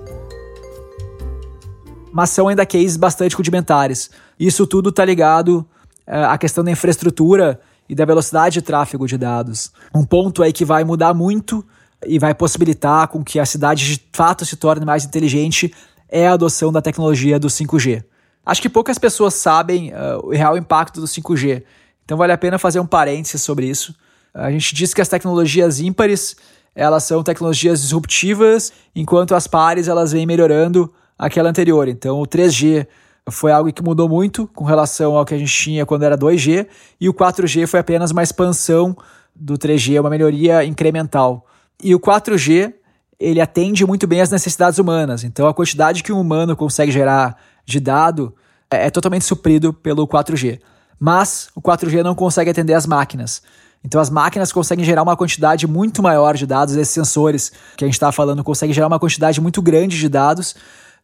Mas 2.12 2.30
são 2.30 2.48
ainda 2.48 2.66
cases 2.66 2.96
bastante 2.96 3.36
rudimentares. 3.36 4.10
Isso 4.40 4.66
tudo 4.66 4.90
está 4.90 5.04
ligado 5.04 5.66
uh, 6.08 6.30
à 6.30 6.38
questão 6.38 6.64
da 6.64 6.72
infraestrutura 6.72 7.60
e 7.88 7.96
da 7.96 8.06
velocidade 8.06 8.56
de 8.56 8.62
tráfego 8.62 9.08
de 9.08 9.18
dados. 9.18 9.72
Um 9.94 10.04
ponto 10.04 10.42
aí 10.42 10.52
que 10.52 10.66
vai 10.66 10.84
mudar 10.84 11.14
muito 11.14 11.66
e 12.06 12.20
vai 12.20 12.34
possibilitar 12.34 13.08
com 13.08 13.24
que 13.24 13.40
a 13.40 13.46
cidade 13.46 13.96
de 13.96 14.02
fato 14.12 14.46
se 14.46 14.56
torne 14.56 14.86
mais 14.86 15.06
inteligente 15.06 15.74
é 16.10 16.28
a 16.28 16.34
adoção 16.34 16.72
da 16.72 16.82
tecnologia 16.82 17.40
do 17.40 17.48
5G. 17.48 18.04
Acho 18.46 18.62
que 18.62 18.70
poucas 18.70 18.98
pessoas 18.98 19.34
sabem 19.34 19.92
uh, 19.92 20.26
o 20.26 20.30
real 20.30 20.58
impacto 20.58 21.02
do 21.02 21.08
5G, 21.08 21.64
então 22.04 22.18
vale 22.18 22.32
a 22.32 22.38
pena 22.38 22.60
fazer 22.60 22.80
um 22.80 22.86
parênteses 22.86 23.42
sobre 23.42 23.68
isso. 23.68 23.96
A 24.34 24.52
gente 24.52 24.76
diz 24.76 24.94
que 24.94 25.02
as 25.02 25.08
tecnologias 25.08 25.80
ímpares 25.80 26.36
elas 26.76 27.06
são 27.06 27.24
tecnologias 27.24 27.82
disruptivas, 27.82 28.74
enquanto 28.94 29.34
as 29.34 29.48
pares 29.48 29.88
elas 29.88 30.12
vêm 30.12 30.26
melhorando 30.26 30.94
aquela 31.18 31.50
anterior. 31.50 31.88
Então 31.88 32.20
o 32.20 32.28
3G 32.28 32.86
foi 33.30 33.52
algo 33.52 33.72
que 33.72 33.84
mudou 33.84 34.08
muito 34.08 34.48
com 34.48 34.64
relação 34.64 35.16
ao 35.16 35.26
que 35.26 35.34
a 35.34 35.38
gente 35.38 35.52
tinha 35.52 35.86
quando 35.86 36.04
era 36.04 36.18
2G, 36.18 36.68
e 37.00 37.10
o 37.10 37.14
4G 37.14 37.68
foi 37.68 37.80
apenas 37.80 38.12
uma 38.12 38.24
expansão 38.24 38.96
do 39.36 39.58
3G, 39.58 40.00
uma 40.00 40.10
melhoria 40.10 40.64
incremental. 40.64 41.46
E 41.84 41.94
o 41.94 42.00
4G, 42.00 42.74
ele 43.20 43.42
atende 43.42 43.86
muito 43.86 44.08
bem 44.08 44.22
às 44.22 44.30
necessidades 44.30 44.80
humanas. 44.80 45.24
Então 45.24 45.48
a 45.48 45.54
quantidade 45.54 46.04
que 46.04 46.12
um 46.12 46.20
humano 46.20 46.56
consegue 46.56 46.92
gerar 46.92 47.38
de 47.66 47.80
dado 47.80 48.34
é, 48.72 48.88
é 48.88 48.90
totalmente 48.90 49.26
suprido 49.26 49.74
pelo 49.74 50.08
4G. 50.08 50.60
Mas 51.00 51.50
o 51.56 51.62
4G 51.62 52.04
não 52.04 52.16
consegue 52.16 52.50
atender 52.50 52.74
as 52.74 52.86
máquinas. 52.86 53.42
Então 53.84 54.02
as 54.02 54.10
máquinas 54.10 54.52
conseguem 54.52 54.84
gerar 54.84 55.04
uma 55.04 55.16
quantidade 55.16 55.68
muito 55.68 56.02
maior 56.02 56.36
de 56.36 56.46
dados, 56.46 56.76
esses 56.76 56.94
sensores 56.94 57.52
que 57.78 57.84
a 57.84 57.88
gente 57.88 57.94
está 57.94 58.12
falando 58.12 58.44
conseguem 58.44 58.74
gerar 58.74 58.88
uma 58.88 59.00
quantidade 59.00 59.40
muito 59.40 59.62
grande 59.62 59.98
de 59.98 60.10
dados, 60.10 60.56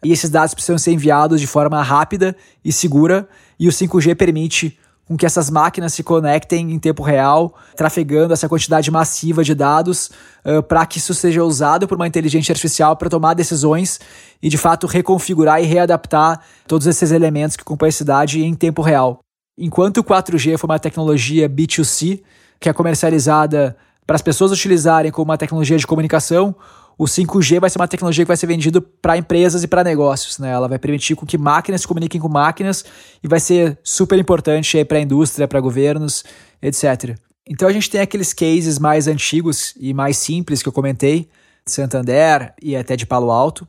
e 0.03 0.11
esses 0.11 0.29
dados 0.29 0.53
precisam 0.53 0.77
ser 0.77 0.91
enviados 0.91 1.39
de 1.39 1.47
forma 1.47 1.81
rápida 1.81 2.35
e 2.63 2.71
segura, 2.71 3.27
e 3.59 3.67
o 3.67 3.71
5G 3.71 4.15
permite 4.15 4.77
com 5.11 5.17
que 5.17 5.25
essas 5.25 5.49
máquinas 5.49 5.93
se 5.93 6.03
conectem 6.03 6.71
em 6.71 6.79
tempo 6.79 7.03
real, 7.03 7.53
trafegando 7.75 8.33
essa 8.33 8.47
quantidade 8.47 8.89
massiva 8.89 9.43
de 9.43 9.53
dados, 9.53 10.09
uh, 10.45 10.63
para 10.63 10.85
que 10.85 10.99
isso 10.99 11.13
seja 11.13 11.43
usado 11.43 11.85
por 11.85 11.95
uma 11.95 12.07
inteligência 12.07 12.53
artificial 12.53 12.95
para 12.95 13.09
tomar 13.09 13.33
decisões 13.33 13.99
e 14.41 14.47
de 14.47 14.57
fato 14.57 14.87
reconfigurar 14.87 15.61
e 15.61 15.65
readaptar 15.65 16.41
todos 16.65 16.87
esses 16.87 17.11
elementos 17.11 17.57
que 17.57 17.63
compõem 17.63 17.89
a 17.89 17.91
cidade 17.91 18.41
em 18.41 18.53
tempo 18.53 18.81
real. 18.81 19.19
Enquanto 19.57 19.97
o 19.97 20.03
4G 20.03 20.57
foi 20.57 20.69
uma 20.69 20.79
tecnologia 20.79 21.49
B2C, 21.49 22.21
que 22.57 22.69
é 22.69 22.73
comercializada 22.73 23.75
para 24.07 24.15
as 24.15 24.21
pessoas 24.21 24.51
utilizarem 24.51 25.11
como 25.11 25.29
uma 25.29 25.37
tecnologia 25.37 25.77
de 25.77 25.85
comunicação, 25.85 26.55
o 27.01 27.05
5G 27.05 27.59
vai 27.59 27.67
ser 27.67 27.79
uma 27.79 27.87
tecnologia 27.87 28.23
que 28.23 28.27
vai 28.27 28.37
ser 28.37 28.45
vendido 28.45 28.79
para 28.79 29.17
empresas 29.17 29.63
e 29.63 29.67
para 29.67 29.83
negócios. 29.83 30.37
Né? 30.37 30.51
Ela 30.51 30.67
vai 30.67 30.77
permitir 30.77 31.15
que 31.15 31.35
máquinas 31.35 31.81
se 31.81 31.87
comuniquem 31.87 32.21
com 32.21 32.29
máquinas 32.29 32.85
e 33.23 33.27
vai 33.27 33.39
ser 33.39 33.79
super 33.83 34.19
importante 34.19 34.85
para 34.85 34.99
a 34.99 35.01
indústria, 35.01 35.47
para 35.47 35.59
governos, 35.59 36.23
etc. 36.61 37.17
Então 37.49 37.67
a 37.67 37.73
gente 37.73 37.89
tem 37.89 38.01
aqueles 38.01 38.33
cases 38.33 38.77
mais 38.77 39.07
antigos 39.07 39.73
e 39.79 39.95
mais 39.95 40.15
simples 40.15 40.61
que 40.61 40.69
eu 40.69 40.71
comentei, 40.71 41.27
de 41.65 41.71
Santander 41.71 42.53
e 42.61 42.75
até 42.75 42.95
de 42.95 43.07
Palo 43.07 43.31
Alto. 43.31 43.67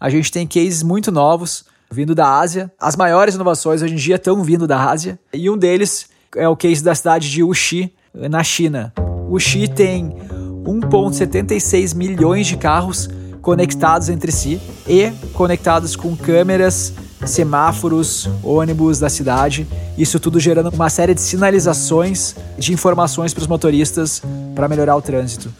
A 0.00 0.08
gente 0.08 0.32
tem 0.32 0.46
cases 0.46 0.82
muito 0.82 1.12
novos 1.12 1.66
vindo 1.92 2.14
da 2.14 2.38
Ásia. 2.38 2.72
As 2.80 2.96
maiores 2.96 3.34
inovações 3.34 3.82
hoje 3.82 3.92
em 3.92 3.98
dia 3.98 4.16
estão 4.16 4.42
vindo 4.42 4.66
da 4.66 4.88
Ásia. 4.88 5.20
E 5.34 5.50
um 5.50 5.58
deles 5.58 6.08
é 6.34 6.48
o 6.48 6.56
case 6.56 6.82
da 6.82 6.94
cidade 6.94 7.30
de 7.30 7.42
Wuxi, 7.42 7.92
na 8.14 8.42
China. 8.42 8.90
O 9.28 9.38
Xi 9.38 9.68
tem 9.68 10.16
1,76 10.64 11.94
milhões 11.94 12.46
de 12.46 12.56
carros 12.56 13.08
conectados 13.40 14.08
entre 14.08 14.30
si 14.30 14.60
e 14.86 15.10
conectados 15.32 15.96
com 15.96 16.14
câmeras, 16.16 16.92
semáforos, 17.24 18.28
ônibus 18.42 18.98
da 18.98 19.08
cidade. 19.08 19.66
Isso 19.96 20.20
tudo 20.20 20.38
gerando 20.38 20.70
uma 20.70 20.90
série 20.90 21.14
de 21.14 21.20
sinalizações 21.20 22.34
de 22.58 22.72
informações 22.72 23.32
para 23.32 23.42
os 23.42 23.46
motoristas 23.46 24.22
para 24.54 24.68
melhorar 24.68 24.96
o 24.96 25.02
trânsito. 25.02 25.50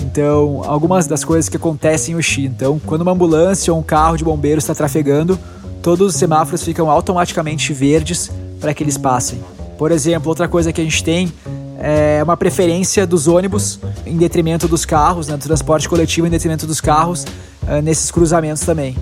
Então, 0.00 0.62
algumas 0.66 1.06
das 1.06 1.24
coisas 1.24 1.48
que 1.48 1.56
acontecem 1.56 2.14
em 2.14 2.22
Xi. 2.22 2.44
Então, 2.44 2.78
quando 2.84 3.02
uma 3.02 3.12
ambulância 3.12 3.72
ou 3.72 3.78
um 3.78 3.82
carro 3.82 4.16
de 4.16 4.24
bombeiros 4.24 4.64
está 4.64 4.74
trafegando, 4.74 5.38
todos 5.82 6.14
os 6.14 6.16
semáforos 6.16 6.62
ficam 6.62 6.90
automaticamente 6.90 7.72
verdes 7.72 8.30
para 8.60 8.74
que 8.74 8.82
eles 8.82 8.98
passem. 8.98 9.40
Por 9.78 9.90
exemplo, 9.90 10.28
outra 10.28 10.46
coisa 10.46 10.72
que 10.72 10.80
a 10.80 10.84
gente 10.84 11.02
tem 11.02 11.32
é 11.82 12.22
uma 12.22 12.36
preferência 12.36 13.04
dos 13.04 13.26
ônibus 13.26 13.80
em 14.06 14.16
detrimento 14.16 14.68
dos 14.68 14.84
carros, 14.84 15.26
né, 15.26 15.36
do 15.36 15.42
transporte 15.42 15.88
coletivo 15.88 16.26
em 16.26 16.30
detrimento 16.30 16.64
dos 16.64 16.80
carros 16.80 17.24
uh, 17.64 17.82
nesses 17.82 18.10
cruzamentos 18.10 18.62
também. 18.62 18.96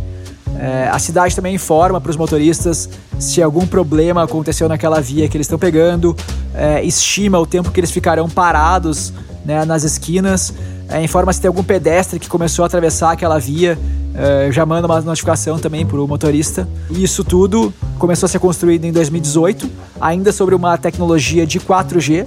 É, 0.59 0.89
a 0.93 0.99
cidade 0.99 1.35
também 1.35 1.55
informa 1.55 2.01
para 2.01 2.11
os 2.11 2.17
motoristas 2.17 2.89
se 3.19 3.43
algum 3.43 3.67
problema 3.67 4.23
aconteceu 4.23 4.69
naquela 4.69 5.01
via 5.01 5.29
que 5.29 5.37
eles 5.37 5.47
estão 5.47 5.59
pegando, 5.59 6.15
é, 6.55 6.83
estima 6.85 7.39
o 7.39 7.47
tempo 7.47 7.71
que 7.71 7.81
eles 7.81 7.91
ficarão 7.91 8.29
parados 8.29 9.13
né, 9.45 9.65
nas 9.65 9.85
esquinas, 9.85 10.53
é, 10.89 11.03
informa 11.03 11.33
se 11.33 11.41
tem 11.41 11.49
algum 11.49 11.63
pedestre 11.63 12.19
que 12.19 12.29
começou 12.29 12.63
a 12.63 12.67
atravessar 12.67 13.13
aquela 13.13 13.39
via, 13.39 13.79
é, 14.15 14.51
já 14.51 14.67
manda 14.67 14.87
uma 14.87 15.01
notificação 15.01 15.59
também 15.59 15.87
para 15.87 16.01
o 16.01 16.07
motorista. 16.07 16.69
E 16.91 17.05
isso 17.05 17.23
tudo 17.23 17.73
começou 17.99 18.27
a 18.27 18.29
ser 18.29 18.39
construído 18.39 18.85
em 18.85 18.93
2018, 18.93 19.71
ainda 20.01 20.33
sobre 20.33 20.55
uma 20.55 20.77
tecnologia 20.77 21.47
de 21.47 21.61
4G, 21.61 22.27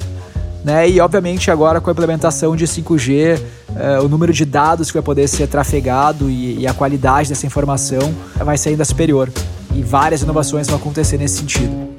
né? 0.63 0.89
E 0.89 0.99
obviamente 0.99 1.52
agora 1.52 1.82
com 1.82 1.89
a 1.89 1.93
implementação 1.93 2.56
de 2.56 2.65
5G, 2.65 3.41
eh, 3.76 3.99
o 3.99 4.08
número 4.08 4.32
de 4.32 4.45
dados 4.45 4.89
que 4.89 4.93
vai 4.93 5.04
poder 5.04 5.28
ser 5.28 5.47
trafegado 5.47 6.30
e, 6.30 6.60
e, 6.62 6.67
a 6.67 6.73
qualidade 6.73 7.30
dessa 7.30 7.45
informação 7.45 8.13
vai 8.38 8.58
ser 8.58 8.69
ainda 8.69 8.86
superior. 8.86 9.30
E 9.76 9.82
várias 9.82 10.21
inovações 10.21 10.67
vão 10.67 10.78
acontecer 10.78 11.17
nesse 11.17 11.39
sentido. 11.39 11.93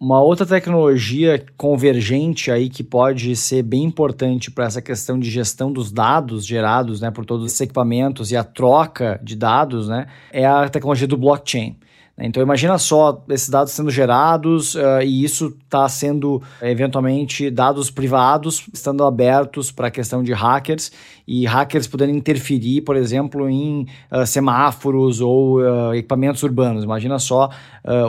Uma 0.00 0.22
outra 0.22 0.46
tecnologia 0.46 1.44
convergente 1.56 2.52
aí 2.52 2.68
que 2.68 2.84
pode 2.84 3.34
ser 3.34 3.62
bem 3.62 3.82
importante 3.82 4.48
para 4.48 4.64
essa 4.64 4.80
questão 4.80 5.18
de 5.18 5.28
gestão 5.28 5.72
dos 5.72 5.90
dados 5.90 6.46
gerados 6.46 7.00
né, 7.00 7.10
por 7.10 7.26
todos 7.26 7.46
esses 7.46 7.60
equipamentos 7.60 8.30
e 8.30 8.36
a 8.36 8.44
troca 8.44 9.20
de 9.22 9.34
dados 9.34 9.88
né, 9.88 10.06
é 10.32 10.46
a 10.46 10.68
tecnologia 10.68 11.08
do 11.08 11.16
blockchain. 11.16 11.76
Né? 12.18 12.26
Então 12.26 12.42
imagina 12.42 12.76
só 12.76 13.22
esses 13.28 13.48
dados 13.48 13.72
sendo 13.72 13.90
gerados 13.90 14.74
uh, 14.74 15.00
e 15.02 15.24
isso 15.24 15.56
está 15.64 15.88
sendo 15.88 16.42
eventualmente 16.60 17.48
dados 17.48 17.90
privados 17.90 18.66
estando 18.74 19.04
abertos 19.04 19.70
para 19.70 19.86
a 19.86 19.90
questão 19.90 20.22
de 20.22 20.32
hackers 20.32 20.90
e 21.26 21.46
hackers 21.46 21.86
podendo 21.86 22.12
interferir, 22.12 22.80
por 22.80 22.96
exemplo, 22.96 23.48
em 23.48 23.86
uh, 24.10 24.26
semáforos 24.26 25.20
ou 25.20 25.60
uh, 25.60 25.94
equipamentos 25.94 26.42
urbanos. 26.42 26.82
Imagina 26.82 27.18
só 27.18 27.50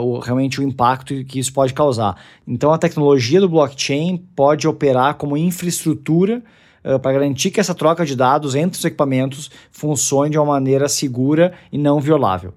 o, 0.02 0.18
realmente 0.18 0.60
o 0.60 0.62
impacto 0.62 1.24
que 1.24 1.38
isso 1.38 1.52
pode 1.52 1.72
causar. 1.72 2.16
Então 2.46 2.72
a 2.72 2.78
tecnologia 2.78 3.40
do 3.40 3.48
blockchain 3.48 4.18
pode 4.34 4.66
operar 4.66 5.14
como 5.14 5.36
infraestrutura 5.36 6.42
Uh, 6.82 6.98
para 6.98 7.12
garantir 7.12 7.50
que 7.50 7.60
essa 7.60 7.74
troca 7.74 8.06
de 8.06 8.16
dados 8.16 8.54
entre 8.54 8.78
os 8.78 8.84
equipamentos 8.86 9.50
funcione 9.70 10.30
de 10.30 10.38
uma 10.38 10.46
maneira 10.46 10.88
segura 10.88 11.52
e 11.70 11.76
não 11.76 12.00
violável. 12.00 12.54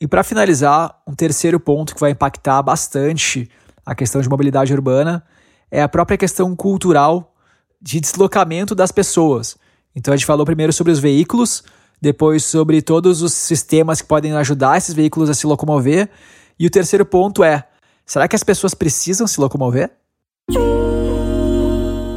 E 0.00 0.06
para 0.06 0.22
finalizar, 0.22 0.94
um 1.06 1.12
terceiro 1.12 1.58
ponto 1.58 1.92
que 1.92 2.00
vai 2.00 2.12
impactar 2.12 2.62
bastante 2.62 3.50
a 3.84 3.96
questão 3.96 4.20
de 4.20 4.28
mobilidade 4.28 4.72
urbana 4.72 5.24
é 5.70 5.82
a 5.82 5.88
própria 5.88 6.16
questão 6.16 6.54
cultural 6.54 7.34
de 7.82 7.98
deslocamento 7.98 8.76
das 8.76 8.92
pessoas. 8.92 9.56
Então 9.96 10.14
a 10.14 10.16
gente 10.16 10.26
falou 10.26 10.46
primeiro 10.46 10.72
sobre 10.72 10.92
os 10.92 11.00
veículos, 11.00 11.64
depois 12.00 12.44
sobre 12.44 12.80
todos 12.80 13.22
os 13.22 13.32
sistemas 13.32 14.00
que 14.00 14.06
podem 14.06 14.32
ajudar 14.34 14.78
esses 14.78 14.94
veículos 14.94 15.28
a 15.28 15.34
se 15.34 15.48
locomover, 15.48 16.08
e 16.56 16.66
o 16.66 16.70
terceiro 16.70 17.04
ponto 17.04 17.42
é: 17.42 17.66
será 18.06 18.28
que 18.28 18.36
as 18.36 18.44
pessoas 18.44 18.74
precisam 18.74 19.26
se 19.26 19.40
locomover? 19.40 19.90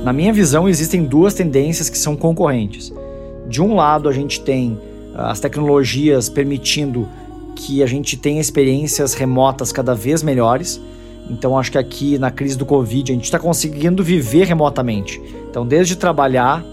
Na 0.04 0.14
minha 0.14 0.32
visão, 0.32 0.70
existem 0.70 1.04
duas 1.04 1.34
tendências 1.34 1.90
que 1.90 1.98
são 1.98 2.16
concorrentes. 2.16 2.94
De 3.48 3.60
um 3.60 3.76
lado, 3.76 4.08
a 4.08 4.12
gente 4.12 4.40
tem 4.42 4.80
ah, 5.16 5.32
as 5.32 5.40
tecnologias 5.40 6.30
permitindo 6.30 7.08
que 7.64 7.84
a 7.84 7.86
gente 7.86 8.18
tenha 8.18 8.42
experiências 8.42 9.14
remotas 9.14 9.72
cada 9.72 9.94
vez 9.94 10.24
melhores. 10.24 10.82
Então, 11.30 11.58
acho 11.58 11.72
que 11.72 11.78
aqui 11.78 12.18
na 12.18 12.32
crise 12.32 12.58
do 12.58 12.66
Covid, 12.66 13.12
a 13.12 13.16
gente 13.16 13.26
está 13.26 13.38
conseguindo 13.38 14.04
viver 14.04 14.46
remotamente. 14.48 15.22
Então, 15.50 15.66
desde 15.66 15.96
trabalhar 15.96 16.66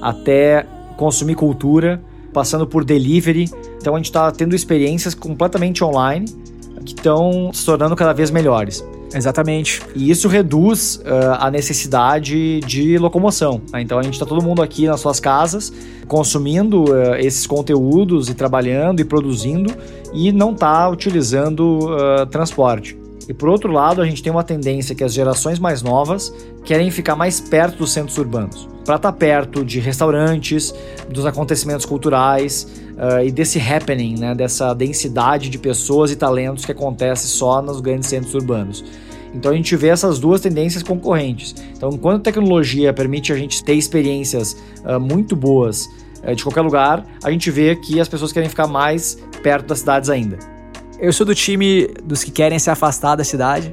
até 0.00 0.66
consumir 0.96 1.34
cultura, 1.34 2.02
passando 2.32 2.66
por 2.66 2.82
delivery. 2.82 3.50
Então, 3.78 3.94
a 3.94 3.98
gente 3.98 4.06
está 4.06 4.32
tendo 4.32 4.56
experiências 4.56 5.14
completamente 5.14 5.84
online 5.84 6.26
que 6.84 6.94
estão 6.94 7.50
se 7.52 7.66
tornando 7.66 7.94
cada 7.94 8.12
vez 8.14 8.30
melhores. 8.30 8.82
Exatamente. 9.14 9.82
E 9.94 10.10
isso 10.10 10.28
reduz 10.28 10.96
uh, 10.96 11.36
a 11.38 11.50
necessidade 11.50 12.60
de 12.60 12.98
locomoção. 12.98 13.60
Né? 13.72 13.82
Então 13.82 13.98
a 13.98 14.02
gente 14.02 14.14
está 14.14 14.26
todo 14.26 14.42
mundo 14.42 14.62
aqui 14.62 14.86
nas 14.86 15.00
suas 15.00 15.20
casas 15.20 15.72
consumindo 16.06 16.84
uh, 16.84 17.14
esses 17.18 17.46
conteúdos 17.46 18.28
e 18.28 18.34
trabalhando 18.34 19.00
e 19.00 19.04
produzindo 19.04 19.74
e 20.12 20.30
não 20.32 20.52
está 20.52 20.88
utilizando 20.88 21.90
uh, 21.90 22.26
transporte. 22.26 22.96
E 23.28 23.34
por 23.34 23.48
outro 23.48 23.72
lado, 23.72 24.00
a 24.00 24.06
gente 24.06 24.22
tem 24.22 24.30
uma 24.30 24.44
tendência 24.44 24.94
que 24.94 25.02
as 25.02 25.12
gerações 25.12 25.58
mais 25.58 25.82
novas 25.82 26.32
querem 26.64 26.90
ficar 26.90 27.16
mais 27.16 27.40
perto 27.40 27.78
dos 27.78 27.92
centros 27.92 28.16
urbanos, 28.18 28.68
para 28.84 28.96
estar 28.96 29.10
tá 29.10 29.12
perto 29.12 29.64
de 29.64 29.80
restaurantes, 29.80 30.72
dos 31.10 31.26
acontecimentos 31.26 31.84
culturais 31.84 32.68
uh, 32.96 33.24
e 33.24 33.30
desse 33.30 33.58
happening, 33.58 34.18
né, 34.18 34.34
dessa 34.34 34.74
densidade 34.74 35.48
de 35.48 35.58
pessoas 35.58 36.10
e 36.10 36.16
talentos 36.16 36.64
que 36.64 36.72
acontece 36.72 37.28
só 37.28 37.62
nos 37.62 37.80
grandes 37.80 38.08
centros 38.08 38.34
urbanos. 38.34 38.84
Então 39.34 39.52
a 39.52 39.54
gente 39.54 39.76
vê 39.76 39.88
essas 39.88 40.18
duas 40.18 40.40
tendências 40.40 40.82
concorrentes. 40.82 41.54
Então, 41.76 41.90
enquanto 41.90 42.20
a 42.20 42.24
tecnologia 42.24 42.92
permite 42.92 43.32
a 43.32 43.36
gente 43.36 43.62
ter 43.62 43.74
experiências 43.74 44.56
uh, 44.84 44.98
muito 44.98 45.36
boas 45.36 45.86
uh, 46.22 46.34
de 46.34 46.42
qualquer 46.42 46.62
lugar, 46.62 47.04
a 47.22 47.30
gente 47.30 47.50
vê 47.50 47.76
que 47.76 48.00
as 48.00 48.08
pessoas 48.08 48.32
querem 48.32 48.48
ficar 48.48 48.66
mais 48.66 49.18
perto 49.42 49.66
das 49.66 49.80
cidades 49.80 50.08
ainda. 50.08 50.38
Eu 50.98 51.12
sou 51.12 51.26
do 51.26 51.34
time 51.34 51.88
dos 52.02 52.24
que 52.24 52.30
querem 52.30 52.58
se 52.58 52.70
afastar 52.70 53.16
da 53.16 53.24
cidade. 53.24 53.72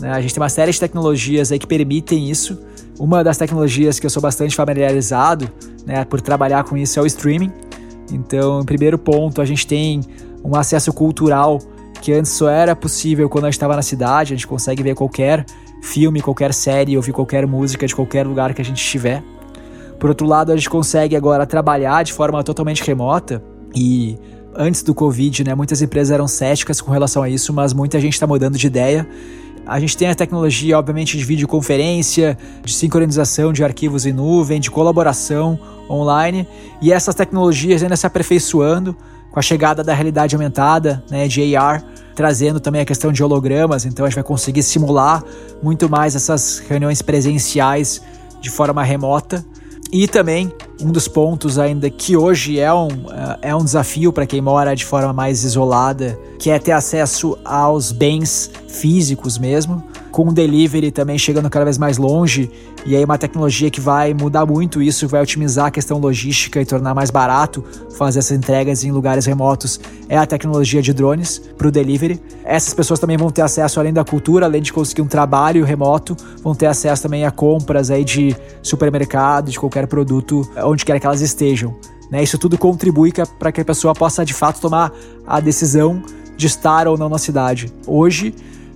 Né? 0.00 0.10
A 0.10 0.20
gente 0.20 0.32
tem 0.32 0.42
uma 0.42 0.48
série 0.48 0.72
de 0.72 0.80
tecnologias 0.80 1.52
aí 1.52 1.58
que 1.58 1.66
permitem 1.66 2.30
isso. 2.30 2.58
Uma 2.98 3.22
das 3.22 3.36
tecnologias 3.36 4.00
que 4.00 4.06
eu 4.06 4.10
sou 4.10 4.22
bastante 4.22 4.56
familiarizado, 4.56 5.50
né, 5.84 6.04
por 6.04 6.20
trabalhar 6.20 6.64
com 6.64 6.76
isso, 6.76 6.98
é 6.98 7.02
o 7.02 7.06
streaming. 7.06 7.52
Então, 8.14 8.60
em 8.60 8.64
primeiro 8.64 8.98
ponto, 8.98 9.40
a 9.40 9.44
gente 9.44 9.66
tem 9.66 10.00
um 10.44 10.54
acesso 10.56 10.92
cultural 10.92 11.58
que 12.00 12.12
antes 12.12 12.32
só 12.32 12.48
era 12.48 12.76
possível 12.76 13.28
quando 13.28 13.44
a 13.44 13.48
gente 13.48 13.54
estava 13.54 13.74
na 13.76 13.82
cidade. 13.82 14.32
A 14.32 14.36
gente 14.36 14.46
consegue 14.46 14.82
ver 14.82 14.94
qualquer 14.94 15.44
filme, 15.82 16.20
qualquer 16.20 16.52
série, 16.52 16.96
ouvir 16.96 17.12
qualquer 17.12 17.46
música 17.46 17.86
de 17.86 17.94
qualquer 17.94 18.26
lugar 18.26 18.54
que 18.54 18.60
a 18.60 18.64
gente 18.64 18.78
estiver. 18.78 19.22
Por 19.98 20.10
outro 20.10 20.26
lado, 20.26 20.52
a 20.52 20.56
gente 20.56 20.68
consegue 20.68 21.16
agora 21.16 21.46
trabalhar 21.46 22.02
de 22.02 22.12
forma 22.12 22.42
totalmente 22.42 22.82
remota 22.82 23.42
e 23.74 24.18
antes 24.54 24.82
do 24.82 24.94
Covid, 24.94 25.44
né, 25.44 25.54
muitas 25.54 25.82
empresas 25.82 26.10
eram 26.12 26.28
céticas 26.28 26.80
com 26.80 26.90
relação 26.90 27.22
a 27.22 27.28
isso, 27.28 27.52
mas 27.52 27.72
muita 27.72 27.98
gente 28.00 28.12
está 28.12 28.26
mudando 28.26 28.56
de 28.56 28.66
ideia. 28.66 29.08
A 29.66 29.80
gente 29.80 29.96
tem 29.96 30.08
a 30.08 30.14
tecnologia, 30.14 30.78
obviamente, 30.78 31.16
de 31.16 31.24
videoconferência, 31.24 32.36
de 32.62 32.72
sincronização 32.72 33.52
de 33.52 33.64
arquivos 33.64 34.04
em 34.04 34.12
nuvem, 34.12 34.60
de 34.60 34.70
colaboração 34.70 35.58
online, 35.88 36.46
e 36.82 36.92
essas 36.92 37.14
tecnologias 37.14 37.82
ainda 37.82 37.96
se 37.96 38.06
aperfeiçoando 38.06 38.96
com 39.30 39.38
a 39.38 39.42
chegada 39.42 39.82
da 39.82 39.94
realidade 39.94 40.34
aumentada, 40.34 41.02
né, 41.10 41.26
de 41.26 41.56
AR, 41.56 41.82
trazendo 42.14 42.60
também 42.60 42.82
a 42.82 42.84
questão 42.84 43.10
de 43.10 43.22
hologramas, 43.22 43.84
então 43.84 44.04
a 44.04 44.08
gente 44.08 44.14
vai 44.14 44.24
conseguir 44.24 44.62
simular 44.62 45.24
muito 45.62 45.88
mais 45.88 46.14
essas 46.14 46.60
reuniões 46.60 47.02
presenciais 47.02 48.00
de 48.40 48.50
forma 48.50 48.82
remota. 48.82 49.44
E 49.94 50.08
também 50.08 50.52
um 50.82 50.90
dos 50.90 51.06
pontos 51.06 51.56
ainda 51.56 51.88
que 51.88 52.16
hoje 52.16 52.58
é 52.58 52.74
um, 52.74 52.88
é, 53.42 53.50
é 53.50 53.54
um 53.54 53.62
desafio 53.62 54.12
para 54.12 54.26
quem 54.26 54.40
mora 54.40 54.74
de 54.74 54.84
forma 54.84 55.12
mais 55.12 55.44
isolada, 55.44 56.18
que 56.36 56.50
é 56.50 56.58
ter 56.58 56.72
acesso 56.72 57.38
aos 57.44 57.92
bens 57.92 58.50
físicos 58.66 59.38
mesmo, 59.38 59.84
com 60.14 60.28
o 60.28 60.32
delivery 60.32 60.92
também 60.92 61.18
chegando 61.18 61.50
cada 61.50 61.64
vez 61.64 61.76
mais 61.76 61.98
longe, 61.98 62.48
e 62.86 62.94
aí 62.94 63.04
uma 63.04 63.18
tecnologia 63.18 63.68
que 63.68 63.80
vai 63.80 64.14
mudar 64.14 64.46
muito 64.46 64.80
isso, 64.80 65.08
vai 65.08 65.20
otimizar 65.20 65.66
a 65.66 65.70
questão 65.72 65.98
logística 65.98 66.60
e 66.60 66.64
tornar 66.64 66.94
mais 66.94 67.10
barato 67.10 67.64
fazer 67.98 68.20
essas 68.20 68.38
entregas 68.38 68.84
em 68.84 68.92
lugares 68.92 69.26
remotos, 69.26 69.80
é 70.08 70.16
a 70.16 70.24
tecnologia 70.24 70.80
de 70.80 70.92
drones 70.92 71.40
para 71.58 71.66
o 71.66 71.70
delivery. 71.72 72.22
Essas 72.44 72.72
pessoas 72.72 73.00
também 73.00 73.16
vão 73.16 73.28
ter 73.28 73.42
acesso, 73.42 73.80
além 73.80 73.92
da 73.92 74.04
cultura, 74.04 74.46
além 74.46 74.62
de 74.62 74.72
conseguir 74.72 75.02
um 75.02 75.08
trabalho 75.08 75.64
remoto, 75.64 76.16
vão 76.44 76.54
ter 76.54 76.66
acesso 76.66 77.02
também 77.02 77.26
a 77.26 77.32
compras 77.32 77.90
aí 77.90 78.04
de 78.04 78.36
supermercado, 78.62 79.50
de 79.50 79.58
qualquer 79.58 79.88
produto, 79.88 80.48
onde 80.58 80.84
quer 80.84 81.00
que 81.00 81.06
elas 81.06 81.22
estejam. 81.22 81.74
Né? 82.08 82.22
Isso 82.22 82.38
tudo 82.38 82.56
contribui 82.56 83.12
para 83.36 83.50
que 83.50 83.60
a 83.60 83.64
pessoa 83.64 83.92
possa 83.92 84.24
de 84.24 84.32
fato 84.32 84.60
tomar 84.60 84.92
a 85.26 85.40
decisão 85.40 86.00
de 86.36 86.46
estar 86.46 86.86
ou 86.86 86.96
não 86.96 87.08
na 87.08 87.18
cidade. 87.18 87.72
Hoje, 87.84 88.32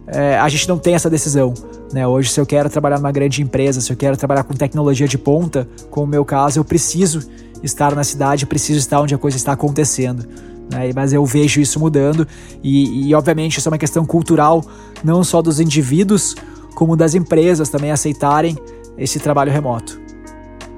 é, 0.09 0.39
a 0.39 0.49
gente 0.49 0.69
não 0.69 0.79
tem 0.79 0.95
essa 0.95 1.11
decisão. 1.11 1.53
Né? 1.93 2.07
Hoje, 2.07 2.31
se 2.31 2.41
eu 2.41 2.47
quero 2.47 2.69
trabalhar 2.69 2.99
numa 2.99 3.13
grande 3.13 3.43
empresa, 3.43 3.81
se 3.81 3.93
eu 3.93 3.97
quero 3.97 4.17
trabalhar 4.17 4.43
com 4.45 4.55
tecnologia 4.55 5.07
de 5.07 5.19
ponta, 5.19 5.69
como 5.91 6.07
o 6.07 6.09
meu 6.09 6.25
caso, 6.25 6.59
eu 6.59 6.65
preciso 6.65 7.29
estar 7.63 7.95
na 7.95 8.05
cidade, 8.05 8.47
preciso 8.47 8.79
estar 8.79 9.01
onde 9.01 9.15
a 9.15 9.19
coisa 9.19 9.37
está 9.37 9.53
acontecendo. 9.53 10.27
Né? 10.71 10.91
Mas 10.95 11.13
eu 11.13 11.25
vejo 11.25 11.61
isso 11.61 11.79
mudando 11.79 12.27
e, 12.63 13.09
e, 13.09 13.15
obviamente, 13.15 13.59
isso 13.59 13.69
é 13.69 13.71
uma 13.71 13.79
questão 13.79 14.05
cultural, 14.05 14.65
não 15.03 15.23
só 15.25 15.43
dos 15.43 15.61
indivíduos, 15.61 16.35
como 16.75 16.97
das 16.97 17.15
empresas 17.15 17.69
também 17.69 17.91
aceitarem 17.91 18.57
esse 18.97 19.19
trabalho 19.19 19.53
remoto. 19.53 20.01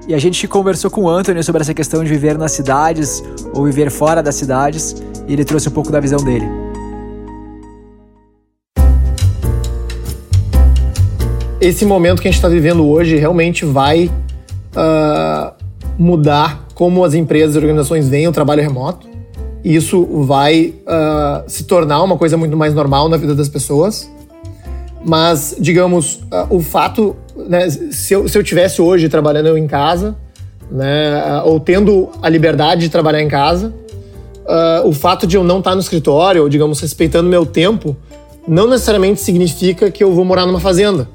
E 0.07 0.15
a 0.15 0.17
gente 0.17 0.47
conversou 0.47 0.89
com 0.89 1.03
o 1.03 1.09
Anthony 1.09 1.43
sobre 1.43 1.61
essa 1.61 1.73
questão 1.73 2.03
de 2.03 2.09
viver 2.09 2.37
nas 2.37 2.51
cidades 2.53 3.23
ou 3.53 3.65
viver 3.65 3.91
fora 3.91 4.21
das 4.21 4.35
cidades, 4.35 4.95
e 5.27 5.33
ele 5.33 5.45
trouxe 5.45 5.69
um 5.69 5.71
pouco 5.71 5.91
da 5.91 5.99
visão 5.99 6.19
dele. 6.23 6.60
Esse 11.61 11.85
momento 11.85 12.21
que 12.21 12.27
a 12.27 12.31
gente 12.31 12.39
está 12.39 12.49
vivendo 12.49 12.87
hoje 12.89 13.15
realmente 13.17 13.63
vai 13.65 14.09
uh, 14.75 15.53
mudar 15.97 16.65
como 16.73 17.05
as 17.05 17.13
empresas 17.13 17.55
e 17.55 17.59
organizações 17.59 18.09
veem 18.09 18.27
o 18.27 18.31
trabalho 18.31 18.63
remoto. 18.63 19.07
E 19.63 19.75
isso 19.75 20.03
vai 20.23 20.73
uh, 20.87 21.43
se 21.47 21.65
tornar 21.65 22.01
uma 22.01 22.17
coisa 22.17 22.35
muito 22.35 22.57
mais 22.57 22.73
normal 22.73 23.07
na 23.07 23.15
vida 23.15 23.35
das 23.35 23.47
pessoas. 23.47 24.09
Mas, 25.05 25.55
digamos, 25.59 26.15
uh, 26.15 26.47
o 26.49 26.59
fato, 26.61 27.15
né, 27.47 27.69
se, 27.69 28.13
eu, 28.13 28.27
se 28.27 28.35
eu 28.35 28.43
tivesse 28.43 28.81
hoje 28.81 29.07
trabalhando 29.07 29.55
em 29.55 29.67
casa, 29.67 30.15
né, 30.71 31.43
ou 31.45 31.59
tendo 31.59 32.09
a 32.23 32.29
liberdade 32.29 32.81
de 32.81 32.89
trabalhar 32.89 33.21
em 33.21 33.27
casa, 33.27 33.73
o 34.83 34.91
fato 34.91 35.25
de 35.25 35.37
eu 35.37 35.45
não 35.45 35.59
estar 35.59 35.75
no 35.75 35.79
escritório, 35.79 36.41
ou, 36.41 36.49
digamos, 36.49 36.81
respeitando 36.81 37.29
meu 37.29 37.45
tempo, 37.45 37.95
não 38.45 38.67
necessariamente 38.67 39.21
significa 39.21 39.89
que 39.89 40.03
eu 40.03 40.11
vou 40.11 40.25
morar 40.25 40.45
numa 40.45 40.59
fazenda 40.59 41.07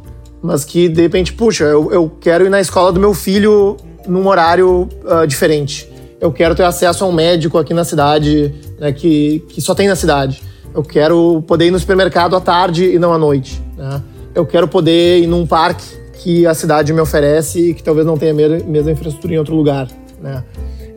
mas 0.47 0.65
que 0.65 0.89
de 0.89 1.03
repente, 1.03 1.33
puxa, 1.33 1.65
eu, 1.65 1.93
eu 1.93 2.11
quero 2.21 2.47
ir 2.47 2.49
na 2.49 2.61
escola 2.61 2.93
do 2.93 3.01
meu 3.01 3.13
filho 3.13 3.77
num 4.07 4.27
horário 4.29 4.89
uh, 5.05 5.27
diferente. 5.27 5.91
Eu 6.21 6.33
quero 6.33 6.55
ter 6.55 6.63
acesso 6.63 7.05
a 7.05 7.09
um 7.09 7.13
médico 7.13 7.59
aqui 7.59 7.75
na 7.75 7.85
cidade, 7.85 8.55
né, 8.79 8.93
que, 8.93 9.45
que 9.49 9.61
só 9.61 9.75
tem 9.75 9.89
na 9.89 9.97
cidade. 9.97 10.41
Eu 10.73 10.83
quero 10.83 11.43
poder 11.47 11.67
ir 11.67 11.71
no 11.73 11.79
supermercado 11.79 12.37
à 12.37 12.41
tarde 12.41 12.85
e 12.85 12.99
não 12.99 13.13
à 13.13 13.19
noite. 13.19 13.61
Né? 13.77 14.01
Eu 14.35 14.47
quero 14.47 14.69
poder 14.69 15.19
ir 15.19 15.27
num 15.27 15.47
parque 15.47 15.85
que 16.23 16.47
a 16.47 16.55
cidade 16.55 16.93
me 16.93 17.01
oferece 17.01 17.71
e 17.71 17.75
que 17.75 17.83
talvez 17.83 18.07
não 18.07 18.17
tenha 18.17 18.33
a 18.33 18.65
mesma 18.65 18.93
infraestrutura 18.93 19.35
em 19.35 19.39
outro 19.39 19.55
lugar. 19.55 19.89
Né? 20.23 20.45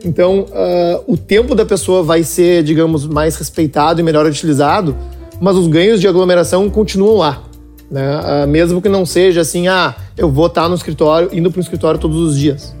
Então, 0.04 0.46
uh, 0.48 1.12
o 1.12 1.16
tempo 1.16 1.54
da 1.54 1.66
pessoa 1.66 2.02
vai 2.02 2.22
ser, 2.22 2.62
digamos, 2.62 3.06
mais 3.06 3.36
respeitado 3.36 4.00
e 4.00 4.02
melhor 4.02 4.26
utilizado, 4.26 4.96
mas 5.40 5.56
os 5.56 5.66
ganhos 5.66 6.00
de 6.00 6.06
aglomeração 6.06 6.70
continuam 6.70 7.16
lá. 7.16 7.49
Né? 7.90 8.20
Uh, 8.20 8.46
mesmo 8.46 8.80
que 8.80 8.88
não 8.88 9.04
seja 9.04 9.40
assim, 9.40 9.66
ah, 9.66 9.96
eu 10.16 10.30
vou 10.30 10.46
estar 10.46 10.68
no 10.68 10.74
escritório, 10.76 11.28
indo 11.32 11.50
para 11.50 11.58
o 11.58 11.62
escritório 11.62 11.98
todos 11.98 12.16
os 12.18 12.38
dias. 12.38 12.74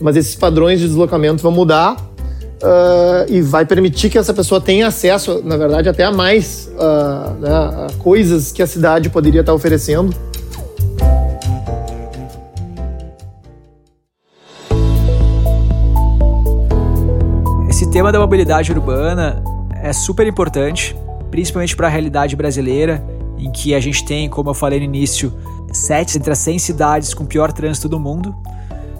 Mas 0.00 0.16
esses 0.16 0.34
padrões 0.34 0.80
de 0.80 0.86
deslocamento 0.86 1.42
vão 1.42 1.50
mudar 1.50 1.96
uh, 1.96 3.32
e 3.32 3.40
vai 3.40 3.64
permitir 3.64 4.10
que 4.10 4.18
essa 4.18 4.34
pessoa 4.34 4.60
tenha 4.60 4.86
acesso, 4.86 5.40
na 5.42 5.56
verdade, 5.56 5.88
até 5.88 6.04
a 6.04 6.12
mais 6.12 6.70
uh, 6.74 7.40
né, 7.40 7.50
a 7.50 7.86
coisas 7.98 8.52
que 8.52 8.62
a 8.62 8.66
cidade 8.66 9.08
poderia 9.08 9.40
estar 9.40 9.54
oferecendo. 9.54 10.14
Esse 17.68 17.90
tema 17.90 18.12
da 18.12 18.18
mobilidade 18.18 18.70
urbana 18.72 19.42
é 19.82 19.92
super 19.92 20.26
importante, 20.26 20.94
principalmente 21.30 21.74
para 21.74 21.86
a 21.86 21.90
realidade 21.90 22.36
brasileira 22.36 23.02
em 23.40 23.50
que 23.50 23.74
a 23.74 23.80
gente 23.80 24.04
tem, 24.04 24.28
como 24.28 24.50
eu 24.50 24.54
falei 24.54 24.78
no 24.78 24.84
início, 24.84 25.32
sete 25.72 26.18
entre 26.18 26.32
as 26.32 26.38
100 26.38 26.58
cidades 26.58 27.14
com 27.14 27.24
pior 27.24 27.52
trânsito 27.52 27.88
do 27.88 27.98
mundo. 27.98 28.34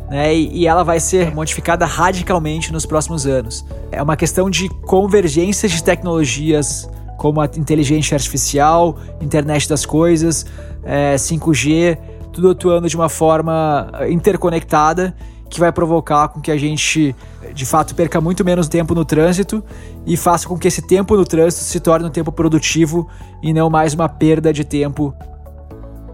né? 0.08 0.34
E, 0.34 0.66
ela 0.66 0.82
vai 0.82 0.98
ser 0.98 1.34
modificada 1.34 1.84
radicalmente 1.84 2.72
nos 2.72 2.86
próximos 2.86 3.26
anos. 3.26 3.64
É 3.92 4.02
uma 4.02 4.16
questão 4.16 4.48
de 4.50 4.68
convergência 4.68 5.68
de 5.68 5.82
tecnologias 5.82 6.88
como 7.16 7.40
a 7.40 7.44
inteligência 7.44 8.14
artificial, 8.14 8.98
internet 9.20 9.68
das 9.68 9.84
coisas, 9.84 10.46
é, 10.82 11.16
5G, 11.16 11.98
tudo 12.32 12.50
atuando 12.50 12.88
de 12.88 12.96
uma 12.96 13.10
forma 13.10 13.90
interconectada 14.08 15.14
que 15.50 15.60
vai 15.60 15.72
provocar 15.72 16.28
com 16.28 16.40
que 16.40 16.50
a 16.50 16.56
gente 16.56 17.14
de 17.52 17.66
fato 17.66 17.94
perca 17.94 18.20
muito 18.20 18.44
menos 18.44 18.68
tempo 18.68 18.94
no 18.94 19.04
trânsito 19.04 19.62
e 20.06 20.16
faça 20.16 20.48
com 20.48 20.56
que 20.56 20.68
esse 20.68 20.80
tempo 20.80 21.16
no 21.16 21.24
trânsito 21.24 21.64
se 21.64 21.80
torne 21.80 22.06
um 22.06 22.10
tempo 22.10 22.30
produtivo 22.30 23.08
e 23.42 23.52
não 23.52 23.68
mais 23.68 23.92
uma 23.92 24.08
perda 24.08 24.52
de 24.52 24.64
tempo 24.64 25.14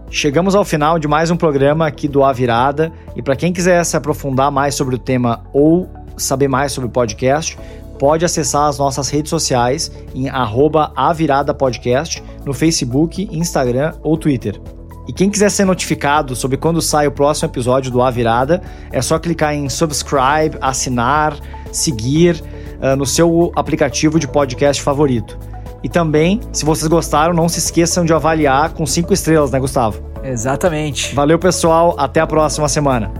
Chegamos 0.09 0.55
ao 0.55 0.63
final 0.63 0.97
de 0.97 1.07
mais 1.07 1.29
um 1.29 1.35
programa 1.35 1.85
aqui 1.85 2.07
do 2.07 2.23
A 2.23 2.31
Virada 2.31 2.93
e 3.13 3.21
para 3.21 3.35
quem 3.35 3.51
quiser 3.51 3.83
se 3.83 3.97
aprofundar 3.97 4.49
mais 4.49 4.73
sobre 4.73 4.95
o 4.95 4.97
tema 4.97 5.43
ou 5.51 5.89
saber 6.15 6.47
mais 6.47 6.71
sobre 6.71 6.87
o 6.87 6.91
podcast, 6.91 7.59
pode 7.99 8.23
acessar 8.23 8.67
as 8.67 8.77
nossas 8.77 9.09
redes 9.09 9.29
sociais 9.29 9.91
em 10.15 10.29
@aviradapodcast 10.29 12.23
no 12.45 12.53
Facebook, 12.53 13.27
Instagram 13.31 13.93
ou 14.01 14.17
Twitter. 14.17 14.59
E 15.07 15.13
quem 15.13 15.29
quiser 15.29 15.49
ser 15.49 15.65
notificado 15.65 16.35
sobre 16.35 16.57
quando 16.57 16.81
sai 16.81 17.07
o 17.07 17.11
próximo 17.11 17.49
episódio 17.49 17.91
do 17.91 18.01
A 18.01 18.11
Virada, 18.11 18.61
é 18.91 19.01
só 19.01 19.17
clicar 19.17 19.53
em 19.53 19.69
subscribe, 19.69 20.57
assinar, 20.59 21.35
seguir 21.71 22.43
uh, 22.81 22.95
no 22.95 23.05
seu 23.05 23.51
aplicativo 23.55 24.19
de 24.19 24.27
podcast 24.27 24.81
favorito. 24.81 25.39
E 25.83 25.89
também, 25.89 26.41
se 26.51 26.65
vocês 26.65 26.87
gostaram, 26.87 27.33
não 27.33 27.47
se 27.47 27.59
esqueçam 27.59 28.03
de 28.03 28.13
avaliar 28.13 28.73
com 28.73 28.85
cinco 28.85 29.13
estrelas, 29.13 29.51
né, 29.51 29.59
Gustavo? 29.59 30.01
Exatamente. 30.23 31.15
Valeu, 31.15 31.39
pessoal. 31.39 31.95
Até 31.97 32.19
a 32.19 32.27
próxima 32.27 32.67
semana. 32.67 33.11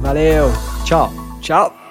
Valeu. 0.00 0.50
Tchau. 0.84 1.12
Tchau. 1.40 1.85